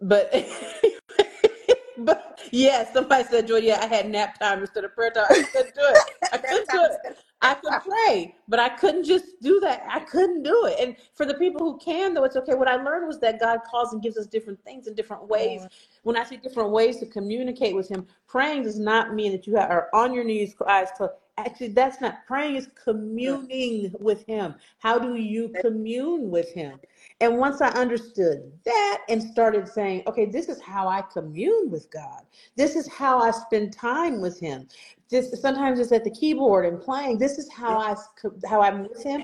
But 0.00 0.32
but 1.98 2.40
yeah, 2.50 2.90
somebody 2.92 3.24
said, 3.24 3.46
Joy, 3.46 3.58
yeah, 3.58 3.80
I 3.82 3.86
had 3.86 4.08
nap 4.08 4.38
time 4.38 4.60
instead 4.60 4.84
of 4.84 4.94
prayer 4.94 5.10
time. 5.10 5.26
I 5.30 5.42
couldn't 5.42 5.74
do 5.74 5.80
it. 5.82 5.98
I 6.32 6.38
couldn't 6.38 6.68
do 6.70 6.84
it. 6.84 7.18
I 7.40 7.54
could 7.54 7.72
pray, 7.86 8.34
but 8.48 8.58
I 8.58 8.68
couldn't 8.68 9.04
just 9.04 9.26
do 9.42 9.60
that. 9.60 9.84
I 9.88 10.00
couldn't 10.00 10.42
do 10.42 10.66
it. 10.66 10.80
And 10.80 10.96
for 11.14 11.24
the 11.24 11.34
people 11.34 11.60
who 11.60 11.78
can, 11.78 12.14
though, 12.14 12.24
it's 12.24 12.36
okay. 12.36 12.54
What 12.54 12.68
I 12.68 12.76
learned 12.76 13.06
was 13.06 13.20
that 13.20 13.38
God 13.38 13.60
calls 13.70 13.92
and 13.92 14.02
gives 14.02 14.16
us 14.18 14.26
different 14.26 14.62
things 14.64 14.88
in 14.88 14.94
different 14.94 15.28
ways. 15.28 15.66
When 16.02 16.16
I 16.16 16.24
say 16.24 16.36
different 16.38 16.70
ways 16.70 16.98
to 16.98 17.06
communicate 17.06 17.76
with 17.76 17.88
Him, 17.88 18.06
praying 18.26 18.64
does 18.64 18.78
not 18.78 19.14
mean 19.14 19.32
that 19.32 19.46
you 19.46 19.56
are 19.56 19.88
on 19.94 20.14
your 20.14 20.24
knees, 20.24 20.54
eyes 20.66 20.88
closed. 20.96 21.12
Actually, 21.38 21.68
that's 21.68 22.00
not 22.00 22.26
praying, 22.26 22.56
is 22.56 22.68
communing 22.82 23.94
with 24.00 24.26
Him. 24.26 24.56
How 24.80 24.98
do 24.98 25.14
you 25.14 25.54
commune 25.60 26.30
with 26.30 26.52
Him? 26.52 26.80
And 27.20 27.38
once 27.38 27.60
I 27.60 27.68
understood 27.68 28.50
that 28.64 29.02
and 29.08 29.22
started 29.22 29.68
saying, 29.68 30.02
okay, 30.08 30.26
this 30.26 30.48
is 30.48 30.60
how 30.60 30.88
I 30.88 31.00
commune 31.02 31.70
with 31.70 31.88
God. 31.92 32.22
This 32.56 32.74
is 32.74 32.88
how 32.88 33.20
I 33.20 33.30
spend 33.30 33.72
time 33.72 34.20
with 34.20 34.40
Him. 34.40 34.66
This 35.10 35.40
sometimes 35.40 35.78
it's 35.78 35.92
at 35.92 36.02
the 36.02 36.10
keyboard 36.10 36.66
and 36.66 36.80
playing. 36.80 37.18
This 37.18 37.38
is 37.38 37.48
how 37.48 37.78
I 37.78 37.94
how 38.44 38.60
I'm 38.60 38.82
with 38.82 39.04
Him. 39.04 39.22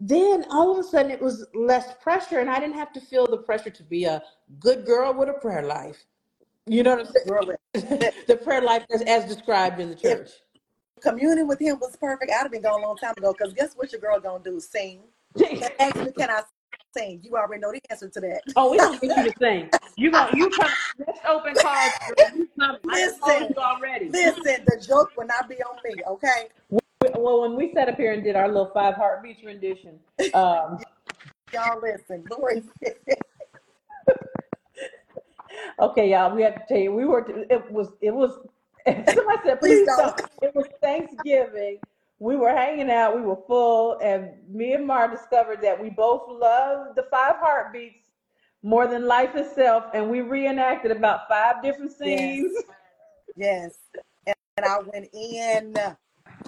Then 0.00 0.44
all 0.50 0.72
of 0.72 0.78
a 0.78 0.82
sudden 0.82 1.12
it 1.12 1.22
was 1.22 1.46
less 1.54 1.94
pressure, 2.02 2.40
and 2.40 2.50
I 2.50 2.58
didn't 2.58 2.74
have 2.74 2.92
to 2.94 3.00
feel 3.00 3.26
the 3.26 3.38
pressure 3.38 3.70
to 3.70 3.82
be 3.84 4.04
a 4.04 4.20
good 4.58 4.84
girl 4.84 5.14
with 5.14 5.28
a 5.28 5.34
prayer 5.34 5.62
life. 5.62 6.04
You 6.66 6.82
know 6.82 6.96
what 6.96 7.06
I'm 7.06 7.12
saying? 7.12 8.12
the 8.26 8.36
prayer 8.42 8.62
life 8.62 8.84
as, 8.92 9.02
as 9.02 9.24
described 9.24 9.80
in 9.80 9.88
the 9.88 9.94
church. 9.94 10.30
Communing 11.00 11.46
with 11.46 11.60
him 11.60 11.78
was 11.80 11.96
perfect, 11.96 12.30
I'd 12.30 12.42
have 12.42 12.52
been 12.52 12.62
gone 12.62 12.80
a 12.80 12.86
long 12.86 12.96
time 12.96 13.14
ago. 13.16 13.32
Because 13.36 13.52
guess 13.52 13.74
what 13.74 13.92
your 13.92 14.00
girl 14.00 14.20
gonna 14.20 14.42
do? 14.42 14.60
Sing. 14.60 15.00
And 15.38 15.70
ask 15.78 15.96
me, 15.96 16.12
can 16.16 16.30
I 16.30 16.42
sing? 16.96 17.20
You 17.22 17.36
already 17.36 17.60
know 17.60 17.70
the 17.72 17.80
answer 17.90 18.08
to 18.08 18.20
that. 18.20 18.40
Oh, 18.56 18.70
we 18.70 18.78
don't 18.78 18.98
get 19.00 19.16
you 19.16 19.24
to 19.24 19.32
sing. 19.40 19.68
You 19.96 20.10
go, 20.10 20.28
you 20.32 20.48
come. 20.50 20.70
Let's 20.98 21.18
open 21.28 21.54
cards. 21.56 21.94
girl. 22.06 22.38
You 22.38 22.48
come. 22.58 22.76
I 22.88 23.04
Listen, 23.06 23.48
you 23.50 23.62
already. 23.62 24.08
listen, 24.08 24.64
the 24.66 24.82
joke 24.86 25.10
will 25.16 25.26
not 25.26 25.48
be 25.48 25.56
on 25.56 25.76
me, 25.84 26.02
okay? 26.08 26.48
Well, 27.18 27.42
when 27.42 27.54
we 27.56 27.72
sat 27.74 27.88
up 27.88 27.96
here 27.96 28.12
and 28.12 28.24
did 28.24 28.34
our 28.34 28.48
little 28.48 28.70
five 28.72 28.94
heartbeats 28.94 29.42
rendition, 29.44 29.98
um, 30.34 30.78
Y'all 31.52 31.80
listen. 31.80 32.24
Lori 32.30 32.62
okay, 35.80 36.10
y'all, 36.10 36.34
we 36.34 36.42
have 36.42 36.54
to 36.56 36.62
tell 36.68 36.78
you, 36.78 36.92
we 36.92 37.04
were. 37.04 37.24
It 37.50 37.70
was. 37.70 37.88
It 38.00 38.10
was. 38.12 38.38
Somebody 39.14 39.38
said, 39.44 39.60
Please 39.60 39.78
please 39.78 39.86
don't. 39.86 40.16
don't. 40.16 40.30
It 40.42 40.54
was 40.54 40.66
Thanksgiving. 40.80 41.78
We 42.18 42.36
were 42.36 42.50
hanging 42.50 42.90
out. 42.90 43.14
We 43.14 43.22
were 43.22 43.38
full, 43.46 43.98
and 44.02 44.30
me 44.48 44.72
and 44.72 44.86
Mar 44.86 45.08
discovered 45.08 45.60
that 45.62 45.80
we 45.80 45.90
both 45.90 46.22
love 46.28 46.94
the 46.96 47.04
five 47.10 47.36
heartbeats 47.36 47.96
more 48.62 48.86
than 48.86 49.06
life 49.06 49.34
itself, 49.34 49.84
and 49.92 50.08
we 50.10 50.20
reenacted 50.20 50.90
about 50.90 51.28
five 51.28 51.62
different 51.62 51.92
scenes. 51.92 52.52
yes. 53.36 53.74
And, 54.26 54.36
and 54.56 54.66
I 54.66 54.78
went 54.78 55.08
in. 55.12 55.74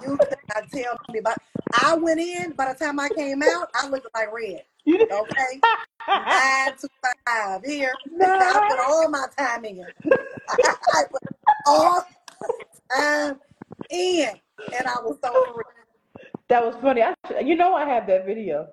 You 0.01 0.17
cannot 0.17 0.71
tell 0.71 0.97
me 1.09 1.19
about 1.19 1.37
I 1.83 1.95
went 1.95 2.19
in, 2.19 2.53
by 2.53 2.73
the 2.73 2.85
time 2.85 2.99
I 2.99 3.09
came 3.09 3.43
out, 3.43 3.69
I 3.75 3.87
looked 3.89 4.07
like 4.15 4.33
red. 4.33 4.63
Okay? 4.87 5.61
nine 6.07 6.73
to 6.79 6.89
five 7.25 7.61
here. 7.63 7.93
No. 8.11 8.25
I 8.25 8.67
put 8.69 8.79
all 8.87 9.09
my 9.09 9.25
time 9.37 9.65
in. 9.65 9.85
I 10.49 11.03
put 11.11 11.21
all 11.67 12.05
time 12.95 13.39
in, 13.89 14.29
and 14.73 14.87
I 14.87 14.95
was 15.01 15.17
so. 15.23 15.61
That 16.49 16.65
was 16.65 16.75
funny. 16.81 17.03
I, 17.03 17.13
you 17.41 17.55
know, 17.55 17.75
I 17.75 17.85
have 17.85 18.07
that 18.07 18.25
video. 18.25 18.69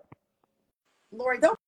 Lori, 1.13 1.39
don't 1.39 1.59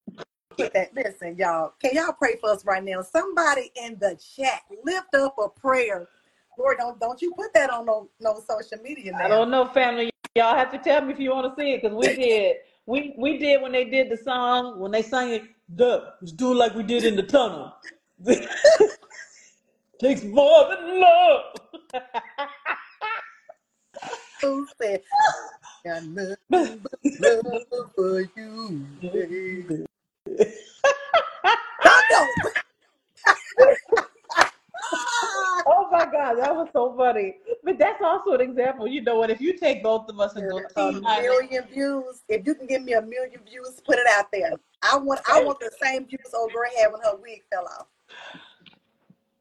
put 0.56 0.72
that. 0.72 0.94
Listen, 0.94 1.36
y'all. 1.36 1.74
Can 1.82 1.94
y'all 1.94 2.14
pray 2.14 2.36
for 2.40 2.50
us 2.50 2.64
right 2.64 2.82
now? 2.82 3.02
Somebody 3.02 3.70
in 3.76 3.98
the 3.98 4.16
chat 4.16 4.62
lift 4.84 5.14
up 5.14 5.36
a 5.38 5.50
prayer. 5.50 6.08
Lori, 6.58 6.76
don't 6.78 6.98
don't 6.98 7.20
you 7.20 7.34
put 7.34 7.52
that 7.52 7.68
on 7.68 7.84
no 7.84 8.08
no 8.20 8.40
social 8.48 8.82
media 8.82 9.12
now. 9.12 9.26
I 9.26 9.28
don't 9.28 9.50
know, 9.50 9.66
family. 9.66 10.10
Y'all 10.34 10.56
have 10.56 10.72
to 10.72 10.78
tell 10.78 11.02
me 11.02 11.12
if 11.12 11.20
you 11.20 11.30
want 11.30 11.54
to 11.54 11.60
see 11.60 11.72
it 11.72 11.82
because 11.82 11.94
we 11.94 12.16
did. 12.24 12.56
We 12.86 13.14
we 13.18 13.36
did 13.36 13.60
when 13.60 13.72
they 13.72 13.84
did 13.84 14.10
the 14.10 14.16
song 14.16 14.80
when 14.80 14.90
they 14.90 15.02
sang 15.02 15.30
it. 15.30 15.42
Duh, 15.74 16.12
let's 16.22 16.32
do 16.32 16.52
it 16.52 16.54
like 16.54 16.74
we 16.74 16.82
did 16.84 17.04
in 17.04 17.16
the 17.16 17.22
tunnel. 17.22 17.74
Takes 19.98 20.22
more 20.22 20.68
than 20.70 21.00
love. 21.00 21.42
Who 24.40 24.66
said, 24.80 25.02
"Got 25.84 26.04
nothing 26.04 26.36
but 26.48 27.44
love 27.44 27.90
for 27.96 28.20
you"? 28.36 28.86
baby." 29.02 29.86
I 31.84 32.02
know. 32.10 32.26
oh 35.66 35.88
my 35.90 36.04
God, 36.04 36.34
that 36.36 36.54
was 36.54 36.68
so 36.72 36.94
funny. 36.96 37.36
But 37.64 37.78
that's 37.78 38.00
also 38.00 38.34
an 38.34 38.40
example. 38.40 38.86
You 38.86 39.02
know 39.02 39.16
what? 39.16 39.30
If 39.30 39.40
you 39.40 39.58
take 39.58 39.82
both 39.82 40.08
of 40.08 40.20
us 40.20 40.36
and 40.36 40.48
go 40.48 40.58
a 40.58 40.72
team 40.74 41.02
million 41.02 41.64
views. 41.66 42.22
If 42.28 42.46
you 42.46 42.54
can 42.54 42.68
give 42.68 42.84
me 42.84 42.92
a 42.92 43.02
million 43.02 43.40
views, 43.44 43.80
put 43.84 43.98
it 43.98 44.06
out 44.10 44.30
there. 44.32 44.52
I 44.82 44.96
want 44.96 45.20
I 45.26 45.42
want 45.42 45.58
the 45.58 45.72
same 45.82 46.06
views 46.06 46.32
old 46.34 46.52
girl 46.52 46.70
had 46.76 46.92
when 46.92 47.00
her 47.02 47.16
wig 47.16 47.42
fell 47.50 47.66
off. 47.66 47.88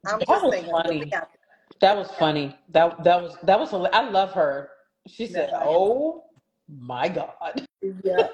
I'm 0.08 0.20
That 0.20 0.28
just 0.30 0.44
was 0.46 0.54
saying. 0.54 0.72
funny. 0.72 1.12
that 1.82 1.98
was 1.98 2.12
funny. 2.12 2.56
That 2.70 3.04
that 3.04 3.22
was 3.22 3.38
that 3.44 3.60
was. 3.60 3.70
hila- 3.72 3.90
I 3.94 4.10
love 4.10 4.32
her. 4.34 4.70
She 5.08 5.28
said, 5.28 5.50
Yeah. 5.52 5.60
"Oh 5.64 6.24
my 6.68 7.08
God." 7.10 7.66
Yeah. 8.04 8.28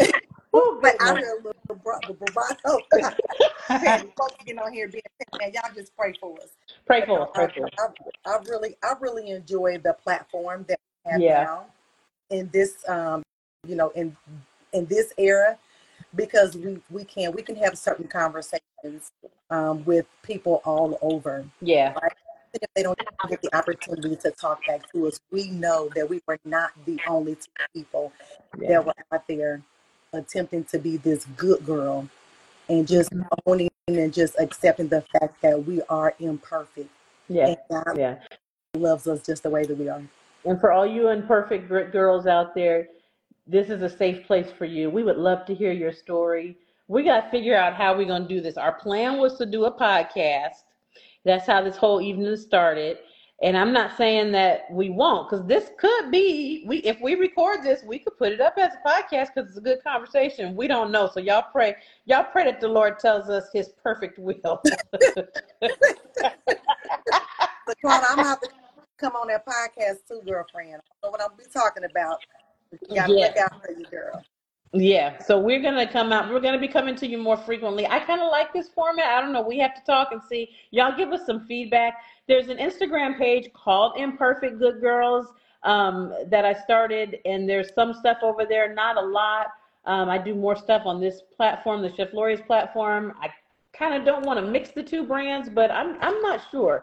Oh, 0.54 0.78
But 0.80 0.94
I 1.00 1.08
goodness. 1.10 1.26
heard 1.28 1.40
a 1.40 1.42
little 1.48 1.82
bra- 1.84 2.00
the 2.06 2.14
bravado. 2.14 2.80
Petty. 3.70 4.12
Folks 4.16 4.34
getting 4.44 4.58
on 4.60 4.72
here 4.72 4.88
being 4.88 5.02
man. 5.38 5.52
Y'all 5.52 5.72
just 5.74 5.94
pray 5.96 6.14
for 6.18 6.34
us. 6.40 6.50
Pray 6.86 7.04
for 7.04 7.22
us. 7.22 7.28
I, 7.34 7.46
Pray 7.46 7.54
for 7.54 7.66
us. 7.66 7.72
I, 8.26 8.30
I 8.30 8.38
really, 8.48 8.76
I 8.82 8.94
really 9.00 9.30
enjoy 9.30 9.78
the 9.78 9.92
platform 9.92 10.64
that 10.68 10.78
we 11.04 11.12
have 11.12 11.20
Yeah. 11.20 11.44
now 11.44 11.66
in 12.30 12.48
this, 12.52 12.76
um, 12.88 13.22
you 13.66 13.76
know, 13.76 13.90
in 13.90 14.16
in 14.72 14.86
this 14.86 15.12
era, 15.18 15.58
because 16.14 16.56
we 16.56 16.80
we 16.90 17.04
can 17.04 17.32
we 17.32 17.42
can 17.42 17.56
have 17.56 17.76
certain 17.78 18.06
conversations 18.08 19.12
um, 19.50 19.84
with 19.84 20.06
people 20.22 20.62
all 20.64 20.98
over. 21.02 21.44
Yeah. 21.60 21.94
If 22.54 22.68
they 22.74 22.82
don't 22.82 22.98
get 23.28 23.42
the 23.42 23.54
opportunity 23.54 24.16
to 24.16 24.30
talk 24.30 24.64
back 24.66 24.90
to 24.92 25.06
us, 25.06 25.20
we 25.30 25.50
know 25.50 25.90
that 25.94 26.08
we 26.08 26.22
were 26.26 26.38
not 26.44 26.70
the 26.86 26.98
only 27.06 27.34
two 27.34 27.50
people 27.74 28.12
Yeah. 28.58 28.68
that 28.68 28.86
were 28.86 28.92
out 29.12 29.28
there 29.28 29.60
attempting 30.14 30.64
to 30.64 30.78
be 30.78 30.96
this 30.96 31.26
good 31.36 31.64
girl 31.66 32.08
and 32.68 32.88
just 32.88 33.10
Mm-hmm. 33.10 33.28
owning 33.46 33.70
and 33.86 34.12
just 34.12 34.34
accepting 34.38 34.88
the 34.88 35.02
fact 35.12 35.40
that 35.42 35.64
we 35.66 35.82
are 35.90 36.14
imperfect 36.20 36.88
Yeah. 37.28 37.48
and 37.48 37.56
God 37.70 37.98
Yeah. 37.98 38.14
loves 38.74 39.06
us 39.06 39.24
just 39.24 39.42
the 39.42 39.50
way 39.50 39.64
that 39.64 39.76
we 39.76 39.88
are. 39.90 40.02
And 40.46 40.58
for 40.58 40.72
all 40.72 40.86
you 40.86 41.08
imperfect 41.10 41.68
girls 41.68 42.26
out 42.26 42.54
there, 42.54 42.88
this 43.48 43.70
is 43.70 43.82
a 43.82 43.88
safe 43.88 44.26
place 44.26 44.50
for 44.56 44.66
you. 44.66 44.90
We 44.90 45.02
would 45.02 45.16
love 45.16 45.46
to 45.46 45.54
hear 45.54 45.72
your 45.72 45.92
story. 45.92 46.56
We 46.86 47.02
got 47.02 47.22
to 47.22 47.30
figure 47.30 47.56
out 47.56 47.74
how 47.74 47.96
we're 47.96 48.06
going 48.06 48.22
to 48.22 48.28
do 48.28 48.40
this. 48.40 48.56
Our 48.58 48.72
plan 48.72 49.18
was 49.18 49.38
to 49.38 49.46
do 49.46 49.64
a 49.64 49.72
podcast. 49.72 50.64
That's 51.24 51.46
how 51.46 51.62
this 51.62 51.76
whole 51.76 52.00
evening 52.00 52.36
started. 52.36 52.98
And 53.40 53.56
I'm 53.56 53.72
not 53.72 53.96
saying 53.96 54.32
that 54.32 54.66
we 54.70 54.90
won't, 54.90 55.30
because 55.30 55.46
this 55.46 55.70
could 55.78 56.10
be 56.10 56.64
we 56.66 56.78
if 56.78 57.00
we 57.00 57.14
record 57.14 57.62
this, 57.62 57.84
we 57.84 58.00
could 58.00 58.18
put 58.18 58.32
it 58.32 58.40
up 58.40 58.54
as 58.58 58.72
a 58.74 58.88
podcast 58.88 59.28
because 59.32 59.50
it's 59.50 59.56
a 59.56 59.60
good 59.60 59.82
conversation. 59.84 60.56
We 60.56 60.66
don't 60.66 60.90
know, 60.90 61.08
so 61.12 61.20
y'all 61.20 61.44
pray, 61.52 61.76
y'all 62.04 62.24
pray 62.24 62.46
that 62.46 62.60
the 62.60 62.66
Lord 62.66 62.98
tells 62.98 63.30
us 63.30 63.44
His 63.52 63.68
perfect 63.80 64.18
will. 64.18 64.34
Twana, 67.84 68.04
I'm 68.10 68.18
have 68.18 68.40
to 68.40 68.48
come 68.96 69.12
on 69.12 69.28
that 69.28 69.46
podcast 69.46 69.98
too, 70.08 70.20
girlfriend. 70.26 70.74
I 70.74 71.06
know 71.06 71.10
what 71.10 71.22
I'm 71.22 71.36
be 71.38 71.44
talking 71.52 71.84
about. 71.84 72.18
Yeah. 72.88 73.06
look 73.06 73.36
out 73.36 73.64
for 73.64 73.72
you, 73.72 73.84
girl. 73.86 74.22
Yeah, 74.72 75.18
so 75.22 75.38
we're 75.40 75.62
gonna 75.62 75.90
come 75.90 76.12
out. 76.12 76.30
We're 76.30 76.40
gonna 76.40 76.58
be 76.58 76.68
coming 76.68 76.94
to 76.96 77.06
you 77.06 77.16
more 77.16 77.38
frequently. 77.38 77.86
I 77.86 78.00
kind 78.00 78.20
of 78.20 78.30
like 78.30 78.52
this 78.52 78.68
format. 78.68 79.06
I 79.06 79.20
don't 79.22 79.32
know. 79.32 79.40
We 79.40 79.58
have 79.58 79.74
to 79.74 79.82
talk 79.84 80.12
and 80.12 80.20
see. 80.22 80.50
Y'all 80.72 80.94
give 80.94 81.10
us 81.10 81.24
some 81.24 81.46
feedback. 81.46 81.94
There's 82.26 82.48
an 82.48 82.58
Instagram 82.58 83.16
page 83.16 83.50
called 83.54 83.94
Imperfect 83.96 84.58
Good 84.58 84.82
Girls 84.82 85.26
um, 85.62 86.12
that 86.26 86.44
I 86.44 86.52
started, 86.52 87.16
and 87.24 87.48
there's 87.48 87.72
some 87.74 87.94
stuff 87.94 88.18
over 88.22 88.44
there. 88.44 88.74
Not 88.74 88.98
a 88.98 89.00
lot. 89.00 89.46
Um, 89.86 90.10
I 90.10 90.18
do 90.18 90.34
more 90.34 90.54
stuff 90.54 90.82
on 90.84 91.00
this 91.00 91.22
platform, 91.34 91.80
the 91.80 91.94
Chef 91.96 92.12
Lori's 92.12 92.42
platform. 92.42 93.14
I 93.22 93.30
kind 93.72 93.94
of 93.94 94.04
don't 94.04 94.26
want 94.26 94.38
to 94.38 94.50
mix 94.50 94.70
the 94.70 94.82
two 94.82 95.06
brands, 95.06 95.48
but 95.48 95.70
I'm 95.70 95.96
I'm 96.02 96.20
not 96.20 96.42
sure. 96.50 96.82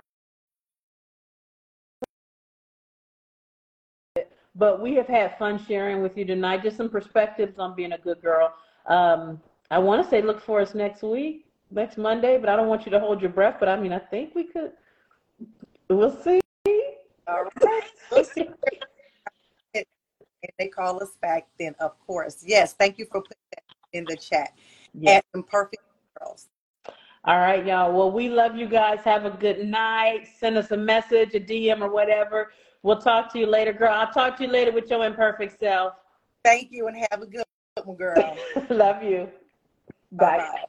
But 4.56 4.82
we 4.82 4.96
have 4.96 5.08
had 5.08 5.38
fun 5.38 5.64
sharing 5.68 6.02
with 6.02 6.18
you 6.18 6.26
tonight. 6.26 6.64
Just 6.64 6.78
some 6.78 6.90
perspectives 6.90 7.60
on 7.60 7.76
being 7.76 7.92
a 7.92 7.98
good 7.98 8.22
girl. 8.22 8.54
Um, 8.88 9.42
I 9.72 9.80
want 9.80 10.04
to 10.04 10.10
say 10.10 10.22
look 10.22 10.42
for 10.42 10.62
us 10.62 10.74
next 10.74 11.04
week, 11.04 11.46
next 11.72 11.98
Monday, 11.98 12.38
but 12.38 12.50
I 12.50 12.56
don't 12.56 12.68
want 12.68 12.86
you 12.86 12.92
to 12.92 13.00
hold 13.00 13.22
your 13.22 13.32
breath. 13.32 13.58
But 13.60 13.70
I 13.70 13.80
mean, 13.80 13.92
I 13.92 14.00
think 14.00 14.34
we 14.36 14.46
could. 14.46 14.72
We'll 15.90 16.16
see. 16.24 16.40
All 17.28 17.44
right. 17.64 17.84
We'll 18.12 18.24
see. 18.24 18.50
If 19.74 20.52
they 20.60 20.68
call 20.68 21.02
us 21.02 21.18
back, 21.22 21.48
then 21.60 21.76
of 21.80 22.00
course. 22.06 22.44
Yes, 22.46 22.74
thank 22.74 23.00
you 23.00 23.06
for 23.06 23.22
putting 23.22 23.38
that 23.54 23.64
in 23.94 24.06
the 24.06 24.16
chat. 24.16 24.54
Yeah. 24.94 25.14
At 25.14 25.26
Imperfect 25.34 25.82
Girls. 26.20 26.48
All 27.24 27.40
right, 27.40 27.66
y'all. 27.66 27.92
Well, 27.92 28.12
we 28.12 28.30
love 28.30 28.56
you 28.56 28.68
guys. 28.68 29.00
Have 29.04 29.26
a 29.26 29.32
good 29.32 29.66
night. 29.66 30.28
Send 30.40 30.58
us 30.58 30.70
a 30.70 30.78
message, 30.78 31.34
a 31.34 31.40
DM, 31.40 31.82
or 31.82 31.90
whatever. 31.90 32.52
We'll 32.86 33.02
talk 33.02 33.34
to 33.34 33.40
you 33.40 33.48
later, 33.48 33.74
girl. 33.74 33.92
I'll 33.92 34.12
talk 34.12 34.38
to 34.38 34.44
you 34.44 34.52
later 34.52 34.72
with 34.72 34.92
your 34.92 35.04
imperfect 35.04 35.60
self. 35.60 35.94
Thank 36.44 36.72
you 36.72 36.86
and 36.86 36.96
have 37.10 37.20
a 37.20 37.26
good 37.26 37.44
one, 37.84 37.98
girl. 37.98 38.38
love 38.70 39.02
you. 39.02 39.28
Bye. 40.12 40.38
Bye-bye. 40.38 40.66